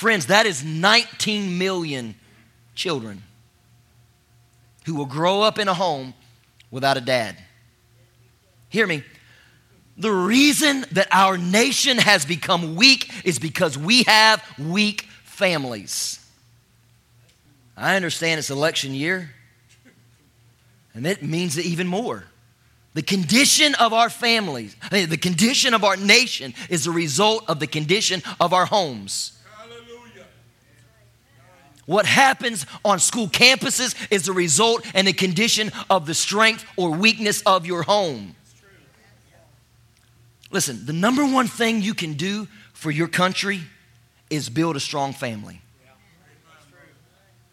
Friends, 0.00 0.28
that 0.28 0.46
is 0.46 0.64
19 0.64 1.58
million 1.58 2.14
children 2.74 3.22
who 4.86 4.94
will 4.94 5.04
grow 5.04 5.42
up 5.42 5.58
in 5.58 5.68
a 5.68 5.74
home 5.74 6.14
without 6.70 6.96
a 6.96 7.02
dad. 7.02 7.36
Hear 8.70 8.86
me. 8.86 9.04
The 9.98 10.10
reason 10.10 10.86
that 10.92 11.08
our 11.12 11.36
nation 11.36 11.98
has 11.98 12.24
become 12.24 12.76
weak 12.76 13.10
is 13.26 13.38
because 13.38 13.76
we 13.76 14.04
have 14.04 14.42
weak 14.58 15.02
families. 15.24 16.18
I 17.76 17.94
understand 17.94 18.38
it's 18.38 18.48
election 18.48 18.94
year, 18.94 19.28
and 20.94 21.06
it 21.06 21.22
means 21.22 21.58
it 21.58 21.66
even 21.66 21.86
more. 21.86 22.24
The 22.94 23.02
condition 23.02 23.74
of 23.74 23.92
our 23.92 24.08
families, 24.08 24.74
the 24.90 25.18
condition 25.18 25.74
of 25.74 25.84
our 25.84 25.98
nation 25.98 26.54
is 26.70 26.86
a 26.86 26.90
result 26.90 27.44
of 27.50 27.60
the 27.60 27.66
condition 27.66 28.22
of 28.40 28.54
our 28.54 28.64
homes. 28.64 29.36
What 31.90 32.06
happens 32.06 32.66
on 32.84 33.00
school 33.00 33.26
campuses 33.26 33.96
is 34.12 34.28
a 34.28 34.32
result 34.32 34.86
and 34.94 35.08
a 35.08 35.12
condition 35.12 35.72
of 35.90 36.06
the 36.06 36.14
strength 36.14 36.64
or 36.76 36.92
weakness 36.92 37.42
of 37.42 37.66
your 37.66 37.82
home. 37.82 38.36
Listen, 40.52 40.86
the 40.86 40.92
number 40.92 41.26
one 41.26 41.48
thing 41.48 41.82
you 41.82 41.92
can 41.94 42.12
do 42.12 42.46
for 42.74 42.92
your 42.92 43.08
country 43.08 43.62
is 44.30 44.48
build 44.48 44.76
a 44.76 44.80
strong 44.80 45.12
family. 45.12 45.60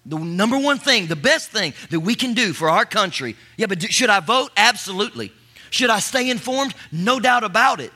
The 0.05 0.19
number 0.19 0.59
one 0.59 0.77
thing, 0.77 1.07
the 1.07 1.15
best 1.15 1.49
thing 1.49 1.73
that 1.89 2.01
we 2.01 2.13
can 2.13 2.35
do 2.35 2.53
for 2.53 2.69
our 2.69 2.85
country. 2.85 3.35
Yeah, 3.57 3.65
but 3.65 3.91
should 3.91 4.11
I 4.11 4.19
vote? 4.19 4.51
Absolutely. 4.55 5.31
Should 5.71 5.89
I 5.89 5.97
stay 5.97 6.29
informed? 6.29 6.75
No 6.91 7.19
doubt 7.19 7.43
about 7.43 7.79
it. 7.79 7.91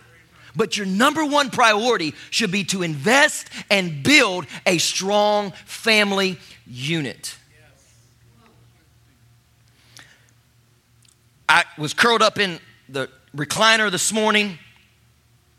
But 0.55 0.77
your 0.77 0.85
number 0.85 1.25
one 1.25 1.49
priority 1.49 2.13
should 2.29 2.51
be 2.51 2.63
to 2.65 2.83
invest 2.83 3.47
and 3.69 4.03
build 4.03 4.45
a 4.65 4.77
strong 4.77 5.51
family 5.65 6.37
unit. 6.67 7.37
I 11.47 11.65
was 11.77 11.93
curled 11.93 12.21
up 12.21 12.39
in 12.39 12.59
the 12.87 13.09
recliner 13.35 13.91
this 13.91 14.13
morning 14.13 14.57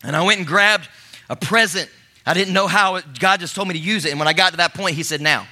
and 0.02 0.16
I 0.16 0.22
went 0.22 0.38
and 0.38 0.46
grabbed 0.46 0.88
a 1.28 1.36
present. 1.36 1.88
I 2.26 2.34
didn't 2.34 2.54
know 2.54 2.66
how 2.66 2.96
it, 2.96 3.18
God 3.18 3.40
just 3.40 3.54
told 3.54 3.68
me 3.68 3.74
to 3.74 3.80
use 3.80 4.04
it. 4.04 4.10
And 4.10 4.18
when 4.18 4.28
I 4.28 4.32
got 4.32 4.50
to 4.50 4.56
that 4.58 4.74
point, 4.74 4.94
He 4.94 5.02
said, 5.02 5.20
Now. 5.20 5.46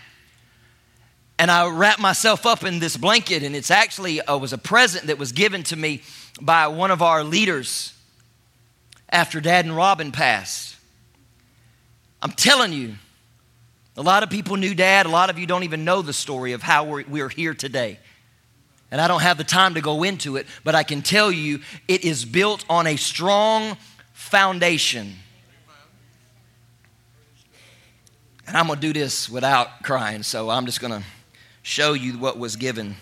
And 1.39 1.51
I 1.51 1.71
wrapped 1.71 2.01
myself 2.01 2.45
up 2.45 2.65
in 2.65 2.81
this 2.81 2.99
blanket, 2.99 3.43
and 3.43 3.57
it's 3.57 3.71
actually 3.71 4.21
uh, 4.21 4.37
was 4.37 4.53
a 4.53 4.59
present 4.59 5.07
that 5.07 5.17
was 5.17 5.33
given 5.33 5.63
to 5.65 5.77
me 5.77 6.03
by 6.39 6.67
one 6.67 6.91
of 6.91 7.01
our 7.01 7.25
leaders 7.25 7.95
after 9.11 9.41
Dad 9.41 9.65
and 9.65 9.77
Robin 9.77 10.13
passed. 10.13 10.77
I'm 12.23 12.33
telling 12.33 12.73
you, 12.73 12.95
A 13.97 14.03
lot 14.03 14.23
of 14.23 14.31
people 14.31 14.57
knew 14.57 14.75
dad. 14.75 15.05
A 15.05 15.11
lot 15.11 15.29
of 15.29 15.39
you 15.39 15.47
don't 15.47 15.65
even 15.65 15.85
know 15.85 16.01
the 16.01 16.15
story 16.15 16.53
of 16.53 16.63
how 16.63 16.85
we're, 16.85 17.05
we're 17.07 17.29
here 17.29 17.53
today. 17.53 17.99
And 18.91 18.99
I 19.01 19.09
don't 19.09 19.21
have 19.21 19.37
the 19.37 19.45
time 19.45 19.75
to 19.75 19.81
go 19.81 20.03
into 20.05 20.37
it, 20.37 20.47
but 20.65 20.75
I 20.75 20.85
can 20.85 21.03
tell 21.03 21.31
you 21.31 21.61
it 21.87 22.03
is 22.03 22.25
built 22.25 22.65
on 22.71 22.87
a 22.87 22.97
strong 22.97 23.77
foundation. 24.15 25.15
And 28.47 28.57
I'm 28.57 28.67
going 28.67 28.81
to 28.81 28.87
do 28.87 28.93
this 28.93 29.29
without 29.29 29.83
crying, 29.83 30.23
so 30.23 30.51
I'm 30.51 30.67
just 30.67 30.81
going 30.81 30.93
to 30.93 31.07
show 31.63 31.93
you 31.93 32.19
what 32.19 32.39
was 32.39 32.57
given. 32.57 32.97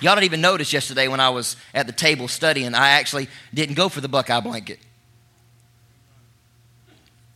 Y'all 0.00 0.14
didn't 0.14 0.24
even 0.24 0.40
notice 0.40 0.72
yesterday 0.72 1.08
when 1.08 1.20
I 1.20 1.30
was 1.30 1.56
at 1.72 1.86
the 1.86 1.92
table 1.92 2.28
studying, 2.28 2.74
I 2.74 2.90
actually 2.90 3.28
didn't 3.54 3.76
go 3.76 3.88
for 3.88 4.00
the 4.00 4.08
Buckeye 4.08 4.40
blanket. 4.40 4.78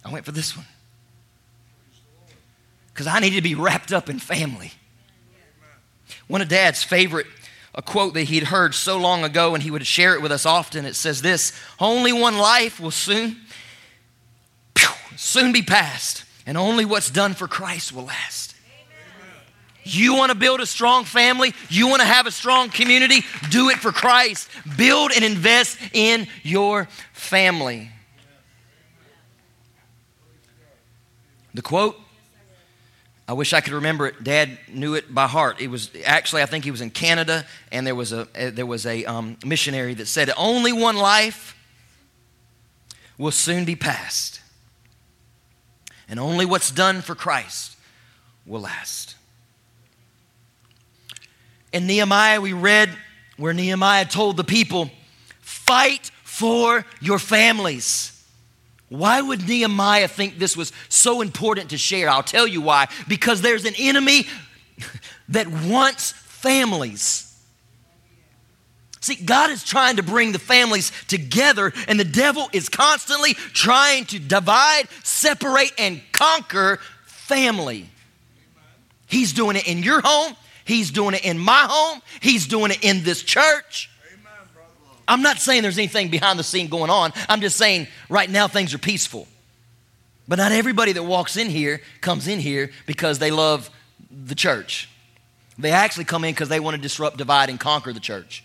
I 0.05 0.13
went 0.13 0.25
for 0.25 0.33
this 0.33 0.57
one. 0.57 0.67
Because 2.93 3.07
I 3.07 3.19
needed 3.21 3.37
to 3.37 3.43
be 3.43 3.55
wrapped 3.55 3.93
up 3.93 4.11
in 4.11 4.19
family. 4.19 4.73
One 6.27 6.43
of 6.43 6.49
Dad's 6.49 6.83
favorite 6.83 7.27
a 7.75 7.83
quote 7.83 8.15
that 8.15 8.25
he'd 8.25 8.45
heard 8.45 8.75
so 8.75 8.99
long 8.99 9.25
ago 9.25 9.55
and 9.55 9.63
he 9.63 9.71
would 9.71 9.87
share 9.87 10.15
it 10.15 10.23
with 10.23 10.33
us 10.33 10.45
often. 10.45 10.85
It 10.85 10.95
says 10.95 11.23
this 11.23 11.53
Only 11.79 12.13
one 12.13 12.37
life 12.37 12.81
will 12.81 12.91
soon, 12.91 13.37
soon 15.17 15.53
be 15.53 15.63
past, 15.63 16.25
and 16.47 16.59
only 16.59 16.85
what's 16.85 17.11
done 17.11 17.35
for 17.35 17.47
Christ 17.47 17.93
will 17.93 18.05
last. 18.05 18.50
You 19.85 20.15
want 20.15 20.31
to 20.31 20.37
build 20.37 20.61
a 20.61 20.67
strong 20.67 21.05
family? 21.05 21.55
You 21.69 21.89
want 21.89 22.01
to 22.01 22.07
have 22.07 22.27
a 22.27 22.31
strong 22.31 22.69
community? 22.69 23.23
Do 23.51 23.71
it 23.71 23.79
for 23.79 23.93
Christ. 23.93 24.49
Build 24.77 25.13
and 25.15 25.25
invest 25.25 25.79
in 25.93 26.27
your 26.43 26.89
family. 27.13 27.91
The 31.55 31.63
quote 31.63 31.99
I 33.31 33.33
wish 33.33 33.53
I 33.53 33.61
could 33.61 33.75
remember 33.75 34.09
it. 34.09 34.25
Dad 34.25 34.59
knew 34.67 34.95
it 34.95 35.15
by 35.15 35.29
heart. 35.29 35.61
It 35.61 35.69
was 35.69 35.93
actually, 36.05 36.43
I 36.43 36.47
think 36.47 36.65
he 36.65 36.73
was 36.73 36.81
in 36.81 36.91
Canada, 36.91 37.47
and 37.71 37.87
there 37.87 37.95
was 37.95 38.13
a 38.13 38.23
uh, 38.23 38.51
there 38.51 38.67
was 38.67 38.87
a 38.87 39.05
um, 39.05 39.37
missionary 39.45 39.95
that 39.95 40.07
said, 40.07 40.33
"Only 40.37 40.73
one 40.73 40.97
life 40.97 41.57
will 43.19 43.31
soon 43.31 43.65
be 43.65 43.77
passed, 43.77 44.41
and 46.09 46.19
only 46.19 46.45
what's 46.45 46.73
done 46.73 47.03
for 47.03 47.15
Christ 47.15 47.77
will 48.45 48.63
last." 48.63 49.10
In 51.73 51.87
Nehemiah, 51.87 52.41
we 52.41 52.53
read 52.53 52.91
where 53.37 53.53
Nehemiah 53.53 54.07
told 54.07 54.37
the 54.37 54.45
people, 54.45 54.91
"Fight 55.41 56.11
for 56.25 56.85
your 57.01 57.19
families." 57.19 58.13
Why 58.89 59.21
would 59.21 59.47
Nehemiah 59.47 60.09
think 60.09 60.39
this 60.39 60.57
was 60.57 60.73
so 60.89 61.21
important 61.21 61.71
to 61.71 61.79
share? 61.79 62.11
I'll 62.11 62.25
tell 62.25 62.47
you 62.47 62.61
why. 62.61 62.89
Because 63.07 63.41
there's 63.41 63.65
an 63.65 63.75
enemy 63.79 64.27
that 65.29 65.47
wants 65.47 66.11
families. 66.11 67.31
See, 69.01 69.15
God 69.15 69.51
is 69.51 69.65
trying 69.65 69.97
to 69.97 70.03
bring 70.03 70.33
the 70.33 70.39
families 70.39 70.93
together, 71.09 71.73
and 71.89 71.99
the 71.99 72.05
devil 72.05 72.51
is 72.53 72.69
constantly 72.69 73.35
trying 73.35 74.05
to 74.07 74.19
divide, 74.19 74.89
separate, 75.05 75.73
and 75.79 76.03
conquer 76.13 76.81
family. 77.07 77.89
He's 79.07 79.33
doing 79.33 79.57
it 79.57 79.67
in 79.67 79.83
your 79.83 80.01
home, 80.03 80.37
he's 80.71 80.91
doing 80.91 81.15
it 81.15 81.25
in 81.25 81.39
my 81.39 81.67
home, 81.69 82.01
he's 82.21 82.47
doing 82.47 82.71
it 82.71 82.83
in 82.83 83.03
this 83.03 83.23
church. 83.23 83.91
I'm 85.07 85.23
not 85.23 85.39
saying 85.39 85.63
there's 85.63 85.79
anything 85.79 86.09
behind 86.09 86.39
the 86.39 86.45
scene 86.45 86.69
going 86.69 86.91
on. 86.91 87.13
I'm 87.29 87.41
just 87.41 87.57
saying 87.57 87.89
right 88.09 88.31
now 88.31 88.47
things 88.47 88.73
are 88.75 88.79
peaceful. 88.79 89.27
But 90.29 90.37
not 90.37 90.53
everybody 90.53 90.93
that 90.93 91.03
walks 91.03 91.37
in 91.37 91.49
here 91.49 91.81
comes 92.01 92.29
in 92.29 92.39
here 92.39 92.71
because 92.87 93.19
they 93.19 93.33
love 93.33 93.69
the 94.11 94.37
church. 94.37 94.89
They 95.59 95.73
actually 95.73 96.05
come 96.05 96.25
in 96.25 96.33
because 96.33 96.49
they 96.49 96.61
want 96.61 96.77
to 96.77 96.81
disrupt, 96.81 97.17
divide, 97.17 97.51
and 97.51 97.59
conquer 97.59 97.93
the 97.93 98.01
church. 98.01 98.45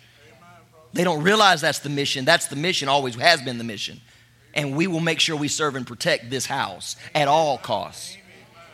They 0.93 1.03
don't 1.03 1.21
realize 1.21 1.61
that's 1.61 1.79
the 1.79 1.89
mission. 1.89 2.25
That's 2.25 2.47
the 2.47 2.55
mission, 2.55 2.89
always 2.89 3.13
has 3.15 3.41
been 3.43 3.59
the 3.59 3.63
mission. 3.63 4.01
And 4.55 4.75
we 4.75 4.87
will 4.87 5.01
make 5.01 5.19
sure 5.19 5.35
we 5.35 5.47
serve 5.49 5.75
and 5.75 5.85
protect 5.85 6.31
this 6.31 6.47
house 6.47 6.95
at 7.13 7.27
all 7.27 7.59
costs. 7.59 8.17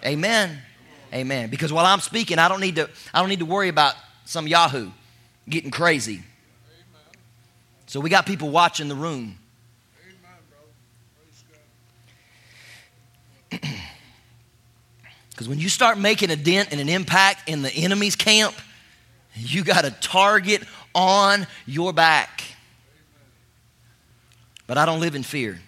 Amen. 0.06 0.62
Amen. 1.14 1.50
Because 1.50 1.74
while 1.74 1.86
I'm 1.86 2.00
speaking, 2.00 2.40
I 2.40 2.48
don't 2.48 2.62
need 2.62 2.76
to, 2.78 2.90
I 3.14 3.20
don't 3.20 3.30
need 3.30 3.40
to 3.40 3.46
worry 3.46 3.70
about 3.70 3.96
some 4.26 4.48
Yahoo 4.48 4.92
getting 5.50 5.72
crazy. 5.72 6.22
So 7.88 8.00
we 8.00 8.10
got 8.10 8.26
people 8.26 8.50
watching 8.50 8.88
the 8.88 8.96
room. 8.96 9.38
Because 15.32 15.50
when 15.50 15.60
you 15.60 15.70
start 15.70 15.98
making 15.98 16.30
a 16.30 16.36
dent 16.36 16.70
and 16.72 16.80
an 16.80 16.88
impact 16.88 17.50
in 17.50 17.64
the 17.64 17.72
enemy's 17.72 18.16
camp, 18.16 18.54
you 19.34 19.64
got 19.64 19.86
a 19.86 19.90
target 19.90 20.62
on 20.94 21.48
your 21.66 21.94
back. 21.94 22.44
But 24.68 24.78
I 24.78 24.86
don't 24.86 25.00
live 25.00 25.16
in 25.16 25.24
fear. 25.24 25.60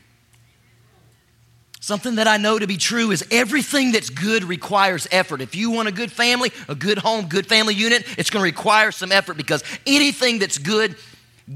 Something 1.83 2.15
that 2.15 2.29
I 2.29 2.37
know 2.37 2.57
to 2.57 2.65
be 2.65 2.77
true 2.77 3.11
is 3.11 3.25
everything 3.29 3.91
that's 3.91 4.09
good 4.09 4.45
requires 4.45 5.05
effort. 5.11 5.41
If 5.41 5.53
you 5.53 5.69
want 5.69 5.89
a 5.89 5.91
good 5.91 6.13
family, 6.13 6.49
a 6.69 6.75
good 6.75 6.97
home, 6.97 7.27
good 7.27 7.45
family 7.45 7.73
unit, 7.73 8.05
it's 8.17 8.29
going 8.29 8.39
to 8.39 8.45
require 8.45 8.89
some 8.93 9.11
effort 9.11 9.35
because 9.35 9.65
anything 9.85 10.39
that's 10.39 10.57
good 10.57 10.95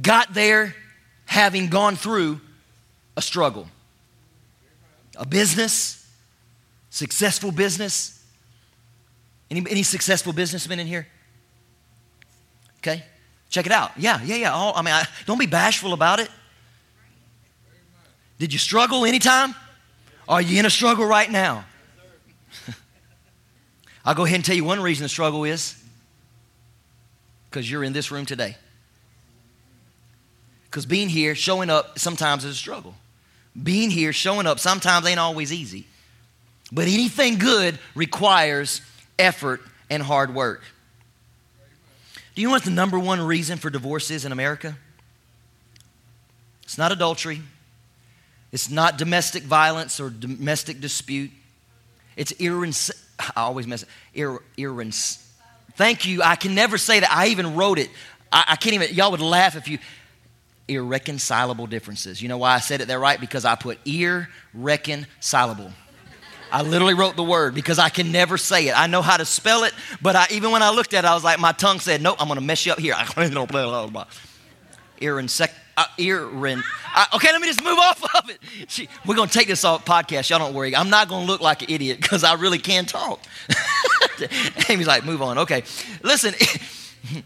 got 0.02 0.34
there 0.34 0.76
having 1.24 1.70
gone 1.70 1.96
through 1.96 2.42
a 3.16 3.22
struggle. 3.22 3.70
A 5.16 5.26
business, 5.26 6.06
successful 6.90 7.54
business. 7.54 8.22
Any, 9.50 9.62
any 9.70 9.84
successful 9.84 10.34
businessmen 10.34 10.80
in 10.80 10.88
here? 10.88 11.08
Okay, 12.80 13.02
check 13.50 13.66
it 13.66 13.72
out. 13.72 13.92
Yeah, 13.96 14.22
yeah, 14.26 14.36
yeah. 14.36 14.52
All, 14.52 14.74
I 14.76 14.82
mean, 14.82 14.94
I, 14.94 15.06
don't 15.26 15.40
be 15.40 15.46
bashful 15.46 15.94
about 15.94 16.20
it. 16.20 16.30
Did 18.40 18.52
you 18.52 18.60
struggle 18.60 19.06
anytime? 19.06 19.56
Are 20.28 20.42
you 20.42 20.60
in 20.60 20.66
a 20.66 20.70
struggle 20.70 21.06
right 21.06 21.30
now? 21.32 21.66
I'll 24.06 24.16
go 24.16 24.26
ahead 24.26 24.36
and 24.36 24.46
tell 24.46 24.56
you 24.56 24.64
one 24.64 24.82
reason 24.82 25.04
the 25.04 25.10
struggle 25.10 25.44
is 25.46 25.82
because 27.50 27.70
you're 27.70 27.84
in 27.84 27.94
this 27.94 28.12
room 28.12 28.26
today. 28.26 28.58
Because 30.66 30.86
being 30.86 31.10
here, 31.10 31.34
showing 31.34 31.70
up, 31.70 31.98
sometimes 31.98 32.44
is 32.44 32.52
a 32.52 32.56
struggle. 32.56 32.94
Being 33.62 33.90
here, 33.90 34.14
showing 34.14 34.46
up, 34.46 34.60
sometimes 34.60 35.08
ain't 35.08 35.20
always 35.20 35.54
easy. 35.54 35.88
But 36.72 36.88
anything 36.88 37.40
good 37.40 37.80
requires 37.96 38.82
effort 39.18 39.62
and 39.90 40.04
hard 40.04 40.36
work. 40.36 40.64
Do 42.36 42.42
you 42.42 42.50
know 42.50 42.52
what 42.52 42.64
the 42.64 42.70
number 42.70 43.00
one 43.00 43.22
reason 43.22 43.58
for 43.58 43.70
divorce 43.70 44.12
is 44.12 44.26
in 44.26 44.32
America? 44.32 44.78
It's 46.64 46.78
not 46.78 46.92
adultery. 46.92 47.42
It's 48.52 48.70
not 48.70 48.98
domestic 48.98 49.44
violence 49.44 50.00
or 50.00 50.10
domestic 50.10 50.80
dispute. 50.80 51.32
It's 52.16 52.34
irrens. 52.40 52.92
I 53.20 53.42
always 53.42 53.68
mess 53.68 53.84
it. 53.84 53.90
Ir- 54.14 54.42
irrens. 54.58 55.24
Thank 55.76 56.06
you. 56.06 56.24
I 56.24 56.36
can 56.36 56.56
never 56.56 56.78
say 56.78 57.00
that. 57.00 57.12
I 57.12 57.28
even 57.28 57.56
wrote 57.56 57.78
it. 57.80 57.90
I, 58.32 58.46
I 58.50 58.56
can't 58.56 58.74
even. 58.74 58.96
Y'all 58.96 59.12
would 59.12 59.22
laugh 59.22 59.56
if 59.56 59.68
you 59.68 59.80
irreconcilable 60.68 61.68
differences. 61.68 62.22
You 62.22 62.30
know 62.30 62.38
why 62.38 62.54
I 62.54 62.60
said 62.60 62.82
it 62.82 62.88
there 62.88 63.00
right? 63.00 63.20
Because 63.20 63.46
I 63.46 63.56
put 63.56 63.80
irreconcilable. 63.86 65.72
I 66.52 66.62
literally 66.62 66.94
wrote 66.94 67.16
the 67.16 67.24
word 67.24 67.56
because 67.56 67.78
I 67.78 67.90
can 67.90 68.12
never 68.12 68.38
say 68.38 68.68
it. 68.68 68.80
I 68.80 68.88
know 68.88 69.02
how 69.02 69.18
to 69.18 69.26
spell 69.26 69.64
it, 69.66 69.74
but 70.02 70.16
I, 70.16 70.28
even 70.32 70.52
when 70.52 70.64
I 70.64 70.70
looked 70.70 70.94
at 70.94 71.04
it, 71.04 71.08
I 71.08 71.14
was 71.14 71.24
like, 71.24 71.40
my 71.40 71.52
tongue 71.52 71.80
said, 71.80 72.02
nope, 72.02 72.18
I'm 72.20 72.28
going 72.28 72.40
to 72.40 72.46
mess 72.46 72.66
you 72.66 72.72
up 72.72 72.80
here. 72.80 72.94
Irrensec, 75.02 75.52
uh, 75.78 75.86
irren, 75.98 76.62
uh, 76.96 77.06
okay, 77.14 77.32
let 77.32 77.40
me 77.40 77.48
just 77.48 77.64
move 77.64 77.78
off 77.78 78.04
of 78.16 78.30
it. 78.30 78.40
She, 78.68 78.90
we're 79.06 79.16
going 79.16 79.30
to 79.30 79.34
take 79.34 79.48
this 79.48 79.64
off 79.64 79.86
podcast. 79.86 80.30
Y'all 80.30 80.40
don't 80.40 80.54
worry. 80.54 80.76
I'm 80.76 80.90
not 80.90 81.08
going 81.08 81.26
to 81.26 81.32
look 81.32 81.40
like 81.40 81.62
an 81.62 81.70
idiot 81.70 82.02
because 82.02 82.24
I 82.24 82.34
really 82.34 82.58
can 82.58 82.86
talk. 82.86 83.22
Amy's 84.70 84.88
like, 84.88 85.06
move 85.06 85.22
on. 85.22 85.38
Okay. 85.40 85.64
Listen. 86.04 86.34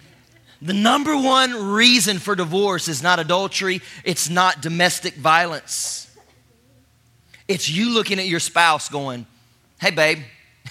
The 0.64 0.74
number 0.74 1.18
one 1.18 1.72
reason 1.72 2.20
for 2.20 2.36
divorce 2.36 2.88
is 2.88 3.02
not 3.02 3.20
adultery, 3.20 3.82
it's 4.04 4.30
not 4.30 4.62
domestic 4.62 5.16
violence. 5.16 6.08
It's 7.48 7.68
you 7.68 7.90
looking 7.90 8.20
at 8.20 8.28
your 8.28 8.40
spouse 8.40 8.88
going, 8.88 9.26
hey, 9.80 9.90
babe, 9.90 10.20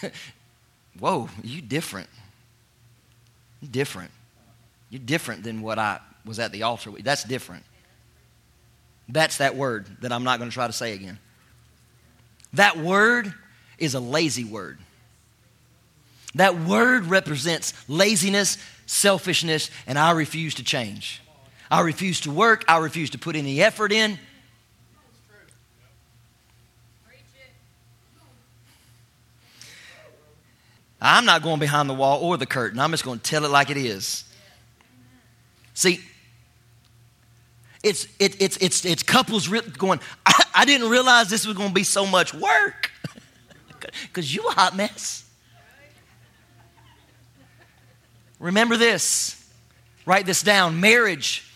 whoa, 1.01 1.29
you 1.43 1.61
different. 1.61 2.09
Different. 3.69 4.13
You're 4.91 5.03
different 5.05 5.43
than 5.43 5.61
what 5.61 5.79
I 5.79 5.99
was 6.25 6.39
at 6.39 6.53
the 6.53 6.63
altar 6.63 6.93
with. 6.93 7.03
That's 7.03 7.25
different. 7.25 7.65
That's 9.13 9.39
that 9.39 9.57
word 9.57 9.87
that 10.01 10.13
I'm 10.13 10.25
not 10.25 10.39
going 10.39 10.51
to 10.51 10.55
try 10.55 10.67
to 10.67 10.73
say 10.73 10.95
again. 10.95 11.19
That 12.53 12.79
word 12.79 13.33
is 13.79 13.95
a 13.95 14.01
lazy 14.01 14.45
word. 14.45 14.79
That 16.37 16.61
word 16.61 17.07
represents 17.07 17.73
laziness, 17.89 18.57
selfishness, 18.87 19.71
and 19.87 19.99
I 19.99 20.13
refuse 20.13 20.55
to 20.57 20.65
change. 20.65 21.21
I 21.71 21.81
refuse 21.81 22.21
to 22.23 22.31
work. 22.31 22.65
I 22.69 22.79
refuse 22.79 23.11
to 23.11 23.19
put 23.19 23.37
any 23.37 23.61
effort 23.61 23.93
in. 23.93 24.19
I'm 31.03 31.25
not 31.25 31.43
going 31.43 31.59
behind 31.59 31.89
the 31.89 31.95
wall 31.95 32.21
or 32.23 32.37
the 32.37 32.47
curtain. 32.47 32.79
I'm 32.79 32.91
just 32.91 33.05
going 33.05 33.19
to 33.19 33.25
tell 33.25 33.45
it 33.45 33.51
like 33.51 33.71
it 33.71 33.79
is. 33.79 34.25
See, 35.73 36.01
it's, 37.83 38.07
it, 38.19 38.41
it's, 38.41 38.57
it's, 38.59 38.85
it's 38.85 39.03
couples 39.03 39.49
going, 39.49 40.01
I, 40.27 40.45
I 40.55 40.65
didn't 40.65 40.91
realize 40.91 41.31
this 41.31 41.47
was 41.47 41.57
going 41.57 41.71
to 41.71 41.75
be 41.75 41.85
so 41.85 42.05
much 42.07 42.35
work 42.35 42.91
because 44.03 44.35
you 44.35 44.47
a 44.49 44.53
hot 44.53 44.77
mess. 44.77 45.25
Remember 48.39 48.77
this. 48.77 49.37
Write 50.07 50.27
this 50.27 50.43
down. 50.43 50.81
Marriage 50.81 51.47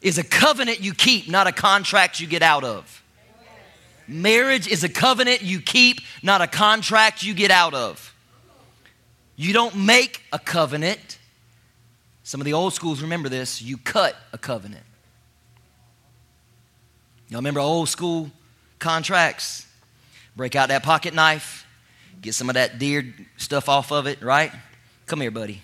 is 0.00 0.18
a 0.18 0.24
covenant 0.24 0.80
you 0.80 0.94
keep, 0.94 1.28
not 1.28 1.46
a 1.46 1.52
contract 1.52 2.20
you 2.20 2.26
get 2.26 2.42
out 2.42 2.64
of. 2.64 3.02
Marriage 4.08 4.66
is 4.66 4.82
a 4.82 4.88
covenant 4.88 5.42
you 5.42 5.60
keep, 5.60 6.00
not 6.22 6.40
a 6.40 6.46
contract 6.46 7.22
you 7.22 7.34
get 7.34 7.50
out 7.50 7.74
of. 7.74 8.14
You 9.36 9.52
don't 9.52 9.76
make 9.76 10.22
a 10.32 10.38
covenant. 10.38 11.18
Some 12.24 12.40
of 12.40 12.44
the 12.44 12.54
old 12.54 12.74
schools 12.74 13.02
remember 13.02 13.28
this. 13.28 13.62
You 13.62 13.76
cut 13.76 14.16
a 14.32 14.38
covenant. 14.38 14.84
Y'all 17.30 17.38
remember 17.38 17.60
old 17.60 17.88
school 17.88 18.28
contracts? 18.80 19.64
Break 20.34 20.56
out 20.56 20.68
that 20.68 20.82
pocket 20.82 21.14
knife, 21.14 21.64
get 22.20 22.34
some 22.34 22.50
of 22.50 22.54
that 22.54 22.78
deer 22.78 23.14
stuff 23.36 23.68
off 23.68 23.92
of 23.92 24.06
it, 24.06 24.20
right? 24.20 24.52
Come 25.06 25.20
here, 25.20 25.30
buddy. 25.30 25.62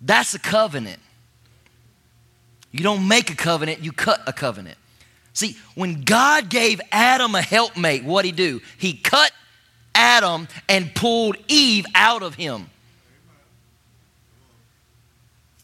That's 0.00 0.34
a 0.34 0.38
covenant. 0.38 1.00
You 2.70 2.80
don't 2.80 3.06
make 3.06 3.30
a 3.30 3.34
covenant, 3.36 3.80
you 3.80 3.92
cut 3.92 4.20
a 4.26 4.32
covenant. 4.32 4.78
See, 5.34 5.56
when 5.74 6.02
God 6.02 6.48
gave 6.48 6.80
Adam 6.92 7.34
a 7.34 7.42
helpmate, 7.42 8.04
what 8.04 8.24
he 8.24 8.32
do? 8.32 8.62
He 8.78 8.94
cut 8.94 9.32
Adam 9.94 10.48
and 10.66 10.94
pulled 10.94 11.36
Eve 11.48 11.84
out 11.94 12.22
of 12.22 12.36
him. 12.36 12.70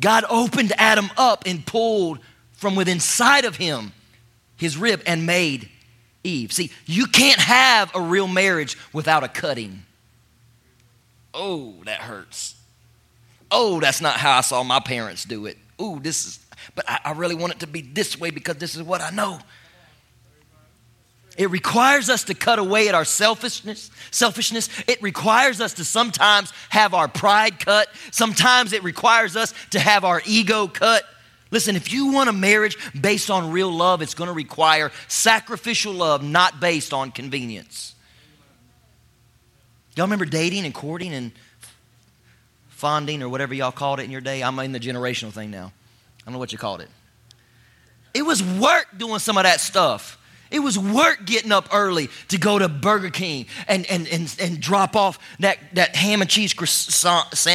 God 0.03 0.25
opened 0.29 0.73
Adam 0.77 1.11
up 1.17 1.45
and 1.47 1.65
pulled 1.65 2.19
from 2.53 2.77
within 2.77 2.95
inside 2.95 3.47
of 3.47 3.57
him 3.57 3.93
his 4.57 4.77
rib 4.77 5.03
and 5.07 5.25
made 5.27 5.69
Eve. 6.23 6.53
See, 6.53 6.71
you 6.87 7.07
can't 7.07 7.41
have 7.41 7.91
a 7.95 8.01
real 8.01 8.29
marriage 8.29 8.77
without 8.93 9.25
a 9.25 9.29
cutting. 9.29 9.85
Oh, 11.35 11.75
that 11.85 12.01
hurts. 12.01 12.55
Oh, 13.51 13.81
that's 13.81 14.01
not 14.01 14.17
how 14.17 14.39
I 14.39 14.41
saw 14.43 14.63
my 14.63 14.81
parents 14.81 15.25
do 15.25 15.47
it. 15.47 15.59
Oh, 15.79 15.99
this 15.99 16.27
is, 16.27 16.47
but 16.75 16.89
I, 16.89 17.01
I 17.07 17.13
really 17.13 17.35
want 17.35 17.55
it 17.55 17.61
to 17.61 17.67
be 17.67 17.81
this 17.81 18.19
way 18.19 18.31
because 18.31 18.57
this 18.57 18.77
is 18.77 18.83
what 18.83 19.01
I 19.01 19.11
know. 19.11 19.39
It 21.39 21.51
requires 21.51 22.11
us 22.11 22.25
to 22.25 22.35
cut 22.35 22.59
away 22.59 22.89
at 22.89 22.95
our 22.95 23.05
selfishness, 23.05 23.91
selfishness. 24.11 24.69
It 24.87 25.01
requires 25.03 25.61
us 25.61 25.75
to 25.75 25.85
sometimes 25.85 26.53
have 26.69 26.93
our 26.93 27.09
pride 27.09 27.59
cut. 27.59 27.89
Sometimes 28.11 28.73
it 28.73 28.83
requires 28.83 29.35
us 29.35 29.55
to 29.71 29.81
have 29.81 30.05
our 30.05 30.21
ego 30.27 30.67
cut. 30.67 31.05
Listen, 31.51 31.77
if 31.77 31.93
you 31.93 32.13
want 32.13 32.29
a 32.29 32.33
marriage 32.33 32.77
based 32.99 33.31
on 33.31 33.51
real 33.51 33.71
love, 33.71 34.03
it's 34.03 34.15
going 34.15 34.29
to 34.29 34.35
require 34.35 34.91
sacrificial 35.09 35.93
love, 35.93 36.23
not 36.23 36.61
based 36.61 36.93
on 36.93 37.11
convenience. 37.11 37.95
Y'all 39.95 40.07
remember 40.07 40.25
dating 40.25 40.65
and 40.65 40.75
courting 40.75 41.13
and 41.13 41.33
fonding 42.69 43.23
or 43.23 43.29
whatever 43.29 43.55
y'all 43.55 43.73
called 43.73 44.01
it 44.01 44.05
in 44.05 44.11
your 44.11 44.23
day? 44.23 44.43
I'm 44.43 44.59
in 44.59 44.73
the 44.73 44.81
generational 44.81 45.31
thing 45.31 45.51
now. 45.51 45.73
I 46.21 46.25
don't 46.27 46.33
know 46.33 46.39
what 46.39 46.53
you 46.53 46.59
called 46.59 46.81
it. 46.81 46.89
It 48.15 48.23
was 48.23 48.43
work 48.43 48.87
doing 48.97 49.19
some 49.19 49.37
of 49.37 49.45
that 49.45 49.61
stuff. 49.61 50.19
It 50.53 50.61
was 50.61 50.79
work 50.79 51.25
getting 51.25 51.51
up 51.51 51.69
early 51.73 52.11
to 52.29 52.39
go 52.39 52.59
to 52.59 52.69
Burger 52.69 53.11
King 53.11 53.47
and, 53.67 53.87
and, 53.87 54.07
and, 54.09 54.37
and 54.39 54.61
drop 54.61 54.95
off 54.95 55.19
that, 55.41 55.59
that 55.75 55.97
ham 55.97 56.21
and 56.21 56.31
cheese 56.31 56.53
croissant. 56.55 57.35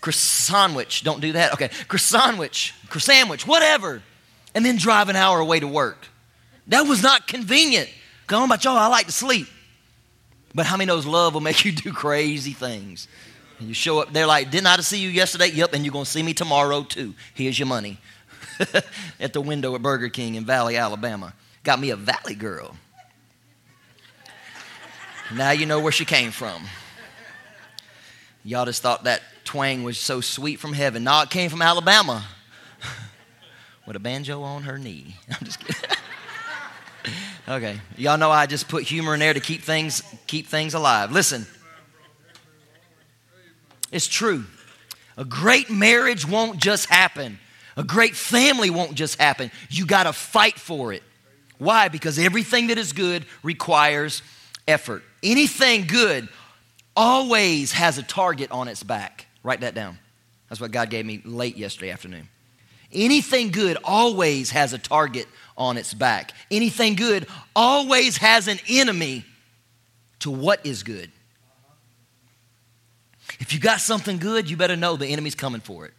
Croissantwich. 0.00 1.02
Don't 1.04 1.20
do 1.20 1.32
that. 1.32 1.52
Okay. 1.54 1.68
Croissantwich. 1.88 2.72
Croissantwich. 2.88 3.46
Whatever. 3.46 4.02
And 4.54 4.64
then 4.64 4.76
drive 4.76 5.08
an 5.08 5.16
hour 5.16 5.40
away 5.40 5.60
to 5.60 5.68
work. 5.68 6.06
That 6.68 6.82
was 6.82 7.02
not 7.02 7.26
convenient. 7.26 7.90
Don't 8.28 8.40
know 8.40 8.44
about 8.46 8.64
y'all, 8.64 8.76
I 8.76 8.86
like 8.86 9.06
to 9.06 9.12
sleep. 9.12 9.46
But 10.54 10.66
how 10.66 10.76
many 10.76 10.86
knows 10.86 11.06
love 11.06 11.34
will 11.34 11.40
make 11.40 11.64
you 11.64 11.72
do 11.72 11.92
crazy 11.92 12.52
things? 12.52 13.08
And 13.58 13.68
you 13.68 13.74
show 13.74 14.00
up, 14.00 14.12
they're 14.12 14.26
like, 14.26 14.50
Didn't 14.50 14.66
I 14.66 14.76
see 14.78 14.98
you 14.98 15.08
yesterday? 15.08 15.48
Yep, 15.48 15.74
and 15.74 15.84
you're 15.84 15.92
going 15.92 16.04
to 16.04 16.10
see 16.10 16.22
me 16.22 16.34
tomorrow 16.34 16.82
too. 16.82 17.14
Here's 17.34 17.58
your 17.58 17.68
money. 17.68 17.98
at 19.20 19.32
the 19.32 19.40
window 19.40 19.74
at 19.74 19.82
Burger 19.82 20.08
King 20.08 20.34
in 20.34 20.44
Valley, 20.44 20.76
Alabama. 20.76 21.34
Got 21.64 21.80
me 21.80 21.90
a 21.90 21.96
Valley 21.96 22.34
girl. 22.34 22.76
Now 25.34 25.50
you 25.52 25.66
know 25.66 25.80
where 25.80 25.92
she 25.92 26.04
came 26.04 26.30
from. 26.30 26.64
Y'all 28.44 28.64
just 28.64 28.82
thought 28.82 29.04
that 29.04 29.22
twang 29.44 29.82
was 29.82 29.98
so 29.98 30.20
sweet 30.20 30.58
from 30.58 30.72
heaven. 30.72 31.04
No, 31.04 31.22
it 31.22 31.30
came 31.30 31.48
from 31.48 31.62
Alabama 31.62 32.24
with 33.86 33.96
a 33.96 34.00
banjo 34.00 34.42
on 34.42 34.64
her 34.64 34.78
knee. 34.78 35.16
I'm 35.30 35.44
just 35.44 35.60
kidding. 35.60 35.96
okay, 37.48 37.80
y'all 37.96 38.18
know 38.18 38.30
I 38.30 38.46
just 38.46 38.68
put 38.68 38.82
humor 38.82 39.14
in 39.14 39.20
there 39.20 39.32
to 39.32 39.40
keep 39.40 39.62
things 39.62 40.02
keep 40.26 40.48
things 40.48 40.74
alive. 40.74 41.12
Listen, 41.12 41.46
it's 43.92 44.08
true. 44.08 44.44
A 45.16 45.24
great 45.24 45.70
marriage 45.70 46.26
won't 46.26 46.58
just 46.58 46.86
happen. 46.88 47.38
A 47.76 47.84
great 47.84 48.14
family 48.14 48.70
won't 48.70 48.94
just 48.94 49.20
happen. 49.20 49.50
You 49.70 49.86
got 49.86 50.04
to 50.04 50.12
fight 50.12 50.58
for 50.58 50.92
it. 50.92 51.02
Why? 51.58 51.88
Because 51.88 52.18
everything 52.18 52.68
that 52.68 52.78
is 52.78 52.92
good 52.92 53.24
requires 53.42 54.22
effort. 54.66 55.02
Anything 55.22 55.86
good 55.86 56.28
always 56.96 57.72
has 57.72 57.98
a 57.98 58.02
target 58.02 58.50
on 58.50 58.68
its 58.68 58.82
back. 58.82 59.26
Write 59.42 59.60
that 59.60 59.74
down. 59.74 59.98
That's 60.48 60.60
what 60.60 60.70
God 60.70 60.90
gave 60.90 61.06
me 61.06 61.22
late 61.24 61.56
yesterday 61.56 61.90
afternoon. 61.90 62.28
Anything 62.92 63.50
good 63.50 63.78
always 63.84 64.50
has 64.50 64.72
a 64.72 64.78
target 64.78 65.26
on 65.56 65.78
its 65.78 65.94
back. 65.94 66.32
Anything 66.50 66.94
good 66.94 67.26
always 67.56 68.18
has 68.18 68.48
an 68.48 68.58
enemy 68.68 69.24
to 70.18 70.30
what 70.30 70.64
is 70.66 70.82
good. 70.82 71.10
If 73.40 73.54
you 73.54 73.60
got 73.60 73.80
something 73.80 74.18
good, 74.18 74.50
you 74.50 74.56
better 74.56 74.76
know 74.76 74.96
the 74.96 75.06
enemy's 75.06 75.34
coming 75.34 75.60
for 75.60 75.86
it. 75.86 75.94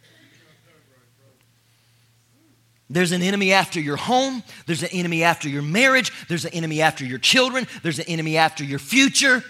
There's 2.94 3.12
an 3.12 3.24
enemy 3.24 3.54
after 3.54 3.80
your 3.80 3.98
home. 3.98 4.44
There's 4.68 4.84
an 4.84 4.90
enemy 4.92 5.24
after 5.24 5.50
your 5.50 5.64
marriage. 5.64 6.12
There's 6.28 6.46
an 6.46 6.54
enemy 6.54 6.82
after 6.82 7.04
your 7.04 7.18
children. 7.18 7.68
There's 7.82 7.98
an 7.98 8.06
enemy 8.06 8.38
after 8.38 8.64
your 8.64 8.78
future. 8.78 9.44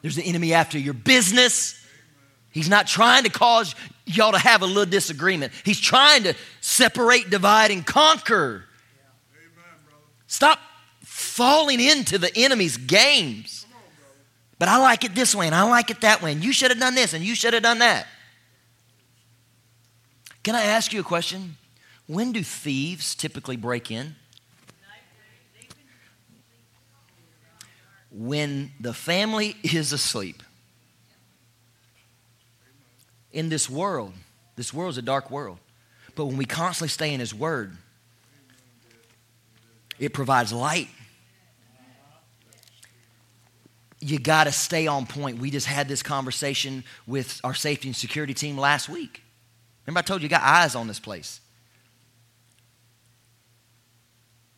There's 0.00 0.16
an 0.16 0.24
enemy 0.24 0.54
after 0.54 0.78
your 0.78 0.94
business. 0.94 1.76
He's 2.52 2.70
not 2.70 2.86
trying 2.86 3.24
to 3.24 3.30
cause 3.30 3.74
y'all 4.06 4.32
to 4.32 4.38
have 4.38 4.62
a 4.62 4.66
little 4.66 4.86
disagreement. 4.86 5.52
He's 5.62 5.78
trying 5.78 6.22
to 6.22 6.34
separate, 6.62 7.28
divide, 7.28 7.70
and 7.70 7.84
conquer. 7.86 8.64
Stop 10.26 10.58
falling 11.04 11.80
into 11.80 12.16
the 12.16 12.34
enemy's 12.34 12.78
games. 12.78 13.66
But 14.58 14.68
I 14.68 14.78
like 14.78 15.04
it 15.04 15.14
this 15.14 15.34
way 15.34 15.46
and 15.46 15.54
I 15.54 15.62
like 15.64 15.90
it 15.90 16.00
that 16.00 16.22
way, 16.22 16.32
and 16.32 16.42
you 16.42 16.52
should 16.52 16.70
have 16.70 16.80
done 16.80 16.94
this 16.94 17.12
and 17.12 17.22
you 17.22 17.34
should 17.34 17.52
have 17.52 17.62
done 17.62 17.80
that. 17.80 18.06
Can 20.42 20.54
I 20.54 20.62
ask 20.62 20.94
you 20.94 21.00
a 21.00 21.04
question? 21.04 21.58
When 22.10 22.32
do 22.32 22.42
thieves 22.42 23.14
typically 23.14 23.54
break 23.54 23.92
in? 23.92 24.16
When 28.10 28.72
the 28.80 28.92
family 28.92 29.54
is 29.62 29.92
asleep. 29.92 30.42
In 33.30 33.48
this 33.48 33.70
world, 33.70 34.12
this 34.56 34.74
world 34.74 34.90
is 34.90 34.98
a 34.98 35.02
dark 35.02 35.30
world. 35.30 35.58
But 36.16 36.26
when 36.26 36.36
we 36.36 36.46
constantly 36.46 36.88
stay 36.88 37.14
in 37.14 37.20
His 37.20 37.32
Word, 37.32 37.76
it 40.00 40.12
provides 40.12 40.52
light. 40.52 40.88
You 44.00 44.18
got 44.18 44.44
to 44.44 44.52
stay 44.52 44.88
on 44.88 45.06
point. 45.06 45.38
We 45.38 45.52
just 45.52 45.68
had 45.68 45.86
this 45.86 46.02
conversation 46.02 46.82
with 47.06 47.40
our 47.44 47.54
safety 47.54 47.86
and 47.86 47.94
security 47.94 48.34
team 48.34 48.58
last 48.58 48.88
week. 48.88 49.22
Remember, 49.86 50.00
I 50.00 50.02
told 50.02 50.22
you, 50.22 50.24
you 50.24 50.28
got 50.28 50.42
eyes 50.42 50.74
on 50.74 50.88
this 50.88 50.98
place. 50.98 51.40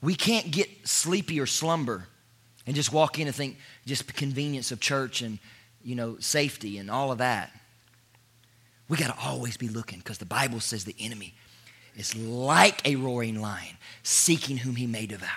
We 0.03 0.17
can't 0.17 0.51
get 0.51 0.69
sleepy 0.87 1.41
or 1.41 1.47
slumber 1.47 2.09
and 2.67 2.75
just 2.75 2.93
walk 2.93 3.19
in 3.19 3.29
and 3.29 3.35
think 3.35 3.57
just 3.87 4.07
the 4.07 4.13
convenience 4.13 4.73
of 4.73 4.81
church 4.81 5.23
and, 5.23 5.39
you 5.85 5.95
know, 5.95 6.19
safety 6.19 6.79
and 6.79 6.91
all 6.91 7.13
of 7.13 7.19
that. 7.19 7.51
We 8.89 8.97
got 8.97 9.15
to 9.15 9.27
always 9.27 9.57
be 9.57 9.69
looking 9.69 10.01
because 10.01 10.19
the 10.19 10.27
Bible 10.27 10.61
says 10.61 10.85
the 10.85 10.97
enemy 10.99 11.35
is 11.97 12.17
like 12.17 12.87
a 12.87 12.97
roaring 12.97 13.41
lion 13.41 13.77
seeking 14.03 14.59
whom 14.59 14.77
he 14.77 14.87
may 14.87 15.07
devour. 15.07 15.29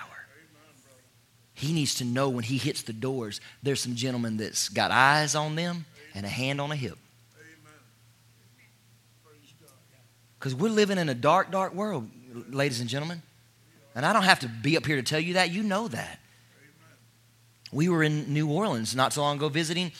he 1.54 1.72
needs 1.72 1.94
to 1.94 2.04
know 2.04 2.28
when 2.28 2.44
he 2.44 2.58
hits 2.58 2.82
the 2.82 2.92
doors, 2.92 3.40
there's 3.62 3.80
some 3.80 3.94
gentlemen 3.94 4.36
that's 4.36 4.68
got 4.68 4.90
eyes 4.90 5.34
on 5.34 5.54
them 5.54 5.86
and 6.14 6.26
a 6.26 6.28
hand 6.28 6.60
on 6.60 6.70
a 6.70 6.76
hip. 6.76 6.98
Because 10.38 10.54
we're 10.54 10.68
living 10.70 10.98
in 10.98 11.08
a 11.08 11.14
dark, 11.14 11.50
dark 11.50 11.72
world, 11.72 12.10
ladies 12.50 12.80
and 12.80 12.90
gentlemen. 12.90 13.22
And 13.96 14.04
I 14.04 14.12
don't 14.12 14.24
have 14.24 14.40
to 14.40 14.48
be 14.48 14.76
up 14.76 14.84
here 14.84 14.96
to 14.96 15.02
tell 15.02 15.18
you 15.18 15.34
that. 15.34 15.50
You 15.50 15.62
know 15.62 15.88
that. 15.88 16.20
We 17.72 17.88
were 17.88 18.02
in 18.02 18.32
New 18.32 18.48
Orleans 18.48 18.94
not 18.94 19.14
so 19.14 19.22
long 19.22 19.38
ago 19.38 19.48
visiting 19.48 19.90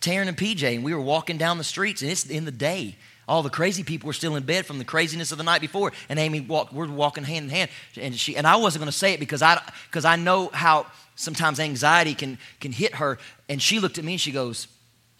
Taryn 0.00 0.26
and 0.26 0.36
PJ, 0.36 0.74
and 0.74 0.84
we 0.84 0.92
were 0.92 1.00
walking 1.00 1.38
down 1.38 1.56
the 1.56 1.64
streets, 1.64 2.02
and 2.02 2.10
it's 2.10 2.26
in 2.26 2.44
the 2.44 2.50
day. 2.50 2.96
All 3.26 3.42
the 3.42 3.50
crazy 3.50 3.84
people 3.84 4.08
were 4.08 4.12
still 4.12 4.36
in 4.36 4.42
bed 4.42 4.66
from 4.66 4.78
the 4.78 4.84
craziness 4.84 5.32
of 5.32 5.38
the 5.38 5.44
night 5.44 5.60
before, 5.60 5.92
and 6.08 6.18
Amy 6.18 6.40
walked. 6.40 6.74
We're 6.74 6.88
walking 6.88 7.24
hand 7.24 7.44
in 7.44 7.50
hand, 7.50 7.70
and 7.98 8.14
she 8.14 8.36
and 8.36 8.46
I 8.46 8.56
wasn't 8.56 8.80
going 8.80 8.92
to 8.92 8.98
say 8.98 9.14
it 9.14 9.20
because 9.20 9.40
I 9.40 9.62
because 9.86 10.04
I 10.04 10.16
know 10.16 10.50
how 10.52 10.86
sometimes 11.14 11.58
anxiety 11.60 12.14
can 12.14 12.38
can 12.60 12.72
hit 12.72 12.96
her. 12.96 13.18
And 13.48 13.62
she 13.62 13.78
looked 13.78 13.98
at 13.98 14.04
me 14.04 14.12
and 14.14 14.20
she 14.20 14.32
goes, 14.32 14.66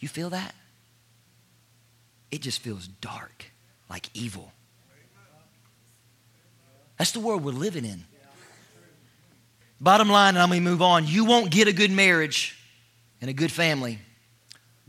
"You 0.00 0.08
feel 0.08 0.28
that? 0.30 0.54
It 2.30 2.42
just 2.42 2.60
feels 2.60 2.88
dark, 2.88 3.46
like 3.88 4.10
evil." 4.12 4.52
That's 6.98 7.12
the 7.12 7.20
world 7.20 7.42
we're 7.42 7.52
living 7.52 7.84
in. 7.84 8.04
Bottom 9.84 10.08
line, 10.08 10.30
and 10.30 10.38
I'm 10.38 10.48
going 10.48 10.64
to 10.64 10.70
move 10.70 10.80
on. 10.80 11.06
You 11.06 11.26
won't 11.26 11.50
get 11.50 11.68
a 11.68 11.72
good 11.74 11.90
marriage 11.90 12.58
and 13.20 13.28
a 13.28 13.34
good 13.34 13.52
family 13.52 13.98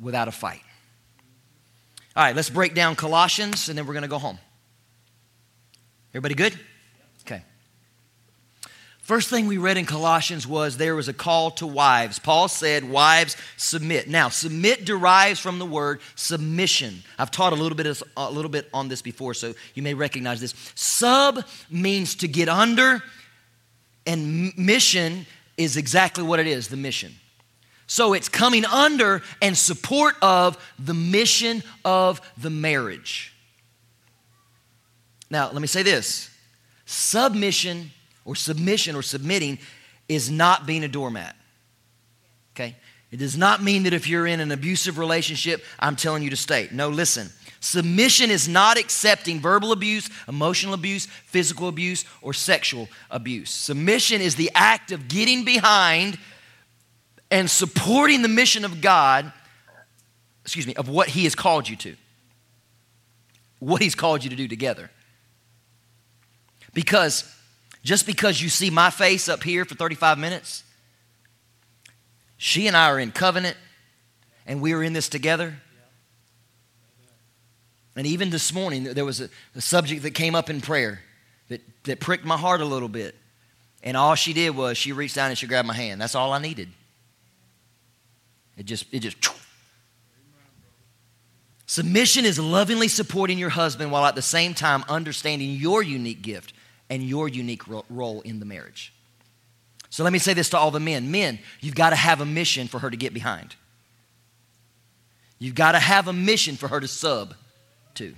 without 0.02 0.30
a 0.30 0.32
fight. 0.32 0.62
All 2.16 2.24
right, 2.24 2.34
let's 2.34 2.50
break 2.50 2.74
down 2.74 2.96
Colossians 2.96 3.68
and 3.68 3.78
then 3.78 3.88
we're 3.88 3.94
going 3.94 4.04
to 4.04 4.10
go 4.10 4.20
home. 4.20 4.40
Everybody 6.12 6.34
good? 6.34 6.58
Okay. 7.26 7.44
First 9.02 9.30
thing 9.30 9.48
we 9.48 9.58
read 9.58 9.76
in 9.76 9.86
Colossians 9.86 10.48
was 10.48 10.78
there 10.78 10.96
was 10.96 11.10
a 11.10 11.14
call 11.14 11.52
to 11.52 11.68
wives. 11.68 12.18
Paul 12.18 12.48
said, 12.48 12.90
Wives, 12.90 13.36
submit. 13.58 14.08
Now, 14.08 14.30
submit 14.30 14.86
derives 14.86 15.42
from 15.42 15.60
the 15.60 15.66
word 15.66 16.00
submission. 16.16 17.04
I've 17.20 17.32
taught 17.32 17.52
a 17.52 17.58
little 17.58 17.76
bit, 17.76 17.88
of, 17.88 18.02
a 18.16 18.32
little 18.32 18.50
bit 18.50 18.70
on 18.74 18.88
this 18.88 19.02
before, 19.02 19.34
so 19.34 19.56
you 19.74 19.84
may 19.84 19.94
recognize 19.94 20.40
this. 20.40 20.54
Sub 20.74 21.44
means 21.70 22.16
to 22.16 22.30
get 22.30 22.48
under, 22.48 23.04
and 24.06 24.58
mission 24.58 25.26
is 25.58 25.78
exactly 25.78 26.24
what 26.24 26.40
it 26.40 26.48
is 26.48 26.68
the 26.68 26.78
mission. 26.78 27.14
So 27.88 28.14
it's 28.14 28.30
coming 28.30 28.66
under 28.66 29.22
and 29.42 29.56
support 29.56 30.16
of 30.22 30.58
the 30.80 30.94
mission 30.94 31.64
of 31.84 32.20
the 32.38 32.50
marriage. 32.50 33.34
Now, 35.30 35.52
let 35.52 35.62
me 35.62 35.68
say 35.68 35.84
this 35.84 36.30
submission 36.86 37.92
or 38.26 38.36
submission 38.36 38.96
or 38.96 39.02
submitting 39.02 39.60
is 40.08 40.30
not 40.30 40.66
being 40.66 40.84
a 40.84 40.88
doormat. 40.88 41.36
Okay? 42.56 42.76
It 43.12 43.18
does 43.18 43.38
not 43.38 43.64
mean 43.64 43.84
that 43.84 43.94
if 43.94 44.08
you're 44.08 44.28
in 44.28 44.40
an 44.40 44.52
abusive 44.52 44.98
relationship, 44.98 45.64
I'm 45.80 45.96
telling 45.96 46.24
you 46.24 46.30
to 46.32 46.36
stay. 46.36 46.68
No, 46.72 46.90
listen. 46.90 47.30
Submission 47.66 48.30
is 48.30 48.48
not 48.48 48.78
accepting 48.78 49.40
verbal 49.40 49.72
abuse, 49.72 50.08
emotional 50.28 50.76
abuse, 50.76 51.08
physical 51.08 51.68
abuse, 51.68 52.06
or 52.22 52.32
sexual 52.32 52.88
abuse. 53.10 53.50
Submission 53.50 54.22
is 54.22 54.36
the 54.36 54.52
act 54.54 54.92
of 54.92 55.08
getting 55.08 55.44
behind 55.44 56.20
and 57.32 57.50
supporting 57.50 58.22
the 58.22 58.28
mission 58.28 58.66
of 58.66 58.82
God, 58.82 59.34
excuse 60.44 60.68
me, 60.68 60.76
of 60.76 60.90
what 60.90 61.10
He 61.10 61.24
has 61.24 61.34
called 61.34 61.68
you 61.68 61.76
to. 61.78 61.96
What 63.58 63.82
He's 63.82 63.96
called 63.96 64.24
you 64.24 64.30
to 64.30 64.36
do 64.36 64.48
together. 64.48 64.92
Because 66.72 67.24
just 67.84 68.06
because 68.06 68.40
you 68.40 68.50
see 68.50 68.70
my 68.70 68.92
face 68.92 69.28
up 69.28 69.42
here 69.42 69.66
for 69.66 69.74
35 69.74 70.20
minutes, 70.20 70.64
she 72.38 72.68
and 72.68 72.78
I 72.78 72.92
are 72.92 73.00
in 73.00 73.12
covenant 73.12 73.58
and 74.46 74.62
we 74.62 74.74
are 74.74 74.84
in 74.84 74.94
this 74.94 75.10
together. 75.10 75.56
And 77.96 78.06
even 78.06 78.30
this 78.30 78.54
morning, 78.54 78.84
there 78.84 79.06
was 79.06 79.22
a, 79.22 79.30
a, 79.56 79.62
subject 79.62 80.04
that 80.04 80.12
came 80.12 80.36
up 80.36 80.50
in 80.50 80.60
prayer 80.60 81.02
that, 81.48 81.62
that 81.84 82.00
pricked 82.00 82.26
my 82.26 82.38
heart 82.38 82.60
a 82.60 82.66
little 82.66 82.90
bit. 82.90 83.16
And 83.84 83.96
all 83.96 84.16
she 84.16 84.34
did 84.34 84.56
was 84.56 84.78
she 84.78 84.92
reached 84.92 85.16
down 85.16 85.30
and 85.30 85.38
she 85.38 85.48
grabbed 85.48 85.68
my 85.68 85.74
hand. 85.74 86.02
That's 86.02 86.16
all 86.16 86.34
I 86.34 86.40
needed. 86.40 86.70
It 88.58 88.66
just, 88.66 88.86
it 88.92 89.00
just. 89.00 89.18
Submission 91.68 92.26
is 92.26 92.38
lovingly 92.38 92.88
supporting 92.88 93.38
your 93.38 93.50
husband 93.50 93.92
while 93.92 94.06
at 94.06 94.16
the 94.16 94.22
same 94.22 94.54
time 94.54 94.84
understanding 94.90 95.52
your 95.52 95.82
unique 95.82 96.22
gift 96.22 96.54
and 96.90 97.02
your 97.02 97.28
unique 97.28 97.64
role 97.90 98.22
in 98.22 98.40
the 98.40 98.46
marriage. 98.46 98.94
So 99.90 100.04
let 100.04 100.12
me 100.12 100.20
say 100.20 100.34
this 100.34 100.50
to 100.50 100.58
all 100.58 100.72
the 100.72 100.80
men. 100.80 101.12
Men, 101.12 101.40
you've 101.62 101.76
got 101.76 101.92
to 101.92 101.96
have 101.96 102.20
a 102.20 102.26
mission 102.26 102.68
for 102.68 102.80
her 102.80 102.90
to 102.90 102.98
get 102.98 103.14
behind. 103.14 103.56
You've 105.40 105.56
got 105.56 105.72
to 105.72 105.80
have 105.80 106.08
a 106.08 106.14
mission 106.14 106.56
for 106.56 106.68
her 106.68 106.80
to 106.80 106.88
sub 106.88 107.34
to. 107.96 108.14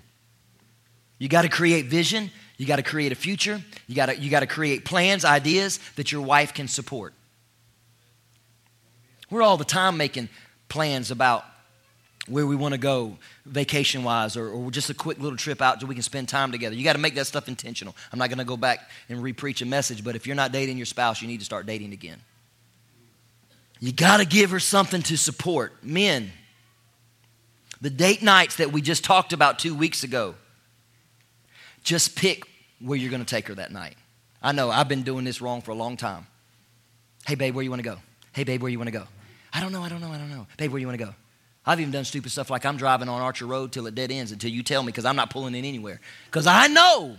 You 1.20 1.28
got 1.28 1.44
to 1.44 1.50
create 1.50 1.86
vision. 1.86 2.32
You 2.58 2.66
got 2.66 2.78
to 2.78 2.84
create 2.84 3.12
a 3.12 3.16
future. 3.16 3.62
You 3.88 3.96
got 3.96 4.08
to, 4.08 4.18
you 4.18 4.30
got 4.30 4.42
to 4.42 4.48
create 4.48 4.86
plans, 4.86 5.26
ideas 5.26 5.80
that 5.96 6.12
your 6.12 6.22
wife 6.22 6.54
can 6.54 6.68
support. 6.68 7.14
We're 9.30 9.42
all 9.42 9.58
the 9.58 9.66
time 9.66 9.98
making 9.98 10.30
plans 10.70 11.12
about 11.12 11.44
where 12.28 12.46
we 12.46 12.56
want 12.56 12.74
to 12.74 12.78
go 12.78 13.18
vacation 13.46 14.04
wise 14.04 14.36
or, 14.36 14.50
or, 14.50 14.70
just 14.70 14.90
a 14.90 14.94
quick 14.94 15.18
little 15.20 15.38
trip 15.38 15.62
out 15.62 15.80
so 15.80 15.88
we 15.88 15.96
can 15.96 16.04
spend 16.04 16.28
time 16.28 16.52
together. 16.52 16.76
You 16.76 16.84
got 16.84 16.94
to 16.94 17.00
make 17.00 17.16
that 17.16 17.26
stuff 17.26 17.48
intentional. 17.48 17.96
I'm 18.12 18.20
not 18.20 18.30
going 18.30 18.40
to 18.40 18.46
go 18.46 18.58
back 18.58 18.90
and 19.08 19.24
repreach 19.24 19.62
a 19.62 19.66
message, 19.66 20.04
but 20.04 20.16
if 20.16 20.28
you're 20.28 20.36
not 20.36 20.52
dating 20.52 20.78
your 20.78 20.86
spouse, 20.86 21.22
you 21.22 21.28
need 21.28 21.40
to 21.40 21.46
start 21.46 21.66
dating 21.66 21.94
again. 21.94 22.20
You 23.80 23.94
got 23.94 24.18
to 24.18 24.26
give 24.26 24.50
her 24.52 24.60
something 24.60 25.02
to 25.04 25.18
support. 25.18 25.72
Men, 25.84 26.32
the 27.82 27.90
date 27.90 28.22
nights 28.22 28.58
that 28.58 28.72
we 28.72 28.82
just 28.82 29.04
talked 29.04 29.34
about 29.34 29.60
two 29.60 29.76
weeks 29.76 30.04
ago, 30.04 30.36
just 31.84 32.16
pick 32.16 32.44
where 32.80 32.98
you're 32.98 33.12
going 33.12 33.24
to 33.24 33.30
take 33.30 33.48
her 33.48 33.56
that 33.56 33.72
night. 33.72 33.96
I 34.42 34.52
know 34.52 34.70
I've 34.70 34.88
been 34.88 35.04
doing 35.04 35.26
this 35.26 35.42
wrong 35.42 35.62
for 35.62 35.72
a 35.72 35.76
long 35.76 35.98
time. 35.98 36.28
Hey, 37.26 37.36
babe, 37.36 37.56
where 37.56 37.64
you 37.64 37.70
want 37.70 37.82
to 37.82 37.90
go? 37.90 37.98
Hey, 38.34 38.44
babe, 38.44 38.62
where 38.62 38.72
you 38.72 38.78
want 38.78 38.88
to 38.88 38.98
go? 38.98 39.06
I 39.54 39.60
don't 39.60 39.72
know, 39.72 39.82
I 39.82 39.90
don't 39.90 40.02
know, 40.02 40.12
I 40.12 40.18
don't 40.18 40.30
know. 40.30 40.48
Babe, 40.58 40.72
where 40.72 40.80
you 40.80 40.88
want 40.88 41.00
to 41.00 41.06
go? 41.06 41.14
I've 41.66 41.82
even 41.82 41.92
done 41.92 42.06
stupid 42.06 42.32
stuff 42.32 42.50
like 42.50 42.66
I'm 42.66 42.78
driving 42.78 43.10
on 43.10 43.22
Archer 43.22 43.46
Road 43.46 43.74
till 43.74 43.88
it 43.88 43.96
dead 43.96 44.12
ends 44.12 44.32
until 44.32 44.50
you 44.50 44.64
tell 44.64 44.82
me 44.82 44.88
because 44.88 45.04
I'm 45.04 45.18
not 45.18 45.30
pulling 45.30 45.54
in 45.54 45.66
anywhere. 45.66 46.00
Because 46.26 46.48
I 46.48 46.68
know 46.68 47.18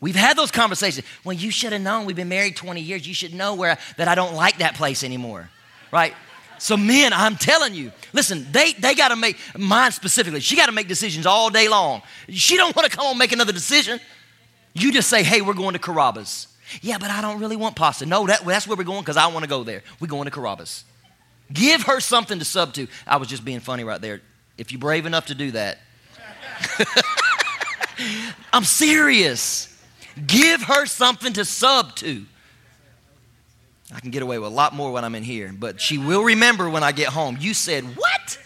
we've 0.00 0.16
had 0.16 0.36
those 0.36 0.50
conversations. 0.50 1.06
Well, 1.24 1.34
you 1.34 1.50
should 1.50 1.72
have 1.72 1.82
known 1.82 2.06
we've 2.06 2.16
been 2.16 2.28
married 2.28 2.56
20 2.56 2.80
years. 2.80 3.06
You 3.06 3.12
should 3.12 3.34
know 3.34 3.54
where 3.54 3.76
that 3.98 4.08
I 4.08 4.14
don't 4.14 4.34
like 4.34 4.58
that 4.58 4.76
place 4.76 5.04
anymore, 5.04 5.50
right? 5.92 6.14
So, 6.62 6.76
men, 6.76 7.12
I'm 7.12 7.34
telling 7.34 7.74
you, 7.74 7.90
listen, 8.12 8.46
they, 8.52 8.72
they 8.74 8.94
got 8.94 9.08
to 9.08 9.16
make, 9.16 9.36
mine 9.58 9.90
specifically, 9.90 10.38
she 10.38 10.54
got 10.54 10.66
to 10.66 10.72
make 10.72 10.86
decisions 10.86 11.26
all 11.26 11.50
day 11.50 11.66
long. 11.66 12.02
She 12.28 12.56
don't 12.56 12.74
want 12.76 12.88
to 12.88 12.96
come 12.96 13.04
on 13.04 13.18
make 13.18 13.32
another 13.32 13.52
decision. 13.52 13.98
You 14.72 14.92
just 14.92 15.10
say, 15.10 15.24
hey, 15.24 15.40
we're 15.40 15.54
going 15.54 15.72
to 15.72 15.80
Carrabba's. 15.80 16.46
Yeah, 16.80 16.98
but 16.98 17.10
I 17.10 17.20
don't 17.20 17.40
really 17.40 17.56
want 17.56 17.74
pasta. 17.74 18.06
No, 18.06 18.28
that, 18.28 18.44
that's 18.44 18.68
where 18.68 18.76
we're 18.76 18.84
going 18.84 19.00
because 19.00 19.16
I 19.16 19.26
want 19.26 19.42
to 19.42 19.48
go 19.48 19.64
there. 19.64 19.82
We're 19.98 20.06
going 20.06 20.26
to 20.26 20.30
Carrabba's. 20.30 20.84
Give 21.52 21.82
her 21.82 21.98
something 21.98 22.38
to 22.38 22.44
sub 22.44 22.74
to. 22.74 22.86
I 23.08 23.16
was 23.16 23.26
just 23.26 23.44
being 23.44 23.58
funny 23.58 23.82
right 23.82 24.00
there. 24.00 24.20
If 24.56 24.70
you're 24.70 24.78
brave 24.78 25.04
enough 25.04 25.26
to 25.26 25.34
do 25.34 25.50
that, 25.50 25.80
I'm 28.52 28.62
serious. 28.62 29.82
Give 30.28 30.62
her 30.62 30.86
something 30.86 31.32
to 31.32 31.44
sub 31.44 31.96
to. 31.96 32.24
I 33.94 34.00
can 34.00 34.10
get 34.10 34.22
away 34.22 34.38
with 34.38 34.50
a 34.50 34.54
lot 34.54 34.74
more 34.74 34.90
when 34.90 35.04
I'm 35.04 35.14
in 35.14 35.22
here, 35.22 35.54
but 35.56 35.80
she 35.80 35.98
will 35.98 36.22
remember 36.22 36.68
when 36.70 36.82
I 36.82 36.92
get 36.92 37.08
home. 37.08 37.36
You 37.38 37.54
said, 37.54 37.84
What? 37.96 38.38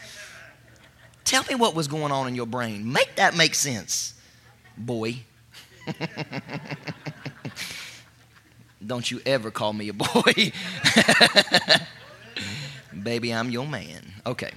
Tell 1.24 1.44
me 1.48 1.54
what 1.56 1.74
was 1.74 1.88
going 1.88 2.12
on 2.12 2.28
in 2.28 2.34
your 2.34 2.46
brain. 2.46 2.92
Make 2.92 3.16
that 3.16 3.36
make 3.36 3.54
sense, 3.54 4.14
boy. 4.76 5.16
Don't 8.86 9.10
you 9.10 9.20
ever 9.26 9.50
call 9.50 9.72
me 9.72 9.88
a 9.88 9.92
boy. 9.92 10.52
Baby, 13.02 13.34
I'm 13.34 13.50
your 13.50 13.66
man. 13.66 14.04
Okay. 14.24 14.50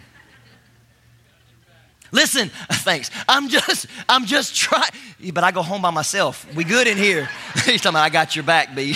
Listen, 2.11 2.49
thanks. 2.69 3.11
I'm 3.27 3.49
just, 3.49 3.87
I'm 4.07 4.25
just 4.25 4.55
trying. 4.55 4.91
But 5.33 5.43
I 5.43 5.51
go 5.51 5.61
home 5.61 5.81
by 5.81 5.91
myself. 5.91 6.45
We 6.55 6.63
good 6.63 6.87
in 6.87 6.97
here. 6.97 7.29
He's 7.65 7.81
talking 7.81 7.95
about, 7.95 8.03
I 8.03 8.09
got 8.09 8.35
your 8.35 8.43
back, 8.43 8.75
B. 8.75 8.95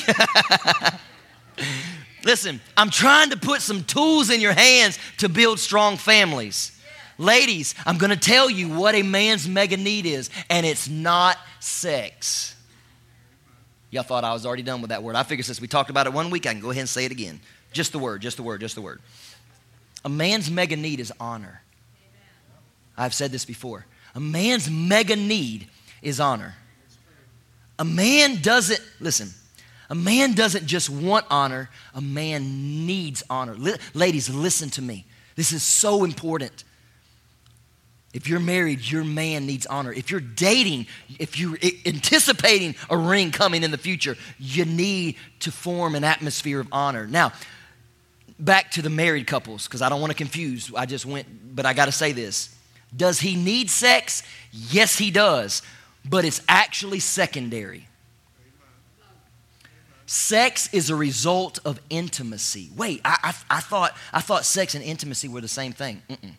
Listen, 2.24 2.62
I'm 2.78 2.89
trying 2.89 3.32
to 3.32 3.38
put 3.38 3.62
some 3.62 3.84
tools 3.84 4.30
in 4.30 4.39
your 4.39 4.54
hands 4.54 4.97
to 5.18 5.30
build 5.30 5.60
strong 5.60 5.97
families. 5.97 6.80
Ladies, 7.18 7.76
I'm 7.86 7.97
going 7.97 8.10
to 8.10 8.18
tell 8.18 8.49
you 8.49 8.70
what 8.70 8.95
a 8.95 9.04
man's 9.04 9.47
mega 9.47 9.78
need 9.78 10.06
is, 10.06 10.30
and 10.49 10.66
it's 10.66 10.88
not 10.88 11.38
sex. 11.60 12.56
Y'all 13.91 14.04
thought 14.04 14.24
I 14.24 14.34
was 14.34 14.45
already 14.45 14.64
done 14.64 14.82
with 14.82 14.89
that 14.89 15.04
word. 15.04 15.16
I 15.16 15.24
figured 15.24 15.45
since 15.45 15.62
we 15.62 15.68
talked 15.68 15.89
about 15.89 16.08
it 16.08 16.14
one 16.14 16.32
week, 16.32 16.47
I 16.47 16.54
can 16.54 16.62
go 16.62 16.72
ahead 16.72 16.82
and 16.82 16.89
say 16.89 17.06
it 17.06 17.12
again. 17.12 17.39
Just 17.72 17.91
the 17.91 17.99
word, 17.99 18.22
just 18.22 18.38
the 18.38 18.43
word, 18.43 18.62
just 18.62 18.76
the 18.76 18.82
word. 18.82 19.01
A 20.06 20.10
man's 20.10 20.49
mega 20.49 20.76
need 20.76 20.99
is 20.99 21.14
honor. 21.20 21.62
I've 22.97 23.14
said 23.14 23.32
this 23.32 23.45
before. 23.45 23.86
A 24.16 24.20
man's 24.20 24.70
mega 24.70 25.16
need 25.16 25.68
is 26.01 26.20
honor. 26.20 26.56
A 27.80 27.86
man 27.86 28.41
doesn't, 28.41 28.80
listen, 28.99 29.30
A 29.90 29.96
man 29.96 30.34
doesn't 30.34 30.66
just 30.66 30.90
want 30.90 31.26
honor, 31.30 31.70
a 31.94 32.02
man 32.02 32.86
needs 32.86 33.24
honor. 33.30 33.56
ladies, 33.94 34.30
listen 34.30 34.70
to 34.72 34.82
me. 34.82 35.06
This 35.36 35.52
is 35.52 35.64
so 35.64 36.04
important. 36.04 36.64
If 38.14 38.28
you're 38.28 38.40
married, 38.40 38.90
your 38.90 39.04
man 39.04 39.48
needs 39.48 39.66
honor. 39.66 39.92
If 39.92 40.12
you're 40.12 40.20
dating, 40.20 40.86
if 41.18 41.40
you're 41.40 41.58
anticipating 41.86 42.76
a 42.90 42.96
ring 42.96 43.32
coming 43.32 43.64
in 43.64 43.72
the 43.72 43.78
future, 43.78 44.16
you 44.38 44.66
need 44.66 45.16
to 45.40 45.52
form 45.52 45.96
an 45.96 46.04
atmosphere 46.04 46.60
of 46.60 46.68
honor. 46.72 47.08
Now, 47.08 47.34
back 48.38 48.70
to 48.72 48.84
the 48.84 48.92
married 48.92 49.26
couples, 49.26 49.68
because 49.68 49.82
I 49.82 49.90
don't 49.90 50.00
want 50.00 50.12
to 50.12 50.18
confuse. 50.18 50.72
I 50.76 50.86
just 50.86 51.08
went, 51.08 51.56
but 51.56 51.66
I 51.66 51.74
got 51.74 51.86
to 51.86 51.92
say 51.92 52.12
this. 52.12 52.56
Does 52.96 53.20
he 53.20 53.36
need 53.36 53.72
sex? 53.72 54.22
Yes, 54.52 54.96
he 54.96 55.10
does, 55.10 55.64
but 56.08 56.24
it's 56.24 56.42
actually 56.48 57.00
secondary. 57.00 57.88
Sex 60.14 60.70
is 60.72 60.91
a 60.91 60.95
result 60.95 61.57
of 61.66 61.82
intimacy. 61.89 62.70
Wait, 62.78 63.01
I, 63.03 63.18
I, 63.24 63.57
I, 63.57 63.59
thought, 63.61 63.97
I 64.14 64.22
thought 64.22 64.45
sex 64.45 64.76
and 64.76 64.84
intimacy 64.84 65.28
were 65.28 65.41
the 65.41 65.47
same 65.47 65.74
thing. 65.74 66.03
Mm-mm. 66.07 66.34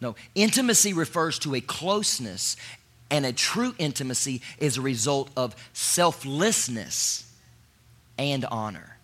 No, 0.00 0.16
intimacy 0.34 0.92
refers 0.92 1.38
to 1.38 1.54
a 1.54 1.60
closeness, 1.60 2.56
and 3.08 3.24
a 3.24 3.32
true 3.32 3.72
intimacy 3.78 4.42
is 4.58 4.78
a 4.78 4.80
result 4.80 5.30
of 5.36 5.54
selflessness 5.74 7.32
and 8.18 8.44
honor. 8.46 8.96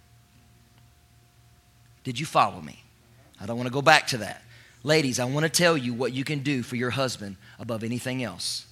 Did 2.02 2.18
you 2.18 2.26
follow 2.26 2.60
me? 2.60 2.82
I 3.40 3.46
don't 3.46 3.56
want 3.56 3.68
to 3.68 3.72
go 3.72 3.80
back 3.80 4.08
to 4.08 4.18
that. 4.18 4.42
Ladies, 4.82 5.20
I 5.20 5.24
want 5.26 5.44
to 5.44 5.50
tell 5.50 5.76
you 5.76 5.94
what 5.94 6.12
you 6.12 6.24
can 6.24 6.40
do 6.40 6.64
for 6.64 6.74
your 6.74 6.90
husband 6.90 7.36
above 7.60 7.84
anything 7.84 8.24
else 8.24 8.66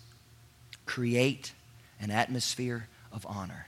create 0.84 1.52
an 2.00 2.10
atmosphere 2.10 2.88
of 3.12 3.24
honor. 3.28 3.66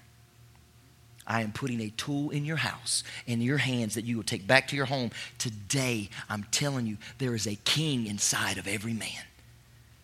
I 1.26 1.42
am 1.42 1.52
putting 1.52 1.80
a 1.80 1.90
tool 1.90 2.30
in 2.30 2.44
your 2.44 2.56
house, 2.56 3.02
in 3.26 3.40
your 3.40 3.58
hands 3.58 3.94
that 3.94 4.04
you 4.04 4.16
will 4.16 4.24
take 4.24 4.46
back 4.46 4.68
to 4.68 4.76
your 4.76 4.86
home. 4.86 5.10
Today, 5.38 6.08
I'm 6.28 6.44
telling 6.50 6.86
you, 6.86 6.98
there 7.18 7.34
is 7.34 7.46
a 7.46 7.56
king 7.56 8.06
inside 8.06 8.58
of 8.58 8.68
every 8.68 8.92
man 8.92 9.24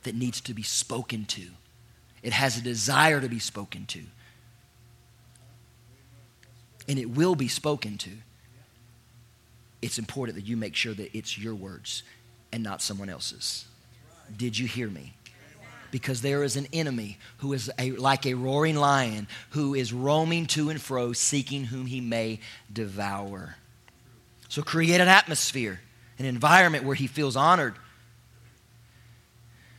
that 0.02 0.14
needs 0.14 0.40
to 0.42 0.54
be 0.54 0.62
spoken 0.62 1.24
to. 1.26 1.42
It 2.22 2.32
has 2.32 2.58
a 2.58 2.62
desire 2.62 3.20
to 3.20 3.28
be 3.28 3.38
spoken 3.38 3.86
to. 3.86 4.00
And 6.88 6.98
it 6.98 7.10
will 7.10 7.36
be 7.36 7.48
spoken 7.48 7.98
to. 7.98 8.10
It's 9.80 9.98
important 9.98 10.36
that 10.36 10.46
you 10.46 10.56
make 10.56 10.74
sure 10.74 10.94
that 10.94 11.16
it's 11.16 11.38
your 11.38 11.54
words 11.54 12.02
and 12.52 12.62
not 12.62 12.82
someone 12.82 13.08
else's. 13.08 13.66
Did 14.36 14.58
you 14.58 14.66
hear 14.66 14.88
me? 14.88 15.14
Because 15.92 16.22
there 16.22 16.42
is 16.42 16.56
an 16.56 16.66
enemy 16.72 17.18
who 17.36 17.52
is 17.52 17.70
a, 17.78 17.92
like 17.92 18.26
a 18.26 18.34
roaring 18.34 18.74
lion 18.74 19.28
who 19.50 19.74
is 19.74 19.92
roaming 19.92 20.46
to 20.46 20.70
and 20.70 20.80
fro 20.80 21.12
seeking 21.12 21.64
whom 21.64 21.86
he 21.86 22.00
may 22.00 22.40
devour. 22.72 23.56
So 24.48 24.62
create 24.62 25.00
an 25.00 25.08
atmosphere, 25.08 25.80
an 26.18 26.24
environment 26.24 26.84
where 26.84 26.96
he 26.96 27.06
feels 27.06 27.36
honored 27.36 27.74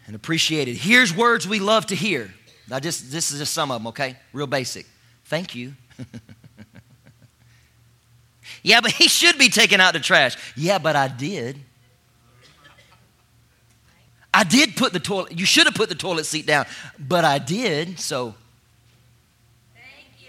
and 0.08 0.16
appreciated. 0.16 0.78
Here's 0.78 1.14
words 1.14 1.48
we 1.48 1.60
love 1.60 1.88
to 1.88 1.96
hear. 1.96 2.34
I 2.72 2.80
just 2.80 3.12
this 3.12 3.32
is 3.32 3.40
just 3.40 3.54
some 3.54 3.72
of 3.72 3.82
them, 3.82 3.88
okay? 3.88 4.16
Real 4.32 4.48
basic. 4.48 4.86
Thank 5.26 5.56
you. 5.56 5.74
yeah, 8.64 8.82
but 8.82 8.92
he 8.92 9.08
should 9.08 9.38
be 9.38 9.50
taken 9.50 9.82
out 9.82 9.94
the 9.94 10.00
trash. 10.00 10.38
Yeah, 10.56 10.78
but 10.78 10.96
I 10.96 11.08
did. 11.08 11.58
I 14.34 14.44
did 14.44 14.76
put 14.76 14.94
the 14.94 15.00
toilet, 15.00 15.38
you 15.38 15.46
should 15.46 15.68
have 15.68 15.76
put 15.76 15.90
the 15.90 15.96
toilet 15.96 16.26
seat 16.26 16.48
down, 16.48 16.66
but 16.98 17.24
I 17.24 17.38
did, 17.38 18.00
so. 18.00 18.34
Thank 19.76 20.08
you. 20.20 20.28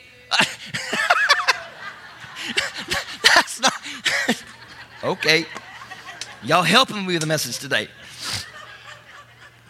That's 3.34 3.60
not. 3.60 3.72
okay. 5.02 5.46
Y'all 6.42 6.62
helping 6.62 7.06
me 7.06 7.14
with 7.14 7.22
the 7.22 7.26
message 7.26 7.58
today. 7.58 7.88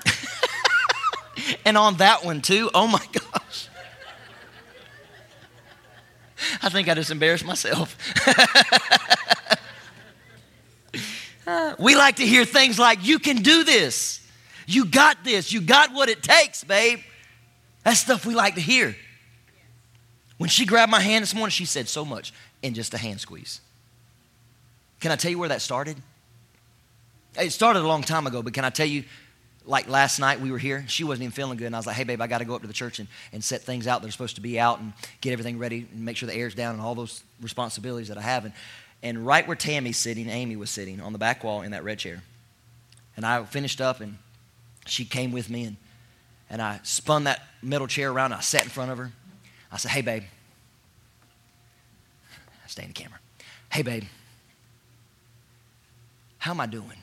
and 1.65 1.79
on 1.79 1.99
that 1.99 2.25
one, 2.25 2.43
too, 2.43 2.69
oh 2.75 2.89
my 2.89 3.07
gosh. 3.13 3.69
I 6.61 6.69
think 6.71 6.89
I 6.89 6.95
just 6.95 7.13
embarrassed 7.13 7.45
myself. 7.45 7.97
we 11.79 11.95
like 11.95 12.17
to 12.17 12.27
hear 12.27 12.45
things 12.45 12.81
like, 12.81 13.07
you 13.07 13.21
can 13.21 13.37
do 13.37 13.63
this. 13.63 14.24
You 14.67 14.85
got 14.85 15.25
this. 15.25 15.53
You 15.53 15.61
got 15.61 15.93
what 15.93 16.09
it 16.09 16.23
takes, 16.23 16.65
babe. 16.65 17.01
That's 17.85 18.01
stuff 18.01 18.25
we 18.25 18.35
like 18.35 18.55
to 18.55 18.61
hear. 18.61 18.97
When 20.39 20.49
she 20.51 20.67
grabbed 20.67 20.91
my 20.91 21.01
hand 21.01 21.23
this 21.23 21.35
morning, 21.35 21.51
she 21.51 21.65
said 21.65 21.89
so 21.89 22.05
much 22.05 22.33
in 22.63 22.75
just 22.75 22.93
a 22.95 22.99
hand 22.99 23.21
squeeze. 23.21 23.61
Can 25.01 25.13
I 25.13 25.17
tell 25.17 25.31
you 25.31 25.39
where 25.39 25.51
that 25.51 25.63
started? 25.63 25.97
It 27.39 27.51
started 27.51 27.81
a 27.81 27.87
long 27.87 28.03
time 28.03 28.27
ago, 28.27 28.43
but 28.43 28.55
can 28.55 28.65
I 28.65 28.71
tell 28.71 28.87
you, 28.87 29.05
like 29.67 29.89
last 29.89 30.19
night 30.19 30.41
we 30.41 30.51
were 30.51 30.59
here, 30.59 30.85
she 30.89 31.05
wasn't 31.05 31.25
even 31.25 31.33
feeling 31.33 31.57
good, 31.57 31.67
and 31.67 31.75
I 31.75 31.79
was 31.79 31.87
like, 31.87 31.97
hey, 31.97 32.05
babe, 32.05 32.21
I 32.21 32.27
got 32.27 32.39
to 32.39 32.45
go 32.45 32.55
up 32.55 32.63
to 32.63 32.67
the 32.67 32.73
church 32.73 32.99
and, 32.99 33.09
and 33.33 33.43
set 33.43 33.63
things 33.63 33.87
out 33.87 34.03
that 34.03 34.09
are 34.09 34.13
supposed 34.13 34.37
to 34.37 34.41
be 34.41 34.59
out 34.59 34.81
and 34.81 34.93
get 35.21 35.33
everything 35.33 35.59
ready 35.59 35.87
and 35.91 36.05
make 36.05 36.17
sure 36.17 36.27
the 36.27 36.35
air's 36.35 36.55
down 36.55 36.75
and 36.75 36.83
all 36.83 36.95
those 36.95 37.23
responsibilities 37.41 38.09
that 38.09 38.19
I 38.19 38.23
have. 38.23 38.45
And, 38.45 38.55
and 39.03 39.27
right 39.27 39.47
where 39.47 39.57
Tammy's 39.57 39.97
sitting, 39.97 40.29
Amy 40.29 40.57
was 40.57 40.71
sitting 40.71 41.01
on 41.01 41.13
the 41.13 41.19
back 41.19 41.45
wall 41.45 41.63
in 41.63 41.73
that 41.73 41.85
red 41.85 41.99
chair. 41.99 42.23
And 43.17 43.25
I 43.25 43.43
finished 43.45 43.81
up 43.81 44.01
and 44.01 44.19
she 44.87 45.05
came 45.05 45.33
with 45.33 45.51
me 45.51 45.65
and, 45.65 45.77
and 46.51 46.63
I 46.63 46.81
spun 46.83 47.25
that 47.25 47.43
metal 47.63 47.87
chair 47.87 48.11
around 48.11 48.33
I 48.33 48.41
sat 48.41 48.65
in 48.65 48.71
front 48.71 48.91
of 48.91 48.99
her. 48.99 49.13
I 49.73 49.77
said, 49.77 49.91
Hey, 49.91 50.03
babe. 50.03 50.25
I 52.65 52.69
Stay 52.69 52.83
in 52.83 52.89
the 52.89 52.95
camera. 52.95 53.19
Hey, 53.71 53.83
babe. 53.83 54.05
How 56.39 56.51
am 56.51 56.61
I 56.61 56.67
doing? 56.67 56.99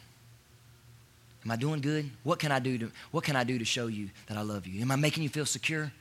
Am 1.44 1.52
I 1.52 1.56
doing 1.56 1.82
good? 1.82 2.10
What 2.24 2.40
can 2.40 2.52
I 2.52 2.60
do 2.60 2.78
to, 2.78 2.92
what 3.10 3.24
can 3.24 3.36
I 3.36 3.44
do 3.44 3.58
to 3.58 3.66
show 3.66 3.88
you 3.88 4.10
that 4.28 4.38
I 4.38 4.42
love 4.42 4.68
you? 4.68 4.82
Am 4.82 4.92
I 4.92 4.96
making 4.96 5.24
you 5.24 5.30
feel 5.30 5.46
secure? 5.46 5.92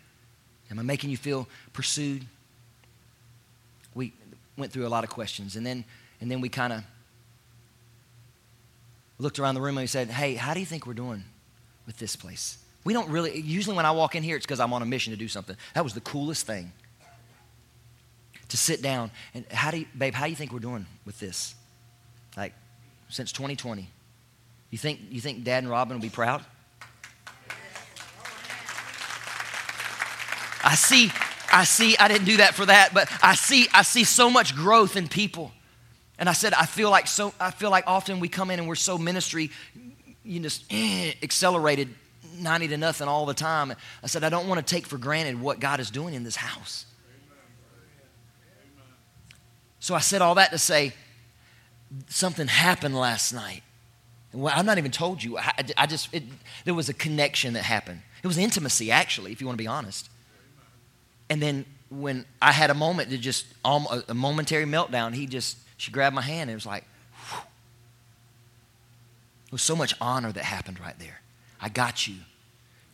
Am 0.70 0.78
I 0.78 0.82
making 0.82 1.10
you 1.10 1.16
feel 1.16 1.48
pursued? 1.72 2.26
We 3.94 4.12
went 4.56 4.72
through 4.72 4.86
a 4.86 4.88
lot 4.88 5.04
of 5.04 5.10
questions 5.10 5.56
and 5.56 5.64
then, 5.64 5.84
and 6.20 6.30
then 6.30 6.40
we 6.40 6.50
kind 6.50 6.72
of 6.72 6.82
looked 9.18 9.38
around 9.38 9.54
the 9.54 9.60
room 9.60 9.78
and 9.78 9.84
we 9.84 9.88
said, 9.88 10.08
Hey, 10.08 10.34
how 10.34 10.54
do 10.54 10.60
you 10.60 10.66
think 10.66 10.86
we're 10.86 10.94
doing? 10.94 11.24
With 11.90 11.98
this 11.98 12.14
place. 12.14 12.56
We 12.84 12.92
don't 12.92 13.10
really, 13.10 13.40
usually 13.40 13.74
when 13.74 13.84
I 13.84 13.90
walk 13.90 14.14
in 14.14 14.22
here, 14.22 14.36
it's 14.36 14.46
because 14.46 14.60
I'm 14.60 14.72
on 14.72 14.80
a 14.80 14.86
mission 14.86 15.12
to 15.12 15.16
do 15.16 15.26
something. 15.26 15.56
That 15.74 15.82
was 15.82 15.92
the 15.92 16.00
coolest 16.00 16.46
thing. 16.46 16.70
To 18.50 18.56
sit 18.56 18.80
down 18.80 19.10
and 19.34 19.44
how 19.50 19.72
do 19.72 19.80
you, 19.80 19.86
babe, 19.98 20.14
how 20.14 20.26
do 20.26 20.30
you 20.30 20.36
think 20.36 20.52
we're 20.52 20.60
doing 20.60 20.86
with 21.04 21.18
this? 21.18 21.56
Like, 22.36 22.52
since 23.08 23.32
2020. 23.32 23.90
You 24.70 24.78
think, 24.78 25.00
you 25.10 25.20
think 25.20 25.42
dad 25.42 25.64
and 25.64 25.68
Robin 25.68 25.96
will 25.96 26.02
be 26.02 26.10
proud? 26.10 26.44
I 30.62 30.76
see, 30.76 31.10
I 31.52 31.64
see, 31.64 31.96
I 31.98 32.06
didn't 32.06 32.26
do 32.26 32.36
that 32.36 32.54
for 32.54 32.66
that, 32.66 32.94
but 32.94 33.10
I 33.20 33.34
see, 33.34 33.66
I 33.74 33.82
see 33.82 34.04
so 34.04 34.30
much 34.30 34.54
growth 34.54 34.94
in 34.96 35.08
people. 35.08 35.50
And 36.20 36.28
I 36.28 36.34
said, 36.34 36.54
I 36.54 36.66
feel 36.66 36.88
like 36.88 37.08
so, 37.08 37.34
I 37.40 37.50
feel 37.50 37.70
like 37.70 37.82
often 37.88 38.20
we 38.20 38.28
come 38.28 38.52
in 38.52 38.60
and 38.60 38.68
we're 38.68 38.76
so 38.76 38.96
ministry 38.96 39.50
you 40.24 40.40
just 40.40 40.64
eh, 40.70 41.12
accelerated 41.22 41.88
90 42.38 42.68
to 42.68 42.76
nothing 42.76 43.08
all 43.08 43.26
the 43.26 43.34
time. 43.34 43.72
I 44.02 44.06
said, 44.06 44.24
I 44.24 44.28
don't 44.28 44.48
want 44.48 44.64
to 44.64 44.74
take 44.74 44.86
for 44.86 44.98
granted 44.98 45.40
what 45.40 45.60
God 45.60 45.80
is 45.80 45.90
doing 45.90 46.14
in 46.14 46.24
this 46.24 46.36
house. 46.36 46.86
So 49.78 49.94
I 49.94 50.00
said 50.00 50.20
all 50.20 50.34
that 50.34 50.50
to 50.50 50.58
say 50.58 50.92
something 52.08 52.46
happened 52.46 52.94
last 52.94 53.32
night. 53.32 53.62
Well, 54.32 54.52
I've 54.54 54.66
not 54.66 54.78
even 54.78 54.90
told 54.90 55.22
you. 55.22 55.38
I, 55.38 55.52
I 55.76 55.86
just, 55.86 56.12
it, 56.14 56.22
there 56.64 56.74
was 56.74 56.88
a 56.88 56.94
connection 56.94 57.54
that 57.54 57.64
happened. 57.64 58.02
It 58.22 58.26
was 58.26 58.38
intimacy, 58.38 58.92
actually, 58.92 59.32
if 59.32 59.40
you 59.40 59.46
want 59.46 59.58
to 59.58 59.62
be 59.62 59.66
honest. 59.66 60.08
And 61.28 61.42
then 61.42 61.64
when 61.88 62.26
I 62.40 62.52
had 62.52 62.70
a 62.70 62.74
moment 62.74 63.10
to 63.10 63.18
just, 63.18 63.46
a 63.64 64.14
momentary 64.14 64.66
meltdown, 64.66 65.14
he 65.14 65.26
just, 65.26 65.56
she 65.78 65.90
grabbed 65.90 66.14
my 66.14 66.22
hand 66.22 66.42
and 66.42 66.50
it 66.50 66.54
was 66.54 66.66
like, 66.66 66.84
there 69.50 69.56
was 69.56 69.62
so 69.62 69.74
much 69.74 69.94
honor 70.00 70.30
that 70.30 70.44
happened 70.44 70.78
right 70.78 70.96
there. 71.00 71.20
I 71.60 71.68
got 71.68 72.06
you. 72.06 72.14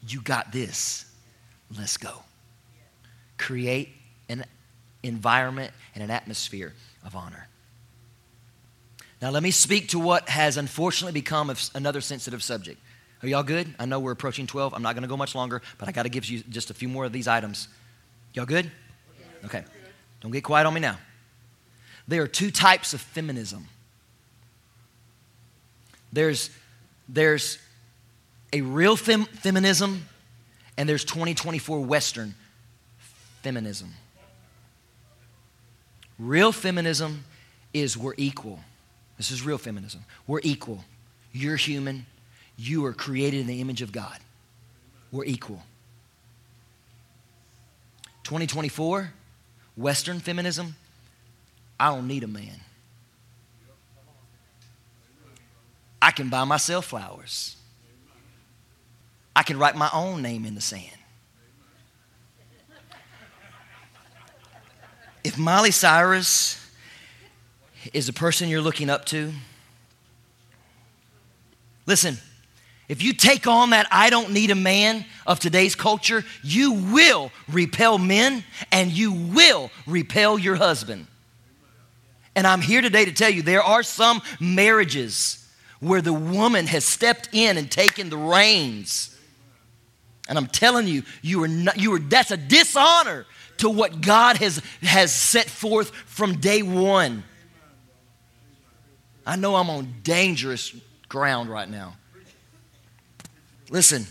You 0.08 0.22
got 0.22 0.52
this. 0.52 1.04
Let's 1.76 1.98
go. 1.98 2.22
Create 3.36 3.90
an 4.30 4.46
environment 5.02 5.72
and 5.94 6.02
an 6.02 6.10
atmosphere 6.10 6.72
of 7.04 7.14
honor. 7.14 7.46
Now, 9.20 9.30
let 9.30 9.42
me 9.42 9.50
speak 9.50 9.90
to 9.90 9.98
what 9.98 10.30
has 10.30 10.56
unfortunately 10.56 11.12
become 11.12 11.54
another 11.74 12.00
sensitive 12.00 12.42
subject. 12.42 12.80
Are 13.22 13.28
y'all 13.28 13.42
good? 13.42 13.74
I 13.78 13.84
know 13.84 14.00
we're 14.00 14.12
approaching 14.12 14.46
12. 14.46 14.72
I'm 14.72 14.82
not 14.82 14.94
going 14.94 15.02
to 15.02 15.08
go 15.08 15.16
much 15.16 15.34
longer, 15.34 15.60
but 15.76 15.88
I 15.88 15.92
got 15.92 16.04
to 16.04 16.08
give 16.08 16.24
you 16.24 16.42
just 16.48 16.70
a 16.70 16.74
few 16.74 16.88
more 16.88 17.04
of 17.04 17.12
these 17.12 17.28
items. 17.28 17.68
Y'all 18.32 18.46
good? 18.46 18.70
Okay. 19.44 19.62
Don't 20.22 20.30
get 20.30 20.42
quiet 20.44 20.66
on 20.66 20.72
me 20.72 20.80
now. 20.80 20.98
There 22.08 22.22
are 22.22 22.26
two 22.26 22.50
types 22.50 22.94
of 22.94 23.00
feminism 23.00 23.68
there's, 26.16 26.48
there's 27.10 27.58
a 28.50 28.62
real 28.62 28.96
fem- 28.96 29.26
feminism, 29.26 30.06
and 30.78 30.88
there's 30.88 31.04
2024 31.04 31.80
Western 31.80 32.34
feminism. 33.42 33.92
Real 36.18 36.52
feminism 36.52 37.24
is 37.74 37.98
we're 37.98 38.14
equal. 38.16 38.60
This 39.18 39.30
is 39.30 39.44
real 39.44 39.58
feminism. 39.58 40.04
We're 40.26 40.40
equal. 40.42 40.84
You're 41.32 41.56
human. 41.56 42.06
You 42.56 42.86
are 42.86 42.94
created 42.94 43.40
in 43.40 43.46
the 43.46 43.60
image 43.60 43.82
of 43.82 43.92
God. 43.92 44.18
We're 45.12 45.26
equal. 45.26 45.62
2024, 48.24 49.12
Western 49.76 50.20
feminism, 50.20 50.76
I 51.78 51.94
don't 51.94 52.08
need 52.08 52.24
a 52.24 52.26
man. 52.26 52.60
I 56.00 56.10
can 56.10 56.28
buy 56.28 56.44
myself 56.44 56.86
flowers. 56.86 57.56
I 59.34 59.42
can 59.42 59.58
write 59.58 59.76
my 59.76 59.90
own 59.92 60.22
name 60.22 60.44
in 60.44 60.54
the 60.54 60.60
sand. 60.60 60.90
If 65.24 65.36
Miley 65.36 65.72
Cyrus 65.72 66.64
is 67.92 68.08
a 68.08 68.12
person 68.12 68.48
you're 68.48 68.60
looking 68.60 68.88
up 68.88 69.04
to, 69.06 69.32
listen, 71.84 72.18
if 72.88 73.02
you 73.02 73.12
take 73.12 73.46
on 73.46 73.70
that 73.70 73.88
I 73.90 74.10
don't 74.10 74.32
need 74.32 74.50
a 74.50 74.54
man 74.54 75.04
of 75.26 75.40
today's 75.40 75.74
culture, 75.74 76.24
you 76.42 76.72
will 76.72 77.32
repel 77.48 77.98
men 77.98 78.44
and 78.70 78.92
you 78.92 79.12
will 79.12 79.70
repel 79.86 80.38
your 80.38 80.54
husband. 80.54 81.08
And 82.36 82.46
I'm 82.46 82.60
here 82.60 82.80
today 82.80 83.04
to 83.04 83.12
tell 83.12 83.30
you 83.30 83.42
there 83.42 83.62
are 83.62 83.82
some 83.82 84.22
marriages 84.38 85.45
where 85.80 86.00
the 86.00 86.12
woman 86.12 86.66
has 86.66 86.84
stepped 86.84 87.28
in 87.32 87.56
and 87.56 87.70
taken 87.70 88.10
the 88.10 88.16
reins. 88.16 89.16
And 90.28 90.38
I'm 90.38 90.46
telling 90.46 90.86
you, 90.86 91.02
you 91.22 91.42
are 91.44 91.48
not, 91.48 91.78
you 91.78 91.94
are, 91.94 91.98
that's 91.98 92.30
a 92.30 92.36
dishonor 92.36 93.26
to 93.58 93.70
what 93.70 94.00
God 94.00 94.36
has, 94.38 94.60
has 94.82 95.14
set 95.14 95.48
forth 95.48 95.90
from 95.90 96.36
day 96.36 96.62
one. 96.62 97.22
I 99.24 99.36
know 99.36 99.56
I'm 99.56 99.70
on 99.70 99.94
dangerous 100.02 100.74
ground 101.08 101.48
right 101.48 101.68
now. 101.68 101.96
Listen, 103.70 104.06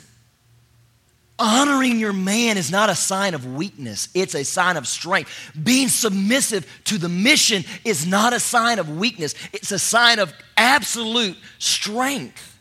honoring 1.37 1.99
your 1.99 2.13
man 2.13 2.57
is 2.57 2.71
not 2.71 2.89
a 2.89 2.95
sign 2.95 3.33
of 3.33 3.55
weakness, 3.55 4.09
it's 4.13 4.35
a 4.35 4.43
sign 4.43 4.77
of 4.77 4.87
strength. 4.87 5.29
Being 5.61 5.89
submissive 5.89 6.65
to 6.85 6.97
the 6.97 7.09
mission 7.09 7.63
is 7.83 8.05
not 8.07 8.33
a 8.33 8.39
sign 8.39 8.79
of 8.79 8.97
weakness, 8.97 9.35
it's 9.53 9.71
a 9.71 9.79
sign 9.79 10.19
of 10.19 10.33
absolute 10.57 11.37
strength. 11.59 12.53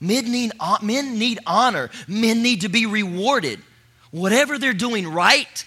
Men 0.00 0.30
need, 0.30 0.52
men 0.82 1.18
need 1.18 1.38
honor. 1.46 1.90
Men 2.06 2.42
need 2.42 2.60
to 2.60 2.68
be 2.68 2.84
rewarded. 2.84 3.58
Whatever 4.10 4.58
they're 4.58 4.74
doing 4.74 5.08
right, 5.08 5.64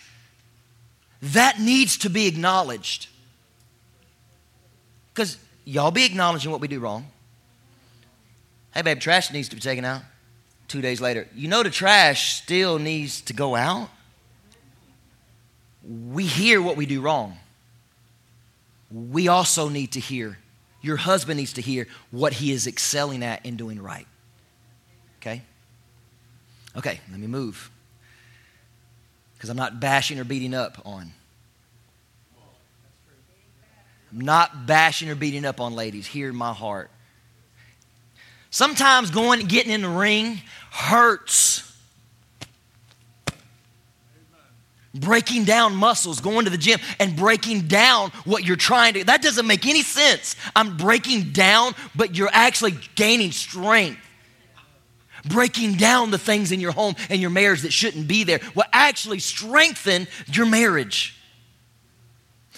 that 1.21 1.59
needs 1.59 1.97
to 1.99 2.09
be 2.09 2.27
acknowledged. 2.27 3.07
Because 5.11 5.37
y'all 5.65 5.89
be 5.89 6.05
acknowledging 6.05 6.51
what 6.51 6.61
we 6.61 6.67
do 6.67 6.79
wrong. 6.79 7.07
Hey, 8.73 8.81
babe, 8.81 8.99
trash 8.99 9.31
needs 9.31 9.49
to 9.49 9.55
be 9.55 9.61
taken 9.61 9.85
out. 9.85 10.01
Two 10.67 10.81
days 10.81 10.99
later, 10.99 11.27
you 11.33 11.47
know 11.47 11.63
the 11.63 11.69
trash 11.69 12.33
still 12.41 12.77
needs 12.77 13.21
to 13.21 13.33
go 13.33 13.55
out. 13.55 13.89
We 15.83 16.25
hear 16.25 16.61
what 16.61 16.75
we 16.75 16.85
do 16.85 16.99
wrong. 16.99 17.37
We 18.91 19.29
also 19.29 19.69
need 19.69 19.93
to 19.93 19.99
hear, 19.99 20.37
your 20.81 20.97
husband 20.97 21.37
needs 21.37 21.53
to 21.53 21.61
hear 21.61 21.87
what 22.11 22.33
he 22.33 22.51
is 22.51 22.67
excelling 22.67 23.23
at 23.23 23.45
and 23.45 23.57
doing 23.57 23.81
right. 23.81 24.07
Okay? 25.21 25.41
Okay, 26.75 26.99
let 27.09 27.19
me 27.19 27.27
move. 27.27 27.71
Because 29.35 29.49
I'm 29.49 29.57
not 29.57 29.79
bashing 29.79 30.19
or 30.19 30.23
beating 30.23 30.53
up 30.53 30.81
on. 30.85 31.11
I'm 34.11 34.21
not 34.21 34.65
bashing 34.65 35.09
or 35.09 35.15
beating 35.15 35.45
up 35.45 35.61
on 35.61 35.75
ladies. 35.75 36.07
Hear 36.07 36.33
my 36.33 36.53
heart. 36.53 36.89
Sometimes 38.49 39.11
going 39.11 39.41
and 39.41 39.49
getting 39.49 39.71
in 39.71 39.81
the 39.81 39.89
ring 39.89 40.41
hurts. 40.71 41.63
Breaking 44.93 45.43
down 45.43 45.75
muscles, 45.75 46.21
going 46.21 46.45
to 46.45 46.51
the 46.51 46.57
gym 46.57 46.79
and 46.99 47.15
breaking 47.15 47.67
down 47.67 48.09
what 48.25 48.43
you're 48.43 48.55
trying 48.55 48.95
to. 48.95 49.03
That 49.03 49.21
doesn't 49.21 49.45
make 49.45 49.67
any 49.67 49.83
sense. 49.83 50.35
I'm 50.55 50.77
breaking 50.77 51.33
down, 51.33 51.73
but 51.95 52.17
you're 52.17 52.29
actually 52.31 52.75
gaining 52.95 53.31
strength. 53.31 53.99
Breaking 55.25 55.73
down 55.73 56.09
the 56.09 56.17
things 56.17 56.51
in 56.51 56.59
your 56.59 56.71
home 56.71 56.95
and 57.09 57.21
your 57.21 57.29
marriage 57.29 57.61
that 57.61 57.73
shouldn't 57.73 58.07
be 58.07 58.23
there 58.23 58.39
will 58.55 58.63
actually 58.71 59.19
strengthen 59.19 60.07
your 60.27 60.45
marriage. 60.45 61.19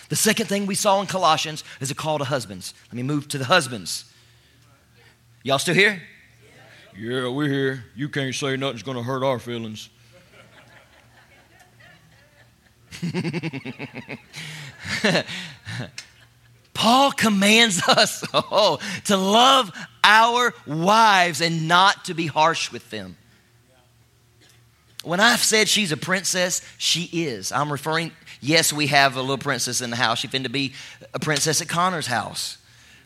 The 0.10 0.16
second 0.16 0.48
thing 0.48 0.66
we 0.66 0.76
saw 0.76 1.02
in 1.02 1.08
Colossians 1.08 1.64
is 1.82 1.92
a 1.92 1.96
call 1.96 2.20
to 2.20 2.26
husbands. 2.26 2.74
Let 2.88 2.94
me 2.94 3.04
move 3.04 3.28
to 3.30 3.38
the 3.38 3.46
husbands. 3.46 4.06
Y'all 5.44 5.60
still 5.60 5.76
here? 5.76 6.02
Yeah, 6.98 7.30
we're 7.30 7.48
here. 7.48 7.86
You 7.96 8.10
can't 8.10 8.36
say 8.36 8.58
nothing's 8.58 8.84
going 8.84 8.98
to 8.98 9.04
hurt 9.04 9.24
our 9.24 9.40
feelings. 9.40 9.90
Paul 16.74 17.14
commands 17.14 17.82
us 17.88 18.26
oh, 18.34 18.80
to 19.06 19.16
love 19.16 19.72
our 20.04 20.54
wives 20.66 21.40
and 21.40 21.68
not 21.68 22.06
to 22.06 22.14
be 22.14 22.28
harsh 22.28 22.72
with 22.72 22.90
them. 22.90 23.16
When 25.04 25.22
I've 25.22 25.40
said 25.40 25.70
she's 25.70 25.94
a 25.94 25.98
princess, 25.98 26.62
she 26.78 27.10
is. 27.14 27.54
I'm 27.54 27.72
referring, 27.72 28.12
yes, 28.42 28.74
we 28.74 28.88
have 28.88 29.16
a 29.16 29.22
little 29.22 29.38
princess 29.38 29.80
in 29.80 29.90
the 29.90 29.96
house. 29.96 30.20
She's 30.20 30.32
to 30.32 30.50
be 30.50 30.74
a 31.14 31.20
princess 31.20 31.62
at 31.62 31.70
Connor's 31.70 32.08
house. 32.08 32.58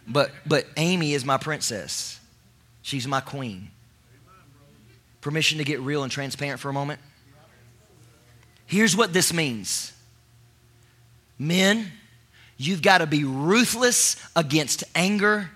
But, 0.07 0.31
but 0.45 0.65
Amy 0.77 1.13
is 1.13 1.23
my 1.23 1.37
princess. 1.37 2.19
She's 2.83 3.07
my 3.07 3.21
queen. 3.21 3.71
Permission 5.21 5.57
to 5.57 5.63
get 5.63 5.79
real 5.79 6.03
and 6.03 6.11
transparent 6.11 6.59
for 6.59 6.69
a 6.69 6.73
moment? 6.73 6.99
Here's 8.67 8.95
what 8.95 9.13
this 9.13 9.33
means 9.33 9.93
Men, 11.39 11.91
you've 12.57 12.81
got 12.81 12.99
to 12.99 13.07
be 13.07 13.23
ruthless 13.23 14.17
against 14.35 14.83
anger 14.93 15.49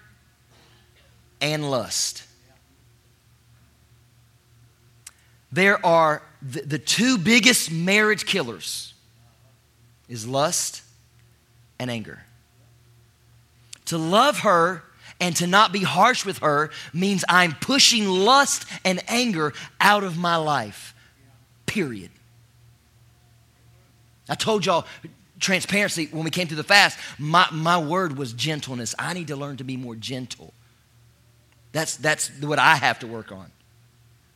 and 1.40 1.70
lust. 1.70 2.24
There 5.52 5.86
are 5.86 6.22
the, 6.42 6.62
the 6.62 6.80
two 6.80 7.18
biggest 7.18 7.72
marriage 7.72 8.26
killers 8.26 8.94
is 10.10 10.28
lust 10.28 10.82
and 11.80 11.92
anger. 11.92 12.24
To 13.86 13.98
love 13.98 14.40
her 14.40 14.84
and 15.20 15.36
to 15.38 15.48
not 15.48 15.72
be 15.72 15.84
harsh 15.84 16.26
with 16.26 16.40
her 16.40 16.70
means 16.94 17.26
I'm 17.28 17.54
pushing 17.54 18.08
lust 18.08 18.66
and 18.86 19.02
anger 19.08 19.54
out 19.82 20.04
of 20.04 20.18
my 20.18 20.36
life. 20.36 20.94
Period. 21.66 22.12
I 24.30 24.36
told 24.36 24.66
y'all 24.66 24.86
transparency 25.40 26.08
when 26.12 26.24
we 26.24 26.30
came 26.30 26.48
through 26.48 26.58
the 26.58 26.64
fast, 26.64 26.98
my, 27.18 27.48
my 27.52 27.78
word 27.78 28.18
was 28.18 28.34
gentleness. 28.34 28.94
I 28.98 29.14
need 29.14 29.28
to 29.28 29.36
learn 29.36 29.58
to 29.58 29.64
be 29.64 29.78
more 29.78 29.96
gentle. 29.96 30.54
That's, 31.72 31.98
that's 31.98 32.30
what 32.42 32.60
I 32.60 32.76
have 32.76 33.00
to 33.00 33.08
work 33.08 33.32
on. 33.32 33.52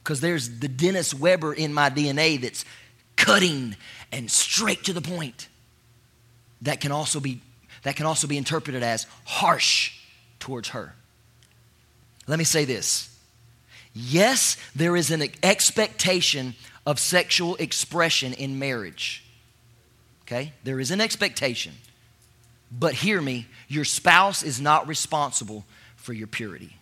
Because 0.03 0.21
there's 0.21 0.59
the 0.59 0.67
Dennis 0.67 1.13
Weber 1.13 1.53
in 1.53 1.73
my 1.73 1.89
DNA 1.89 2.41
that's 2.41 2.65
cutting 3.15 3.75
and 4.11 4.29
straight 4.31 4.83
to 4.85 4.93
the 4.93 5.01
point. 5.01 5.47
That 6.63 6.81
can 6.81 6.91
also 6.91 7.19
be, 7.19 7.41
that 7.83 7.95
can 7.95 8.05
also 8.05 8.27
be 8.27 8.37
interpreted 8.37 8.83
as 8.83 9.05
harsh 9.25 10.00
towards 10.41 10.69
her. 10.69 10.93
Let 12.27 12.37
me 12.37 12.43
say 12.43 12.65
this. 12.65 13.07
Yes, 13.93 14.57
there 14.75 14.95
is 14.97 15.11
an 15.11 15.23
expectation 15.43 16.55
of 16.85 16.99
sexual 16.99 17.55
expression 17.57 18.33
in 18.33 18.59
marriage. 18.59 19.23
Okay? 20.23 20.53
There 20.63 20.79
is 20.79 20.91
an 20.91 21.01
expectation. 21.01 21.73
But 22.71 22.93
hear 22.93 23.21
me, 23.21 23.47
your 23.67 23.85
spouse 23.85 24.43
is 24.43 24.61
not 24.61 24.87
responsible 24.87 25.65
for 25.95 26.13
your 26.13 26.27
purity. 26.27 26.77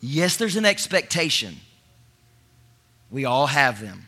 Yes, 0.00 0.36
there's 0.36 0.56
an 0.56 0.64
expectation. 0.64 1.56
We 3.10 3.24
all 3.24 3.48
have 3.48 3.80
them. 3.80 4.06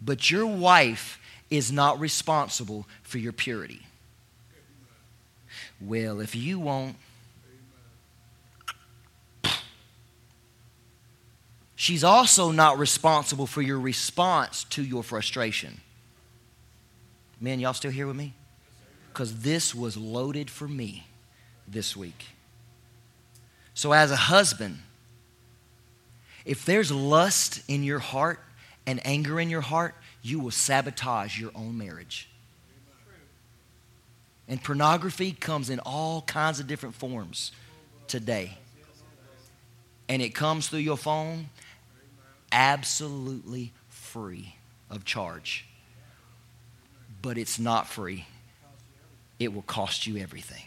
But 0.00 0.30
your 0.30 0.46
wife 0.46 1.18
is 1.50 1.70
not 1.70 2.00
responsible 2.00 2.86
for 3.02 3.18
your 3.18 3.32
purity. 3.32 3.86
Well, 5.80 6.20
if 6.20 6.34
you 6.34 6.58
won't, 6.58 6.96
she's 11.76 12.02
also 12.02 12.50
not 12.50 12.78
responsible 12.78 13.46
for 13.46 13.62
your 13.62 13.78
response 13.78 14.64
to 14.64 14.82
your 14.82 15.02
frustration. 15.02 15.80
Man, 17.40 17.60
y'all 17.60 17.74
still 17.74 17.90
here 17.90 18.06
with 18.06 18.16
me? 18.16 18.32
Because 19.12 19.40
this 19.40 19.74
was 19.74 19.96
loaded 19.96 20.50
for 20.50 20.66
me 20.66 21.06
this 21.68 21.96
week. 21.96 22.26
So, 23.74 23.92
as 23.92 24.10
a 24.10 24.16
husband, 24.16 24.78
If 26.46 26.64
there's 26.64 26.92
lust 26.92 27.60
in 27.66 27.82
your 27.82 27.98
heart 27.98 28.38
and 28.86 29.04
anger 29.04 29.40
in 29.40 29.50
your 29.50 29.60
heart, 29.60 29.96
you 30.26 30.40
will 30.40 30.50
sabotage 30.50 31.38
your 31.38 31.52
own 31.54 31.78
marriage. 31.78 32.28
And 34.48 34.62
pornography 34.62 35.32
comes 35.32 35.70
in 35.70 35.78
all 35.80 36.22
kinds 36.22 36.60
of 36.60 36.66
different 36.66 36.94
forms 36.94 37.52
today. 38.08 38.58
And 40.08 40.20
it 40.22 40.30
comes 40.30 40.68
through 40.68 40.80
your 40.80 40.96
phone 40.96 41.48
absolutely 42.52 43.72
free 43.88 44.54
of 44.90 45.04
charge. 45.04 45.66
But 47.22 47.38
it's 47.38 47.58
not 47.58 47.86
free, 47.86 48.26
it 49.38 49.52
will 49.54 49.62
cost 49.62 50.06
you 50.06 50.16
everything. 50.16 50.62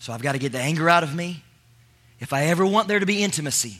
So 0.00 0.12
I've 0.12 0.22
got 0.22 0.32
to 0.32 0.38
get 0.38 0.52
the 0.52 0.60
anger 0.60 0.88
out 0.88 1.02
of 1.02 1.14
me. 1.14 1.42
If 2.20 2.32
I 2.32 2.44
ever 2.44 2.64
want 2.64 2.88
there 2.88 2.98
to 2.98 3.06
be 3.06 3.22
intimacy 3.22 3.78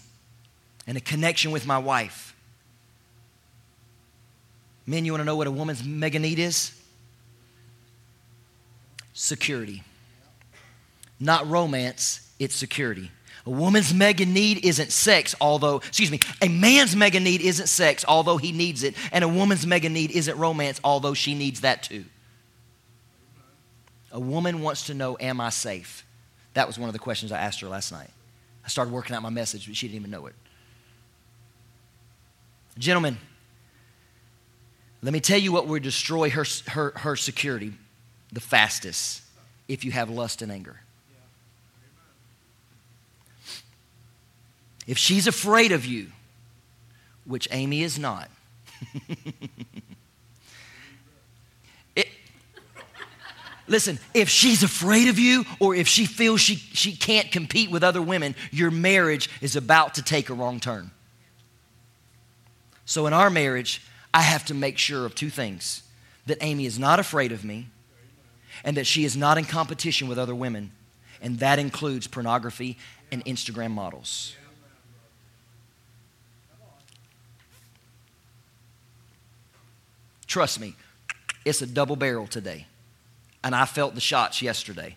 and 0.87 0.97
a 0.97 1.01
connection 1.01 1.51
with 1.51 1.67
my 1.67 1.79
wife, 1.79 2.37
men, 4.89 5.05
you 5.05 5.13
want 5.13 5.21
to 5.21 5.25
know 5.25 5.37
what 5.37 5.47
a 5.47 5.51
woman's 5.51 5.85
mega 5.85 6.19
need 6.19 6.39
is? 6.39 6.73
Security. 9.13 9.83
Not 11.21 11.49
romance, 11.49 12.29
it's 12.39 12.55
security. 12.55 13.11
A 13.45 13.51
woman's 13.51 13.93
mega 13.95 14.27
need 14.27 14.65
isn't 14.65 14.93
sex, 14.93 15.35
although, 15.41 15.77
excuse 15.77 16.11
me, 16.11 16.21
a 16.43 16.49
man's 16.49 16.95
mega 16.95 17.19
need 17.19 17.41
isn't 17.41 17.67
sex, 17.67 18.05
although 18.07 18.37
he 18.37 18.53
needs 18.53 18.83
it. 18.83 18.95
And 19.11 19.25
a 19.25 19.29
woman's 19.29 19.67
mega 19.67 19.89
need 19.89 20.11
isn't 20.11 20.39
romance, 20.39 20.81
although 20.85 21.15
she 21.15 21.35
needs 21.35 21.63
that 21.63 21.83
too. 21.83 22.05
A 24.13 24.21
woman 24.21 24.63
wants 24.63 24.87
to 24.87 24.95
know, 24.95 25.17
Am 25.21 25.41
I 25.41 25.51
safe? 25.51 26.05
That 26.55 26.67
was 26.67 26.79
one 26.79 26.89
of 26.89 26.93
the 26.93 26.99
questions 26.99 27.31
I 27.33 27.39
asked 27.39 27.61
her 27.61 27.69
last 27.69 27.93
night. 27.93 28.11
I 28.65 28.69
started 28.69 28.93
working 28.93 29.15
out 29.15 29.23
my 29.23 29.31
message, 29.31 29.67
but 29.67 29.77
she 29.77 29.87
didn't 29.87 30.01
even 30.01 30.11
know 30.11 30.27
it. 30.27 30.35
Gentlemen, 32.79 33.19
let 35.03 35.13
me 35.13 35.21
tell 35.21 35.39
you 35.39 35.53
what 35.53 35.67
would 35.69 35.83
destroy 35.83 36.31
her, 36.31 36.45
her, 36.69 36.93
her 36.97 37.17
security 37.17 37.73
the 38.33 38.41
fastest 38.41 39.23
if 39.69 39.85
you 39.85 39.93
have 39.93 40.11
lust 40.11 40.43
and 40.43 40.51
anger. 40.51 40.81
If 44.87 44.99
she's 44.99 45.27
afraid 45.27 45.73
of 45.73 45.85
you, 45.85 46.09
which 47.25 47.47
Amy 47.51 47.83
is 47.83 47.99
not, 47.99 48.31
it, 51.95 52.09
listen, 53.67 53.99
if 54.15 54.31
she's 54.31 54.63
afraid 54.63 55.09
of 55.09 55.19
you 55.19 55.45
or 55.61 55.75
if 55.75 55.87
she 55.87 56.07
feels 56.07 56.41
she, 56.41 56.57
she 56.57 56.97
can't 56.97 57.31
compete 57.31 57.71
with 57.71 57.85
other 57.85 58.01
women, 58.01 58.35
your 58.51 58.71
marriage 58.71 59.29
is 59.43 59.57
about 59.57 59.95
to 59.95 60.03
take 60.03 60.31
a 60.31 60.35
wrong 60.35 60.59
turn. 60.59 60.91
So 62.87 63.07
in 63.07 63.13
our 63.13 63.29
marriage, 63.29 63.83
I 64.13 64.23
have 64.23 64.45
to 64.47 64.55
make 64.55 64.79
sure 64.79 65.05
of 65.05 65.15
two 65.15 65.31
things 65.31 65.83
that 66.27 66.39
Amy 66.41 66.67
is 66.67 66.79
not 66.79 66.99
afraid 66.99 67.33
of 67.33 67.45
me 67.45 67.69
and 68.65 68.77
that 68.77 68.87
she 68.87 69.05
is 69.05 69.17
not 69.17 69.39
in 69.39 69.45
competition 69.45 70.09
with 70.09 70.19
other 70.19 70.35
women. 70.35 70.73
And 71.21 71.39
that 71.41 71.59
includes 71.59 72.07
pornography 72.07 72.79
and 73.11 73.25
Instagram 73.25 73.71
models. 73.73 74.35
Trust 80.27 80.61
me, 80.61 80.75
it's 81.45 81.63
a 81.63 81.67
double 81.67 81.97
barrel 81.97 82.27
today. 82.27 82.67
And 83.43 83.55
I 83.55 83.65
felt 83.65 83.95
the 83.95 84.01
shots 84.01 84.43
yesterday. 84.43 84.97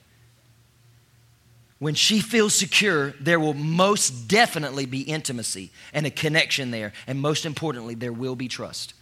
When 1.79 1.95
she 1.95 2.19
feels 2.19 2.53
secure, 2.53 3.11
there 3.19 3.39
will 3.39 3.53
most 3.53 4.27
definitely 4.27 4.85
be 4.85 5.01
intimacy 5.01 5.71
and 5.93 6.05
a 6.05 6.11
connection 6.11 6.69
there. 6.69 6.93
And 7.07 7.19
most 7.19 7.45
importantly, 7.45 7.95
there 7.95 8.13
will 8.13 8.35
be 8.35 8.47
trust. 8.47 8.93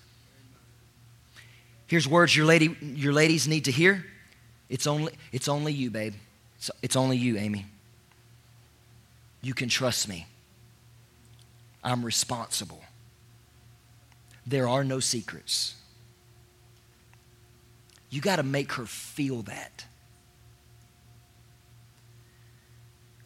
Here's 1.89 2.07
words 2.07 2.35
your, 2.35 2.45
lady, 2.45 2.77
your 2.81 3.13
ladies 3.13 3.47
need 3.47 3.65
to 3.65 3.71
hear. 3.71 4.05
It's 4.69 4.85
only, 4.85 5.11
it's 5.31 5.47
only 5.47 5.73
you, 5.73 5.89
babe. 5.89 6.13
It's, 6.57 6.69
it's 6.83 6.95
only 6.95 7.17
you, 7.17 7.37
Amy. 7.37 7.65
You 9.41 9.55
can 9.55 9.69
trust 9.69 10.07
me. 10.07 10.27
I'm 11.83 12.05
responsible. 12.05 12.83
There 14.45 14.67
are 14.67 14.83
no 14.83 14.99
secrets. 14.99 15.73
You 18.11 18.21
got 18.21 18.35
to 18.35 18.43
make 18.43 18.73
her 18.73 18.85
feel 18.85 19.41
that. 19.43 19.83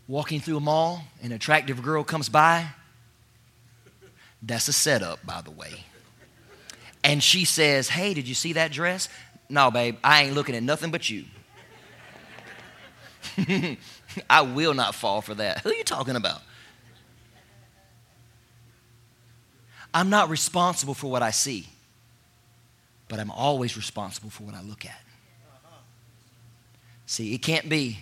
Walking 0.07 0.39
through 0.39 0.57
a 0.57 0.61
mall, 0.61 1.03
an 1.21 1.33
attractive 1.33 1.83
girl 1.83 2.05
comes 2.05 2.29
by. 2.29 2.65
That's 4.41 4.69
a 4.69 4.73
setup, 4.73 5.25
by 5.25 5.41
the 5.41 5.51
way. 5.51 5.83
And 7.03 7.21
she 7.21 7.45
says, 7.45 7.89
Hey, 7.89 8.13
did 8.13 8.27
you 8.27 8.35
see 8.35 8.53
that 8.53 8.71
dress? 8.71 9.09
No, 9.49 9.71
babe, 9.71 9.97
I 10.03 10.23
ain't 10.23 10.33
looking 10.33 10.55
at 10.55 10.63
nothing 10.63 10.91
but 10.91 11.09
you. 11.09 11.25
I 14.29 14.41
will 14.41 14.73
not 14.73 14.95
fall 14.95 15.21
for 15.21 15.33
that. 15.35 15.59
Who 15.61 15.69
are 15.69 15.73
you 15.73 15.83
talking 15.83 16.15
about? 16.15 16.41
I'm 19.93 20.09
not 20.09 20.29
responsible 20.29 20.93
for 20.93 21.09
what 21.11 21.21
I 21.21 21.31
see 21.31 21.67
but 23.13 23.19
I'm 23.19 23.29
always 23.29 23.77
responsible 23.77 24.31
for 24.31 24.41
what 24.41 24.55
I 24.55 24.63
look 24.63 24.85
at. 24.85 24.99
See, 27.05 27.35
it 27.35 27.43
can't 27.43 27.69
be. 27.69 27.99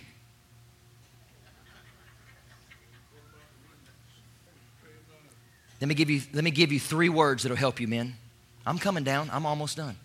Let 5.82 5.88
me 5.88 5.94
give 5.94 6.08
you, 6.08 6.22
let 6.32 6.44
me 6.44 6.50
give 6.50 6.72
you 6.72 6.80
three 6.80 7.10
words 7.10 7.42
that'll 7.42 7.58
help 7.58 7.78
you, 7.78 7.88
men. 7.88 8.16
I'm 8.66 8.78
coming 8.78 9.04
down. 9.04 9.30
I'm 9.32 9.46
almost 9.46 9.76
done. 9.76 9.96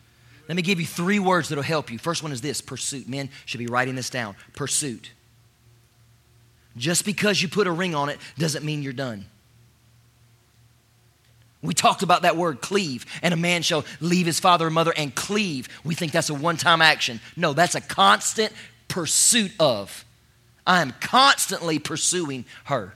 Let 0.47 0.55
me 0.55 0.61
give 0.61 0.79
you 0.79 0.85
three 0.85 1.19
words 1.19 1.49
that'll 1.49 1.63
help 1.63 1.91
you. 1.91 1.97
First 1.97 2.23
one 2.23 2.31
is 2.31 2.41
this 2.41 2.61
pursuit. 2.61 3.07
Men 3.07 3.29
should 3.45 3.59
be 3.59 3.67
writing 3.67 3.95
this 3.95 4.09
down. 4.09 4.35
Pursuit. 4.55 5.11
Just 6.77 7.05
because 7.05 7.41
you 7.41 7.47
put 7.47 7.67
a 7.67 7.71
ring 7.71 7.95
on 7.95 8.09
it 8.09 8.19
doesn't 8.37 8.63
mean 8.63 8.81
you're 8.81 8.93
done. 8.93 9.25
We 11.61 11.73
talked 11.73 12.03
about 12.03 12.21
that 12.21 12.37
word 12.37 12.61
cleave, 12.61 13.05
and 13.21 13.33
a 13.33 13.37
man 13.37 13.63
shall 13.63 13.83
leave 13.99 14.27
his 14.27 14.39
father 14.39 14.67
and 14.67 14.75
mother 14.75 14.93
and 14.95 15.13
cleave. 15.13 15.67
We 15.83 15.95
think 15.95 16.11
that's 16.11 16.29
a 16.29 16.33
one 16.33 16.55
time 16.55 16.81
action. 16.81 17.19
No, 17.35 17.53
that's 17.53 17.75
a 17.75 17.81
constant 17.81 18.53
pursuit 18.87 19.51
of. 19.59 20.05
I 20.65 20.81
am 20.81 20.93
constantly 20.99 21.79
pursuing 21.79 22.45
her. 22.65 22.93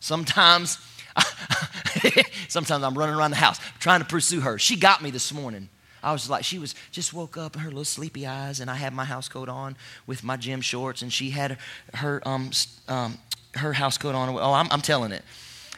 Sometimes, 0.00 0.78
sometimes 2.48 2.84
I'm 2.84 2.96
running 2.96 3.14
around 3.14 3.30
the 3.30 3.36
house 3.36 3.58
trying 3.78 4.00
to 4.00 4.06
pursue 4.06 4.40
her. 4.40 4.58
She 4.58 4.76
got 4.76 5.02
me 5.02 5.10
this 5.10 5.32
morning. 5.32 5.68
I 6.02 6.12
was 6.12 6.30
like, 6.30 6.44
she 6.44 6.58
was 6.58 6.74
just 6.92 7.12
woke 7.12 7.36
up, 7.36 7.56
in 7.56 7.62
her 7.62 7.68
little 7.68 7.84
sleepy 7.84 8.26
eyes, 8.26 8.60
and 8.60 8.70
I 8.70 8.74
had 8.74 8.92
my 8.92 9.04
house 9.04 9.28
coat 9.28 9.48
on 9.48 9.76
with 10.06 10.22
my 10.22 10.36
gym 10.36 10.60
shorts, 10.60 11.02
and 11.02 11.12
she 11.12 11.30
had 11.30 11.58
her 11.94 12.22
um, 12.26 12.50
um 12.86 13.18
her 13.56 13.72
house 13.72 13.98
coat 13.98 14.14
on. 14.14 14.28
Oh, 14.28 14.52
I'm, 14.52 14.68
I'm 14.70 14.82
telling 14.82 15.12
it. 15.12 15.24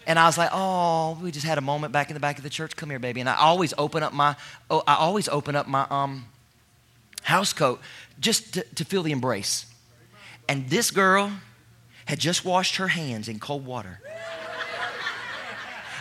And 0.07 0.19
I 0.19 0.27
was 0.27 0.39
like, 0.39 0.51
oh, 0.53 1.19
we 1.23 1.31
just 1.31 1.45
had 1.45 1.59
a 1.59 1.61
moment 1.61 1.93
back 1.93 2.09
in 2.09 2.15
the 2.15 2.21
back 2.21 2.39
of 2.39 2.43
the 2.43 2.51
church. 2.51 2.75
Come 2.75 2.89
here, 2.89 2.99
baby. 2.99 3.21
And 3.21 3.29
I 3.29 3.37
always 3.37 3.75
open 3.77 4.03
up 4.03 4.15
my, 4.15 4.37
oh, 4.71 4.83
I 4.87 4.95
always 4.95 5.29
open 5.29 5.55
up 5.55 5.69
my 5.69 5.87
um, 5.91 6.25
house 7.23 7.53
coat 7.53 7.81
just 8.19 8.55
to, 8.55 8.65
to 8.77 8.87
feel 8.87 9.03
the 9.03 9.13
embrace. 9.13 9.67
And 10.49 10.69
this 10.71 10.91
girl 10.91 11.31
had 12.07 12.19
just 12.19 12.43
washed 12.43 12.77
her 12.77 12.89
hands 12.89 13.29
in 13.29 13.39
cold 13.39 13.67
water. 13.67 14.01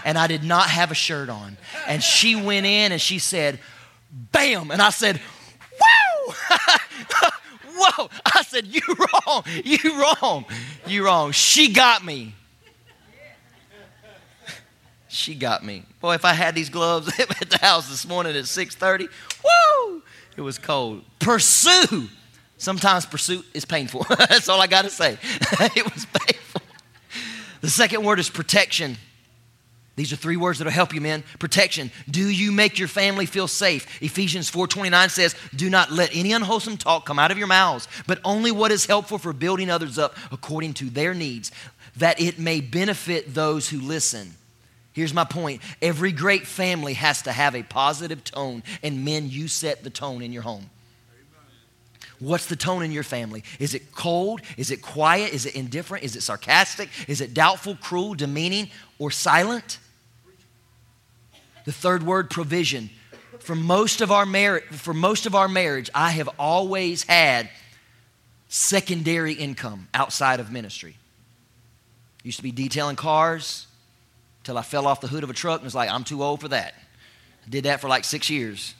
And 0.07 0.17
I 0.17 0.27
did 0.27 0.45
not 0.45 0.69
have 0.69 0.89
a 0.89 0.95
shirt 0.95 1.27
on. 1.27 1.57
And 1.85 2.01
she 2.01 2.37
went 2.37 2.65
in 2.65 2.93
and 2.93 3.01
she 3.01 3.19
said, 3.19 3.59
bam. 4.31 4.71
And 4.71 4.81
I 4.81 4.89
said, 4.89 5.19
whoa. 5.77 6.33
Whoa. 7.79 8.09
I 8.25 8.41
said, 8.41 8.65
you 8.65 8.81
wrong. 8.87 9.43
You 9.65 10.01
wrong. 10.01 10.45
You 10.87 11.05
wrong. 11.05 11.33
She 11.33 11.73
got 11.73 12.05
me. 12.05 12.33
She 15.09 15.35
got 15.35 15.63
me. 15.63 15.83
Boy, 15.99 16.13
if 16.15 16.25
I 16.25 16.33
had 16.33 16.55
these 16.55 16.69
gloves 16.69 17.07
at 17.19 17.49
the 17.49 17.57
house 17.59 17.89
this 17.89 18.07
morning 18.07 18.35
at 18.35 18.43
6:30, 18.43 19.07
whoo, 19.43 20.03
it 20.35 20.41
was 20.41 20.57
cold. 20.57 21.03
Pursue. 21.19 22.09
Sometimes 22.57 23.05
pursuit 23.05 23.45
is 23.53 23.65
painful. 23.65 24.05
That's 24.09 24.47
all 24.47 24.61
I 24.61 24.67
got 24.67 24.83
to 24.83 24.89
say. 24.89 25.17
it 25.21 25.93
was 25.93 26.05
painful. 26.05 26.61
The 27.61 27.69
second 27.69 28.03
word 28.03 28.19
is 28.19 28.29
protection. 28.29 28.97
These 29.97 30.13
are 30.13 30.15
three 30.15 30.37
words 30.37 30.59
that'll 30.59 30.71
help 30.71 30.93
you, 30.93 31.01
men. 31.01 31.23
Protection. 31.39 31.91
Do 32.07 32.29
you 32.29 32.51
make 32.51 32.77
your 32.77 32.87
family 32.87 33.25
feel 33.25 33.47
safe? 33.47 33.99
Ephesians 34.01 34.47
4:29 34.47 35.09
says, 35.09 35.35
"Do 35.55 35.71
not 35.71 35.91
let 35.91 36.15
any 36.15 36.33
unwholesome 36.33 36.77
talk 36.77 37.07
come 37.07 37.17
out 37.17 37.31
of 37.31 37.39
your 37.39 37.47
mouths, 37.47 37.87
but 38.05 38.21
only 38.23 38.51
what 38.51 38.71
is 38.71 38.85
helpful 38.85 39.17
for 39.17 39.33
building 39.33 39.71
others 39.71 39.97
up 39.97 40.15
according 40.31 40.75
to 40.75 40.91
their 40.91 41.15
needs, 41.15 41.51
that 41.95 42.21
it 42.21 42.37
may 42.37 42.61
benefit 42.61 43.33
those 43.33 43.69
who 43.69 43.81
listen." 43.81 44.35
Here's 44.93 45.15
my 45.15 45.23
point 45.23 45.63
every 45.81 46.11
great 46.11 46.45
family 46.45 46.93
has 46.93 47.23
to 47.23 47.31
have 47.31 47.55
a 47.55 47.63
positive 47.63 48.23
tone, 48.23 48.61
and 48.83 49.03
men, 49.03 49.31
you 49.31 49.47
set 49.47 49.83
the 49.83 49.89
tone 49.89 50.21
in 50.21 50.31
your 50.31 50.43
home. 50.43 50.69
What's 52.19 52.45
the 52.45 52.55
tone 52.55 52.83
in 52.83 52.91
your 52.91 53.03
family? 53.03 53.43
Is 53.59 53.73
it 53.73 53.93
cold? 53.93 54.41
Is 54.57 54.69
it 54.69 54.83
quiet? 54.83 55.33
Is 55.33 55.47
it 55.47 55.55
indifferent? 55.55 56.03
Is 56.03 56.15
it 56.15 56.21
sarcastic? 56.21 56.89
Is 57.07 57.19
it 57.19 57.33
doubtful, 57.33 57.75
cruel, 57.75 58.13
demeaning, 58.13 58.69
or 58.99 59.09
silent? 59.09 59.79
The 61.67 61.73
third 61.73 62.03
word, 62.03 62.29
provision. 62.29 62.89
For 63.39 63.53
most 63.53 63.99
of 63.99 64.09
our 64.09 64.25
marriage, 64.25 64.63
for 64.67 64.93
most 64.93 65.25
of 65.25 65.35
our 65.35 65.49
marriage, 65.49 65.89
I 65.93 66.11
have 66.11 66.29
always 66.39 67.03
had 67.03 67.49
secondary 68.47 69.33
income 69.33 69.89
outside 69.93 70.39
of 70.39 70.49
ministry. 70.49 70.95
Used 72.23 72.37
to 72.37 72.43
be 72.43 72.53
detailing 72.53 72.95
cars 72.95 73.67
till 74.45 74.57
I 74.57 74.61
fell 74.61 74.87
off 74.87 75.01
the 75.01 75.09
hood 75.09 75.25
of 75.25 75.29
a 75.29 75.33
truck 75.33 75.59
and 75.59 75.65
was 75.65 75.75
like, 75.75 75.91
I'm 75.91 76.05
too 76.05 76.23
old 76.23 76.39
for 76.39 76.47
that. 76.47 76.73
I 77.45 77.49
did 77.49 77.65
that 77.65 77.81
for 77.81 77.89
like 77.89 78.05
six 78.05 78.29
years 78.29 78.73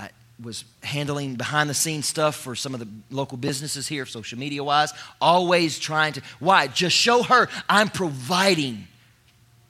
I 0.00 0.10
was 0.42 0.64
handling 0.82 1.36
behind 1.36 1.70
the 1.70 1.74
scenes 1.74 2.06
stuff 2.06 2.34
for 2.34 2.56
some 2.56 2.74
of 2.74 2.80
the 2.80 2.88
local 3.08 3.38
businesses 3.38 3.86
here, 3.86 4.04
social 4.04 4.36
media 4.36 4.64
wise, 4.64 4.92
always 5.20 5.78
trying 5.78 6.14
to, 6.14 6.22
why? 6.40 6.66
Just 6.66 6.96
show 6.96 7.22
her 7.22 7.48
I'm 7.68 7.88
providing 7.88 8.88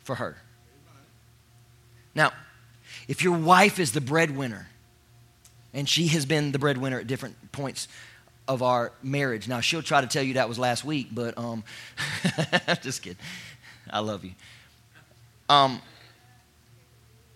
for 0.04 0.14
her. 0.14 0.38
Now, 2.16 2.32
if 3.06 3.22
your 3.22 3.36
wife 3.36 3.78
is 3.78 3.92
the 3.92 4.00
breadwinner, 4.00 4.66
and 5.72 5.88
she 5.88 6.08
has 6.08 6.24
been 6.26 6.50
the 6.50 6.58
breadwinner 6.58 6.98
at 6.98 7.06
different 7.06 7.52
points 7.52 7.86
of 8.48 8.62
our 8.62 8.92
marriage. 9.02 9.46
Now, 9.46 9.60
she'll 9.60 9.82
try 9.82 10.00
to 10.00 10.06
tell 10.06 10.22
you 10.22 10.34
that 10.34 10.48
was 10.48 10.58
last 10.58 10.84
week, 10.84 11.08
but 11.12 11.36
um, 11.36 11.64
just 12.82 13.02
kidding. 13.02 13.18
I 13.90 14.00
love 14.00 14.24
you. 14.24 14.32
Um, 15.48 15.82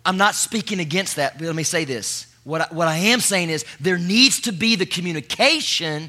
I'm 0.04 0.16
not 0.16 0.34
speaking 0.34 0.80
against 0.80 1.16
that, 1.16 1.36
but 1.36 1.46
let 1.46 1.54
me 1.54 1.62
say 1.62 1.84
this 1.84 2.26
what 2.42 2.62
I, 2.62 2.74
what 2.74 2.88
I 2.88 2.96
am 2.96 3.20
saying 3.20 3.50
is 3.50 3.66
there 3.80 3.98
needs 3.98 4.40
to 4.42 4.52
be 4.52 4.74
the 4.74 4.86
communication 4.86 6.08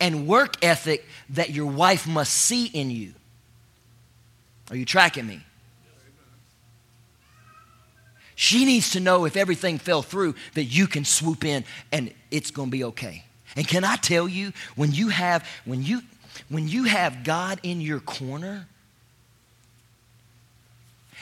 and 0.00 0.28
work 0.28 0.62
ethic 0.62 1.04
that 1.30 1.50
your 1.50 1.66
wife 1.66 2.06
must 2.06 2.32
see 2.32 2.66
in 2.66 2.90
you. 2.90 3.12
Are 4.70 4.76
you 4.76 4.84
tracking 4.84 5.26
me? 5.26 5.40
She 8.34 8.64
needs 8.64 8.90
to 8.90 9.00
know 9.00 9.24
if 9.24 9.36
everything 9.36 9.78
fell 9.78 10.02
through 10.02 10.34
that 10.54 10.64
you 10.64 10.86
can 10.86 11.04
swoop 11.04 11.44
in 11.44 11.64
and 11.92 12.12
it's 12.30 12.50
going 12.50 12.68
to 12.68 12.72
be 12.72 12.84
okay. 12.84 13.24
And 13.56 13.66
can 13.66 13.84
I 13.84 13.96
tell 13.96 14.28
you 14.28 14.52
when 14.74 14.92
you 14.92 15.08
have 15.08 15.48
when 15.64 15.82
you 15.82 16.02
when 16.48 16.66
you 16.66 16.84
have 16.84 17.22
God 17.22 17.60
in 17.62 17.80
your 17.80 18.00
corner, 18.00 18.66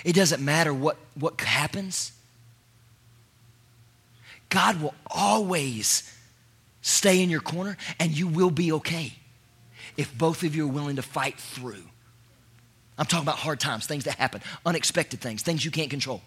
it 0.04 0.14
doesn't 0.14 0.42
matter 0.42 0.72
what 0.72 0.96
what 1.14 1.40
happens. 1.40 2.12
God 4.48 4.80
will 4.80 4.94
always 5.06 6.10
stay 6.80 7.22
in 7.22 7.30
your 7.30 7.40
corner 7.40 7.76
and 7.98 8.10
you 8.10 8.26
will 8.26 8.50
be 8.50 8.72
okay 8.72 9.14
if 9.96 10.16
both 10.16 10.42
of 10.42 10.56
you 10.56 10.64
are 10.64 10.72
willing 10.72 10.96
to 10.96 11.02
fight 11.02 11.38
through. 11.38 11.84
I'm 12.98 13.06
talking 13.06 13.24
about 13.24 13.38
hard 13.38 13.60
times, 13.60 13.86
things 13.86 14.04
that 14.04 14.16
happen, 14.16 14.42
unexpected 14.64 15.20
things, 15.20 15.42
things 15.42 15.64
you 15.64 15.70
can't 15.70 15.90
control. 15.90 16.22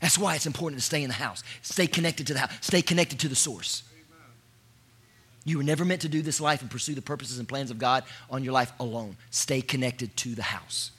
That's 0.00 0.16
why 0.16 0.36
it's 0.36 0.46
important 0.46 0.80
to 0.80 0.86
stay 0.86 1.02
in 1.02 1.08
the 1.08 1.14
house, 1.14 1.42
stay 1.62 1.86
connected 1.86 2.26
to 2.28 2.34
the 2.34 2.40
house, 2.40 2.52
stay 2.60 2.82
connected 2.82 3.18
to 3.20 3.28
the 3.28 3.34
source. 3.34 3.82
You 5.44 5.56
were 5.56 5.64
never 5.64 5.84
meant 5.84 6.02
to 6.02 6.08
do 6.08 6.20
this 6.20 6.40
life 6.40 6.60
and 6.60 6.70
pursue 6.70 6.94
the 6.94 7.02
purposes 7.02 7.38
and 7.38 7.48
plans 7.48 7.70
of 7.70 7.78
God 7.78 8.04
on 8.30 8.44
your 8.44 8.52
life 8.52 8.70
alone. 8.78 9.16
Stay 9.30 9.62
connected 9.62 10.14
to 10.18 10.34
the 10.34 10.42
house. 10.42 10.90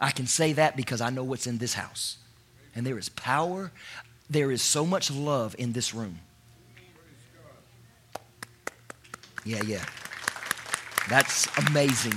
I 0.00 0.12
can 0.12 0.26
say 0.26 0.52
that 0.52 0.76
because 0.76 1.00
I 1.00 1.10
know 1.10 1.24
what's 1.24 1.46
in 1.46 1.58
this 1.58 1.74
house. 1.74 2.18
And 2.76 2.86
there 2.86 2.96
is 2.96 3.08
power, 3.08 3.72
there 4.30 4.52
is 4.52 4.62
so 4.62 4.86
much 4.86 5.10
love 5.10 5.56
in 5.58 5.72
this 5.72 5.92
room. 5.92 6.20
Yeah, 9.44 9.62
yeah. 9.66 9.84
That's 11.08 11.48
amazing. 11.66 12.14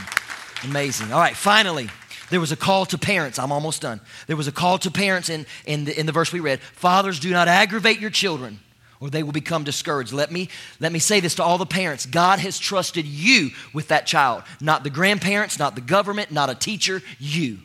Amazing. 0.64 1.12
All 1.12 1.20
right, 1.20 1.36
finally, 1.36 1.90
there 2.32 2.40
was 2.40 2.52
a 2.52 2.56
call 2.56 2.86
to 2.88 2.98
parents. 2.98 3.38
I'm 3.38 3.52
almost 3.52 3.82
done. 3.82 4.02
There 4.26 4.36
was 4.36 4.48
a 4.48 4.52
call 4.52 4.80
to 4.80 4.90
parents 4.90 5.30
in, 5.30 5.46
in, 5.66 5.86
the, 5.86 6.00
in 6.00 6.08
the 6.08 6.12
verse 6.12 6.34
we 6.34 6.40
read 6.40 6.60
Fathers, 6.62 7.20
do 7.20 7.30
not 7.30 7.48
aggravate 7.48 8.00
your 8.00 8.10
children 8.10 8.60
or 9.02 9.10
they 9.10 9.24
will 9.24 9.32
become 9.32 9.64
discouraged. 9.64 10.14
Let 10.14 10.32
me, 10.32 10.48
let 10.80 10.92
me 10.92 11.00
say 11.00 11.20
this 11.20 11.36
to 11.36 11.44
all 11.44 11.58
the 11.58 11.66
parents 11.66 12.06
God 12.06 12.40
has 12.40 12.58
trusted 12.58 13.06
you 13.06 13.50
with 13.74 13.90
that 13.90 14.06
child, 14.06 14.44
not 14.62 14.84
the 14.84 14.90
grandparents, 14.90 15.60
not 15.60 15.76
the 15.76 15.82
government, 15.82 16.32
not 16.32 16.50
a 16.50 16.56
teacher, 16.56 17.02
you. 17.20 17.58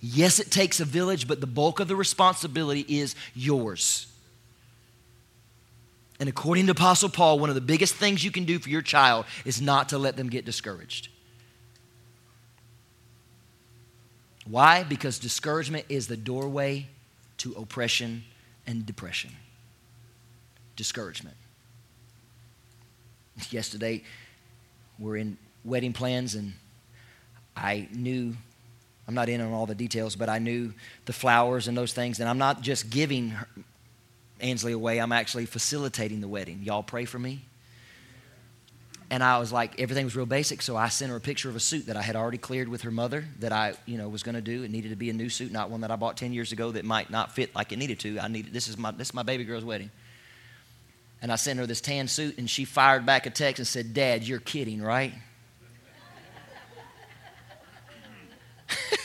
Yes, 0.00 0.40
it 0.40 0.50
takes 0.50 0.78
a 0.78 0.84
village, 0.84 1.26
but 1.26 1.40
the 1.40 1.46
bulk 1.46 1.80
of 1.80 1.88
the 1.88 1.96
responsibility 1.96 2.84
is 2.88 3.14
yours. 3.34 4.06
And 6.20 6.28
according 6.28 6.66
to 6.66 6.72
Apostle 6.72 7.08
Paul, 7.08 7.38
one 7.38 7.48
of 7.48 7.54
the 7.54 7.60
biggest 7.60 7.94
things 7.94 8.22
you 8.22 8.30
can 8.30 8.44
do 8.44 8.58
for 8.58 8.68
your 8.68 8.82
child 8.82 9.24
is 9.44 9.60
not 9.60 9.88
to 9.88 9.98
let 9.98 10.16
them 10.16 10.28
get 10.28 10.44
discouraged. 10.44 11.08
Why? 14.46 14.82
Because 14.82 15.18
discouragement 15.18 15.86
is 15.88 16.08
the 16.08 16.16
doorway 16.16 16.88
to 17.38 17.52
oppression 17.52 18.24
and 18.66 18.84
depression. 18.84 19.30
Discouragement. 20.76 21.36
Yesterday, 23.50 24.02
we're 24.98 25.16
in 25.16 25.38
wedding 25.64 25.92
plans, 25.92 26.34
and 26.34 26.54
I 27.56 27.88
knew 27.92 28.36
I'm 29.06 29.14
not 29.14 29.28
in 29.28 29.40
on 29.40 29.52
all 29.52 29.66
the 29.66 29.74
details, 29.74 30.16
but 30.16 30.28
I 30.28 30.38
knew 30.38 30.72
the 31.06 31.12
flowers 31.12 31.68
and 31.68 31.76
those 31.76 31.92
things. 31.92 32.20
And 32.20 32.28
I'm 32.28 32.38
not 32.38 32.62
just 32.62 32.90
giving 32.90 33.34
Ansley 34.40 34.72
away, 34.72 34.98
I'm 34.98 35.12
actually 35.12 35.46
facilitating 35.46 36.20
the 36.20 36.28
wedding. 36.28 36.60
Y'all 36.62 36.82
pray 36.82 37.04
for 37.04 37.18
me. 37.18 37.42
And 39.12 39.22
I 39.22 39.38
was 39.38 39.52
like, 39.52 39.78
everything 39.78 40.06
was 40.06 40.16
real 40.16 40.24
basic, 40.24 40.62
so 40.62 40.74
I 40.74 40.88
sent 40.88 41.10
her 41.10 41.16
a 41.18 41.20
picture 41.20 41.50
of 41.50 41.54
a 41.54 41.60
suit 41.60 41.84
that 41.88 41.98
I 41.98 42.02
had 42.02 42.16
already 42.16 42.38
cleared 42.38 42.66
with 42.66 42.80
her 42.80 42.90
mother 42.90 43.26
that 43.40 43.52
I, 43.52 43.74
you 43.84 43.98
know, 43.98 44.08
was 44.08 44.22
going 44.22 44.36
to 44.36 44.40
do. 44.40 44.62
It 44.62 44.70
needed 44.70 44.88
to 44.88 44.96
be 44.96 45.10
a 45.10 45.12
new 45.12 45.28
suit, 45.28 45.52
not 45.52 45.68
one 45.68 45.82
that 45.82 45.90
I 45.90 45.96
bought 45.96 46.16
10 46.16 46.32
years 46.32 46.50
ago 46.50 46.70
that 46.70 46.86
might 46.86 47.10
not 47.10 47.30
fit 47.30 47.54
like 47.54 47.72
it 47.72 47.78
needed 47.78 48.00
to. 48.00 48.18
I 48.18 48.28
needed 48.28 48.54
this 48.54 48.68
is 48.68 48.78
my 48.78 48.90
this 48.90 49.08
is 49.08 49.14
my 49.14 49.22
baby 49.22 49.44
girl's 49.44 49.66
wedding. 49.66 49.90
And 51.20 51.30
I 51.30 51.36
sent 51.36 51.58
her 51.58 51.66
this 51.66 51.82
tan 51.82 52.08
suit, 52.08 52.38
and 52.38 52.48
she 52.48 52.64
fired 52.64 53.04
back 53.04 53.26
a 53.26 53.30
text 53.30 53.58
and 53.58 53.68
said, 53.68 53.92
"Dad, 53.92 54.24
you're 54.26 54.40
kidding, 54.40 54.80
right?" 54.80 55.12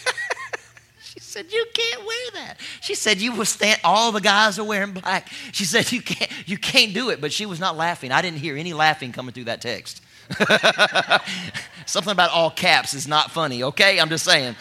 said, 1.38 1.52
You 1.52 1.66
can't 1.74 2.06
wear 2.06 2.32
that. 2.34 2.60
She 2.82 2.96
said, 2.96 3.20
You 3.20 3.34
will 3.34 3.46
stand, 3.46 3.80
all 3.84 4.12
the 4.12 4.22
guys 4.22 4.58
are 4.58 4.64
wearing 4.64 4.94
black. 4.94 5.30
She 5.52 5.66
said, 5.66 5.92
You 5.92 6.02
can't, 6.02 6.32
you 6.48 6.58
can't 6.58 6.94
do 6.94 7.10
it. 7.10 7.22
But 7.22 7.32
she 7.32 7.46
was 7.46 7.60
not 7.60 7.78
laughing. 7.78 8.12
I 8.12 8.22
didn't 8.22 8.40
hear 8.40 8.58
any 8.58 8.74
laughing 8.74 9.12
coming 9.12 9.34
through 9.34 9.46
that 9.46 9.62
text. 9.62 10.02
Something 11.86 12.12
about 12.12 12.32
all 12.32 12.50
caps 12.50 12.94
is 12.94 13.08
not 13.08 13.32
funny, 13.32 13.64
okay? 13.64 14.00
I'm 14.00 14.10
just 14.10 14.26
saying. 14.26 14.56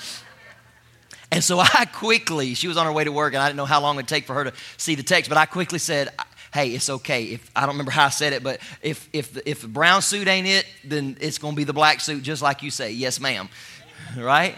And 1.33 1.43
so 1.43 1.59
I 1.59 1.87
quickly, 1.87 2.55
she 2.55 2.68
was 2.68 2.77
on 2.77 2.87
her 2.87 2.93
way 2.93 3.05
to 3.05 3.12
work, 3.12 3.35
and 3.35 3.43
I 3.43 3.49
didn't 3.49 3.57
know 3.57 3.64
how 3.64 3.81
long 3.81 3.97
it 3.97 3.99
would 3.99 4.09
take 4.09 4.27
for 4.27 4.35
her 4.35 4.45
to 4.45 4.53
see 4.77 4.95
the 4.95 5.03
text, 5.03 5.29
but 5.29 5.39
I 5.39 5.47
quickly 5.47 5.81
said, 5.81 6.11
hey, 6.55 6.68
it's 6.68 6.89
okay. 6.89 7.24
If 7.24 7.51
I 7.57 7.62
don't 7.62 7.70
remember 7.70 7.91
how 7.91 8.07
I 8.07 8.11
said 8.11 8.33
it, 8.33 8.45
but 8.45 8.61
if 8.81 9.09
if 9.12 9.37
if 9.45 9.62
the 9.62 9.68
brown 9.68 10.03
suit 10.03 10.29
ain't 10.29 10.47
it, 10.47 10.66
then 10.85 11.16
it's 11.20 11.39
to 11.39 11.53
be 11.53 11.64
the 11.64 11.72
black 11.72 12.01
suit, 12.01 12.22
just 12.22 12.43
like 12.43 12.62
you 12.62 12.70
say. 12.70 12.93
Yes, 12.93 13.18
ma'am. 13.20 13.49
Right? 14.16 14.55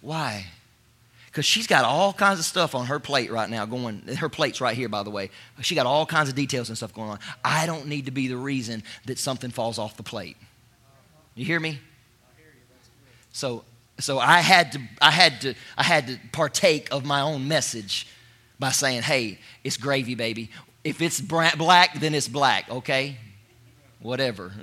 Why? 0.00 0.44
Because 1.38 1.46
she's 1.46 1.68
got 1.68 1.84
all 1.84 2.12
kinds 2.12 2.40
of 2.40 2.44
stuff 2.44 2.74
on 2.74 2.86
her 2.86 2.98
plate 2.98 3.30
right 3.30 3.48
now 3.48 3.64
going 3.64 4.02
her 4.16 4.28
plate's 4.28 4.60
right 4.60 4.76
here 4.76 4.88
by 4.88 5.04
the 5.04 5.10
way. 5.10 5.30
She 5.60 5.76
got 5.76 5.86
all 5.86 6.04
kinds 6.04 6.28
of 6.28 6.34
details 6.34 6.68
and 6.68 6.76
stuff 6.76 6.92
going 6.92 7.10
on. 7.10 7.20
I 7.44 7.64
don't 7.64 7.86
need 7.86 8.06
to 8.06 8.10
be 8.10 8.26
the 8.26 8.36
reason 8.36 8.82
that 9.06 9.20
something 9.20 9.52
falls 9.52 9.78
off 9.78 9.96
the 9.96 10.02
plate. 10.02 10.36
You 11.36 11.44
hear 11.44 11.60
me? 11.60 11.78
So 13.30 13.62
so 14.00 14.18
i 14.18 14.40
had 14.40 14.72
to 14.72 14.80
i 15.00 15.12
had 15.12 15.40
to 15.42 15.54
i 15.76 15.84
had 15.84 16.08
to 16.08 16.18
partake 16.32 16.88
of 16.90 17.04
my 17.04 17.20
own 17.20 17.46
message 17.46 18.08
by 18.58 18.72
saying 18.72 19.02
hey 19.02 19.38
it's 19.62 19.76
gravy 19.76 20.16
baby. 20.16 20.50
If 20.82 21.00
it's 21.00 21.20
black 21.20 22.00
then 22.00 22.16
it's 22.16 22.26
black 22.26 22.68
okay? 22.68 23.16
Whatever. 24.00 24.50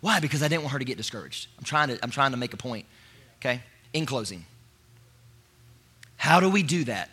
Why? 0.00 0.20
Because 0.20 0.42
i 0.42 0.48
didn't 0.48 0.62
want 0.62 0.72
her 0.72 0.78
to 0.78 0.86
get 0.86 0.96
discouraged. 0.96 1.48
I'm 1.58 1.64
trying 1.64 1.88
to 1.88 1.98
i'm 2.02 2.10
trying 2.10 2.30
to 2.30 2.38
make 2.38 2.54
a 2.54 2.56
point 2.56 2.86
Okay? 3.40 3.60
In 3.92 4.06
closing, 4.06 4.44
how 6.16 6.40
do 6.40 6.50
we 6.50 6.62
do 6.62 6.84
that? 6.84 7.10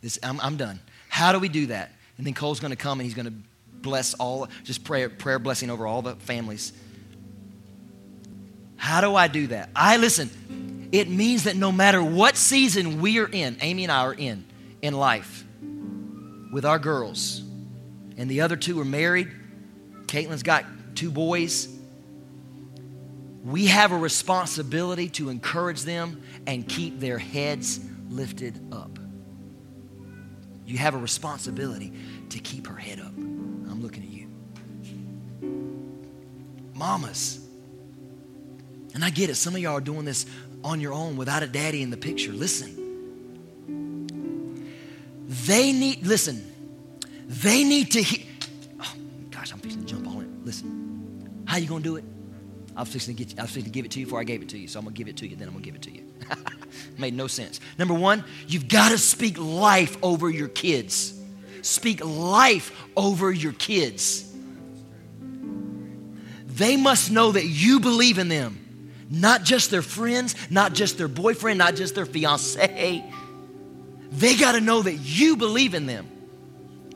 This, 0.00 0.18
I'm, 0.22 0.40
I'm 0.40 0.56
done. 0.56 0.80
How 1.08 1.32
do 1.32 1.38
we 1.38 1.48
do 1.48 1.66
that? 1.66 1.92
And 2.16 2.26
then 2.26 2.34
Cole's 2.34 2.60
going 2.60 2.70
to 2.70 2.76
come 2.76 2.98
and 2.98 3.06
he's 3.06 3.14
going 3.14 3.26
to 3.26 3.34
bless 3.82 4.14
all, 4.14 4.48
just 4.64 4.84
prayer, 4.84 5.08
prayer 5.08 5.38
blessing 5.38 5.70
over 5.70 5.86
all 5.86 6.02
the 6.02 6.16
families. 6.16 6.72
How 8.76 9.00
do 9.00 9.14
I 9.14 9.28
do 9.28 9.48
that? 9.48 9.70
I 9.76 9.98
listen, 9.98 10.88
it 10.92 11.08
means 11.08 11.44
that 11.44 11.56
no 11.56 11.70
matter 11.70 12.02
what 12.02 12.36
season 12.36 13.00
we 13.00 13.18
are 13.18 13.28
in, 13.30 13.56
Amy 13.60 13.84
and 13.84 13.92
I 13.92 14.00
are 14.00 14.14
in, 14.14 14.44
in 14.80 14.94
life, 14.94 15.44
with 16.52 16.64
our 16.64 16.78
girls, 16.78 17.42
and 18.16 18.30
the 18.30 18.40
other 18.40 18.56
two 18.56 18.80
are 18.80 18.84
married, 18.84 19.30
Caitlin's 20.06 20.42
got 20.42 20.64
two 20.94 21.10
boys, 21.10 21.68
we 23.46 23.66
have 23.66 23.92
a 23.92 23.96
responsibility 23.96 25.08
to 25.08 25.28
encourage 25.28 25.82
them 25.82 26.20
and 26.48 26.66
keep 26.68 26.98
their 26.98 27.16
heads 27.16 27.78
lifted 28.08 28.60
up. 28.72 28.98
You 30.66 30.78
have 30.78 30.96
a 30.96 30.98
responsibility 30.98 31.92
to 32.30 32.40
keep 32.40 32.66
her 32.66 32.74
head 32.74 32.98
up. 32.98 33.16
I'm 33.16 33.80
looking 33.80 34.02
at 34.02 34.08
you. 34.08 34.28
Mamas. 36.74 37.38
And 38.94 39.04
I 39.04 39.10
get 39.10 39.30
it. 39.30 39.36
Some 39.36 39.54
of 39.54 39.60
y'all 39.60 39.76
are 39.76 39.80
doing 39.80 40.04
this 40.04 40.26
on 40.64 40.80
your 40.80 40.92
own 40.92 41.16
without 41.16 41.44
a 41.44 41.46
daddy 41.46 41.82
in 41.82 41.90
the 41.90 41.96
picture. 41.96 42.32
Listen. 42.32 42.82
They 45.28 45.70
need, 45.70 46.04
listen, 46.04 46.44
they 47.26 47.62
need 47.62 47.92
to 47.92 48.02
hear. 48.02 48.26
Oh, 48.80 48.94
gosh, 49.30 49.52
I'm 49.52 49.58
fixing 49.58 49.84
to 49.84 49.86
jump 49.86 50.08
on 50.08 50.22
it. 50.22 50.44
Listen. 50.44 51.44
How 51.46 51.58
you 51.58 51.68
to 51.68 51.80
do 51.80 51.96
it? 51.96 52.04
I 52.76 52.80
was 52.80 52.90
fixing 52.90 53.16
to 53.16 53.24
get, 53.24 53.38
I 53.38 53.42
was 53.42 53.50
fixing 53.50 53.64
to 53.64 53.70
give 53.70 53.86
it 53.86 53.90
to 53.92 54.00
you 54.00 54.06
before 54.06 54.20
I 54.20 54.24
gave 54.24 54.42
it 54.42 54.50
to 54.50 54.58
you. 54.58 54.68
So 54.68 54.78
I'm 54.78 54.84
going 54.84 54.94
to 54.94 54.98
give 54.98 55.08
it 55.08 55.16
to 55.18 55.26
you, 55.26 55.34
then 55.36 55.48
I'm 55.48 55.54
going 55.54 55.64
to 55.64 55.70
give 55.70 55.76
it 55.76 55.82
to 55.82 55.94
you. 55.94 56.04
Made 56.98 57.14
no 57.14 57.26
sense. 57.26 57.58
Number 57.78 57.94
one, 57.94 58.22
you've 58.46 58.68
got 58.68 58.90
to 58.90 58.98
speak 58.98 59.38
life 59.38 59.96
over 60.02 60.28
your 60.28 60.48
kids. 60.48 61.18
Speak 61.62 62.04
life 62.04 62.70
over 62.96 63.32
your 63.32 63.52
kids. 63.54 64.30
They 66.46 66.76
must 66.76 67.10
know 67.10 67.32
that 67.32 67.44
you 67.44 67.80
believe 67.80 68.18
in 68.18 68.28
them, 68.28 69.06
not 69.10 69.42
just 69.42 69.70
their 69.70 69.82
friends, 69.82 70.34
not 70.50 70.72
just 70.72 70.96
their 70.96 71.08
boyfriend, 71.08 71.58
not 71.58 71.76
just 71.76 71.94
their 71.94 72.06
fiance. 72.06 73.04
They 74.10 74.36
got 74.36 74.52
to 74.52 74.60
know 74.60 74.82
that 74.82 74.94
you 74.94 75.36
believe 75.36 75.74
in 75.74 75.86
them, 75.86 76.08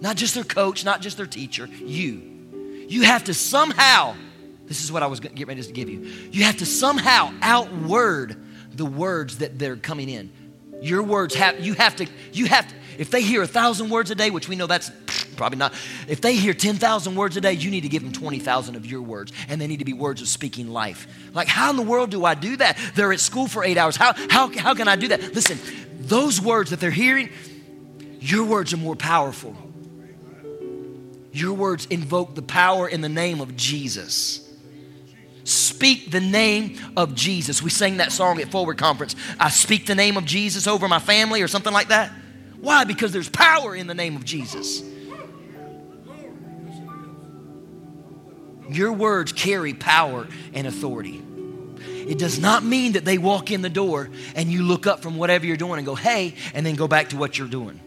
not 0.01 0.17
just 0.17 0.35
their 0.35 0.45
coach, 0.45 0.85
not 0.85 1.01
just 1.01 1.17
their 1.17 1.27
teacher, 1.27 1.67
you. 1.67 2.23
You 2.89 3.03
have 3.03 3.25
to 3.25 3.35
somehow, 3.35 4.15
this 4.71 4.85
is 4.85 4.93
what 4.93 5.03
I 5.03 5.09
was 5.09 5.19
getting 5.19 5.45
ready 5.45 5.61
to 5.61 5.73
give 5.73 5.91
you, 5.91 5.99
you 6.31 6.45
have 6.45 6.59
to 6.59 6.65
somehow 6.65 7.35
outword 7.43 8.37
the 8.73 8.87
words 8.87 9.39
that 9.39 9.59
they're 9.59 9.75
coming 9.75 10.09
in. 10.09 10.31
Your 10.81 11.03
words 11.03 11.35
have, 11.35 11.59
you 11.59 11.75
have 11.75 11.97
to, 11.97 12.07
you 12.33 12.47
have 12.47 12.69
to, 12.69 12.75
if 12.97 13.11
they 13.11 13.21
hear 13.21 13.43
a 13.43 13.49
thousand 13.49 13.91
words 13.91 14.13
a 14.13 14.15
day, 14.15 14.31
which 14.31 14.49
we 14.49 14.55
know 14.55 14.69
that's 14.69 14.93
probably 15.37 15.59
not, 15.59 15.75
if 16.07 16.21
they 16.21 16.37
hear 16.37 16.55
10,000 16.55 17.17
words 17.17 17.37
a 17.37 17.41
day, 17.41 17.53
you 17.53 17.69
need 17.69 17.81
to 17.81 17.89
give 17.89 18.05
them 18.05 18.13
20,000 18.13 18.77
of 18.77 18.87
your 18.87 19.03
words, 19.03 19.33
and 19.49 19.61
they 19.61 19.67
need 19.67 19.81
to 19.81 19.85
be 19.85 19.93
words 19.93 20.23
of 20.23 20.29
speaking 20.29 20.69
life. 20.69 21.09
Like, 21.35 21.49
how 21.49 21.71
in 21.71 21.77
the 21.77 21.83
world 21.83 22.13
do 22.13 22.25
I 22.25 22.37
do 22.37 22.57
that? 22.59 22.79
They're 22.95 23.13
at 23.13 23.19
school 23.19 23.49
for 23.49 23.65
eight 23.65 23.77
hours. 23.77 23.97
How, 23.97 24.13
how, 24.29 24.57
how 24.57 24.75
can 24.75 24.87
I 24.87 24.95
do 24.95 25.09
that? 25.09 25.35
Listen, 25.35 25.59
those 25.99 26.41
words 26.41 26.71
that 26.71 26.79
they're 26.79 26.93
hearing, 26.93 27.31
your 28.21 28.45
words 28.45 28.73
are 28.73 28.77
more 28.77 28.95
powerful. 28.95 29.57
Your 31.33 31.55
words 31.55 31.87
invoke 31.87 32.37
the 32.37 32.43
power 32.43 32.89
in 32.89 33.01
the 33.01 33.09
name 33.09 33.41
of 33.41 33.57
Jesus. 33.57 34.47
Speak 35.45 36.11
the 36.11 36.21
name 36.21 36.79
of 36.97 37.15
Jesus. 37.15 37.63
We 37.63 37.71
sang 37.71 37.99
that 37.99 38.13
song 38.13 38.41
at 38.41 38.49
Forward 38.49 38.79
Conference. 38.79 39.17
I 39.39 39.51
speak 39.51 39.87
the 39.87 39.95
name 39.95 40.17
of 40.17 40.25
Jesus 40.25 40.67
over 40.67 40.89
my 40.89 40.99
family 40.99 41.43
or 41.43 41.49
something 41.49 41.73
like 41.73 41.89
that. 41.89 42.13
Why? 42.61 42.85
Because 42.85 43.13
there's 43.13 43.29
power 43.29 43.75
in 43.75 43.87
the 43.87 43.95
name 43.95 44.17
of 44.17 44.25
Jesus. 44.25 44.83
Your 48.69 48.93
words 48.93 49.33
carry 49.33 49.75
power 49.75 50.29
and 50.55 50.67
authority. 50.67 51.23
It 51.79 52.19
does 52.19 52.39
not 52.39 52.63
mean 52.63 52.93
that 52.93 53.05
they 53.05 53.19
walk 53.19 53.51
in 53.51 53.63
the 53.63 53.71
door 53.71 54.11
and 54.35 54.51
you 54.51 54.63
look 54.63 54.87
up 54.87 55.01
from 55.01 55.17
whatever 55.17 55.47
you're 55.47 55.57
doing 55.57 55.79
and 55.79 55.87
go, 55.87 55.95
hey, 55.95 56.35
and 56.55 56.65
then 56.65 56.75
go 56.77 56.87
back 56.87 57.11
to 57.11 57.17
what 57.17 57.39
you're 57.39 57.49
doing. 57.49 57.81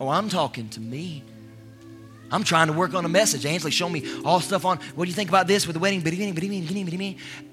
Oh, 0.00 0.08
I'm 0.08 0.28
talking 0.28 0.68
to 0.70 0.80
me. 0.80 1.22
I'm 2.30 2.44
trying 2.44 2.68
to 2.68 2.72
work 2.72 2.94
on 2.94 3.04
a 3.04 3.08
message. 3.08 3.44
Ainsley 3.44 3.70
showed 3.70 3.88
me 3.90 4.04
all 4.24 4.40
stuff 4.40 4.64
on 4.64 4.78
what 4.94 5.04
do 5.04 5.08
you 5.10 5.14
think 5.14 5.28
about 5.28 5.46
this 5.46 5.66
with 5.66 5.74
the 5.74 5.80
wedding? 5.80 6.00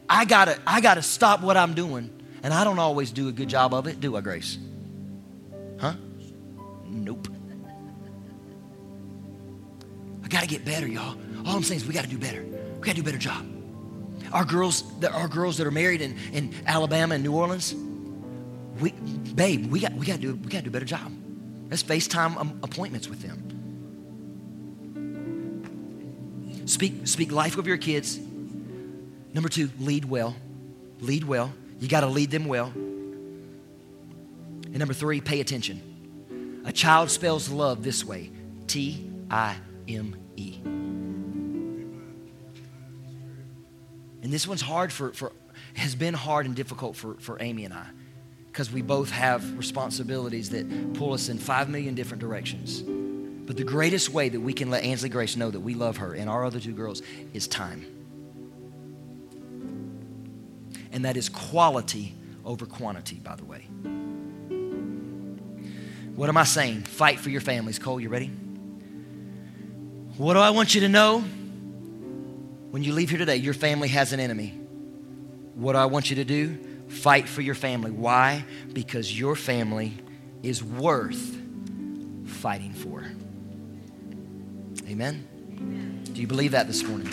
I 0.09 0.25
gotta, 0.25 0.59
I 0.65 0.81
gotta 0.81 1.01
stop 1.01 1.41
what 1.41 1.57
I'm 1.57 1.73
doing. 1.73 2.09
And 2.43 2.53
I 2.53 2.63
don't 2.63 2.79
always 2.79 3.11
do 3.11 3.27
a 3.27 3.31
good 3.31 3.49
job 3.49 3.73
of 3.73 3.87
it, 3.87 3.99
do 3.99 4.15
I, 4.15 4.21
Grace? 4.21 4.57
Huh? 5.79 5.95
Nope. 6.85 7.27
I 10.23 10.27
gotta 10.27 10.47
get 10.47 10.63
better, 10.63 10.87
y'all. 10.87 11.17
All 11.45 11.55
I'm 11.55 11.63
saying 11.63 11.81
is 11.81 11.87
we 11.87 11.93
gotta 11.93 12.07
do 12.07 12.17
better. 12.17 12.43
We 12.43 12.81
gotta 12.81 12.95
do 12.95 13.01
a 13.01 13.05
better 13.05 13.17
job. 13.17 13.45
Our 14.33 14.45
girls, 14.45 14.83
our 15.05 15.27
girls 15.27 15.57
that 15.57 15.65
are 15.65 15.71
married 15.71 16.01
in, 16.01 16.17
in 16.33 16.53
Alabama 16.65 17.15
and 17.15 17.23
New 17.23 17.33
Orleans, 17.33 17.73
we, 18.79 18.91
babe, 18.91 19.71
we 19.71 19.79
got, 19.79 19.93
we 19.93 20.05
gotta 20.05 20.19
do, 20.19 20.35
we 20.35 20.49
gotta 20.49 20.63
do 20.63 20.69
a 20.69 20.73
better 20.73 20.85
job. 20.85 21.11
Let's 21.69 21.83
FaceTime 21.83 22.37
um, 22.37 22.59
appointments 22.61 23.07
with 23.07 23.21
them. 23.21 23.46
Speak, 26.67 27.07
speak 27.07 27.31
life 27.31 27.57
over 27.57 27.67
your 27.67 27.77
kids. 27.77 28.19
Number 29.33 29.49
two, 29.49 29.71
lead 29.79 30.05
well. 30.05 30.35
Lead 30.99 31.23
well. 31.23 31.51
You 31.79 31.87
got 31.87 32.01
to 32.01 32.07
lead 32.07 32.29
them 32.29 32.45
well. 32.45 32.67
And 34.65 34.77
number 34.77 34.93
three, 34.93 35.21
pay 35.21 35.39
attention. 35.39 36.61
A 36.65 36.73
child 36.73 37.09
spells 37.09 37.49
love 37.49 37.83
this 37.83 38.03
way 38.03 38.29
T 38.67 39.09
I 39.31 39.55
M 39.87 40.15
E. 40.35 40.59
And 44.21 44.33
this 44.33 44.45
one's 44.45 44.61
hard 44.61 44.91
for, 44.91 45.13
for 45.13 45.31
has 45.75 45.95
been 45.95 46.13
hard 46.13 46.45
and 46.45 46.55
difficult 46.55 46.97
for, 46.97 47.13
for 47.15 47.41
Amy 47.41 47.63
and 47.63 47.73
I 47.73 47.85
because 48.47 48.69
we 48.71 48.81
both 48.81 49.09
have 49.11 49.57
responsibilities 49.57 50.49
that 50.49 50.95
pull 50.95 51.13
us 51.13 51.29
in 51.29 51.37
five 51.37 51.69
million 51.69 51.95
different 51.95 52.19
directions. 52.19 52.83
But 53.47 53.55
the 53.55 53.63
greatest 53.63 54.09
way 54.09 54.27
that 54.29 54.39
we 54.39 54.51
can 54.51 54.69
let 54.69 54.83
Ansley 54.83 55.07
Grace 55.07 55.37
know 55.37 55.49
that 55.49 55.61
we 55.61 55.73
love 55.73 55.97
her 55.97 56.13
and 56.13 56.29
our 56.29 56.43
other 56.45 56.59
two 56.59 56.73
girls 56.73 57.01
is 57.33 57.47
time. 57.47 57.85
And 60.91 61.05
that 61.05 61.15
is 61.15 61.29
quality 61.29 62.13
over 62.43 62.65
quantity, 62.65 63.15
by 63.15 63.35
the 63.37 63.45
way. 63.45 63.61
What 66.15 66.27
am 66.27 66.35
I 66.35 66.43
saying? 66.43 66.83
Fight 66.83 67.19
for 67.19 67.29
your 67.29 67.41
families. 67.41 67.79
Cole, 67.79 67.99
you 67.99 68.09
ready? 68.09 68.27
What 70.17 70.33
do 70.33 70.39
I 70.39 70.49
want 70.49 70.75
you 70.75 70.81
to 70.81 70.89
know? 70.89 71.19
When 71.19 72.83
you 72.83 72.91
leave 72.91 73.09
here 73.09 73.19
today, 73.19 73.37
your 73.37 73.53
family 73.53 73.87
has 73.89 74.11
an 74.11 74.19
enemy. 74.19 74.49
What 75.55 75.73
do 75.73 75.79
I 75.79 75.85
want 75.85 76.09
you 76.09 76.17
to 76.17 76.25
do? 76.25 76.57
Fight 76.89 77.29
for 77.29 77.41
your 77.41 77.55
family. 77.55 77.91
Why? 77.91 78.43
Because 78.73 79.17
your 79.17 79.35
family 79.35 79.93
is 80.43 80.61
worth 80.61 81.37
fighting 82.25 82.73
for. 82.73 83.05
Amen? 84.87 85.27
Amen? 85.51 86.03
Do 86.13 86.21
you 86.21 86.27
believe 86.27 86.51
that 86.51 86.67
this 86.67 86.83
morning? 86.83 87.09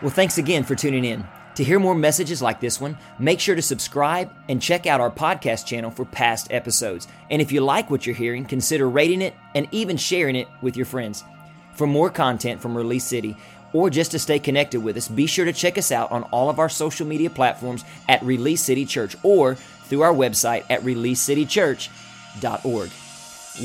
Well, 0.00 0.10
thanks 0.10 0.38
again 0.38 0.64
for 0.64 0.74
tuning 0.74 1.04
in. 1.04 1.24
To 1.56 1.62
hear 1.62 1.78
more 1.78 1.94
messages 1.94 2.42
like 2.42 2.60
this 2.60 2.80
one, 2.80 2.96
make 3.18 3.38
sure 3.38 3.54
to 3.54 3.62
subscribe 3.62 4.32
and 4.48 4.60
check 4.60 4.86
out 4.86 5.00
our 5.00 5.10
podcast 5.10 5.66
channel 5.66 5.90
for 5.90 6.06
past 6.06 6.48
episodes. 6.50 7.06
And 7.30 7.42
if 7.42 7.52
you 7.52 7.60
like 7.60 7.90
what 7.90 8.06
you're 8.06 8.16
hearing, 8.16 8.46
consider 8.46 8.88
rating 8.88 9.22
it 9.22 9.34
and 9.54 9.68
even 9.70 9.96
sharing 9.96 10.34
it 10.34 10.48
with 10.60 10.76
your 10.76 10.86
friends. 10.86 11.22
For 11.74 11.86
more 11.86 12.10
content 12.10 12.60
from 12.60 12.76
Release 12.76 13.04
City, 13.04 13.36
or 13.72 13.90
just 13.90 14.10
to 14.10 14.18
stay 14.18 14.38
connected 14.38 14.82
with 14.82 14.96
us, 14.96 15.08
be 15.08 15.26
sure 15.26 15.44
to 15.44 15.52
check 15.52 15.78
us 15.78 15.92
out 15.92 16.10
on 16.10 16.24
all 16.24 16.50
of 16.50 16.58
our 16.58 16.68
social 16.68 17.06
media 17.06 17.30
platforms 17.30 17.84
at 18.08 18.22
Release 18.22 18.62
City 18.62 18.84
Church 18.84 19.16
or 19.22 19.54
through 19.54 20.02
our 20.02 20.14
website 20.14 20.64
at 20.68 20.82
releasecitychurch.org. 20.82 22.90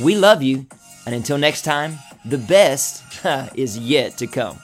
We 0.03 0.17
love 0.17 0.43
you 0.43 0.67
and 1.07 1.15
until 1.15 1.37
next 1.37 1.61
time, 1.61 1.99
the 2.25 2.37
best 2.37 3.01
is 3.55 3.77
yet 3.77 4.17
to 4.17 4.27
come. 4.27 4.59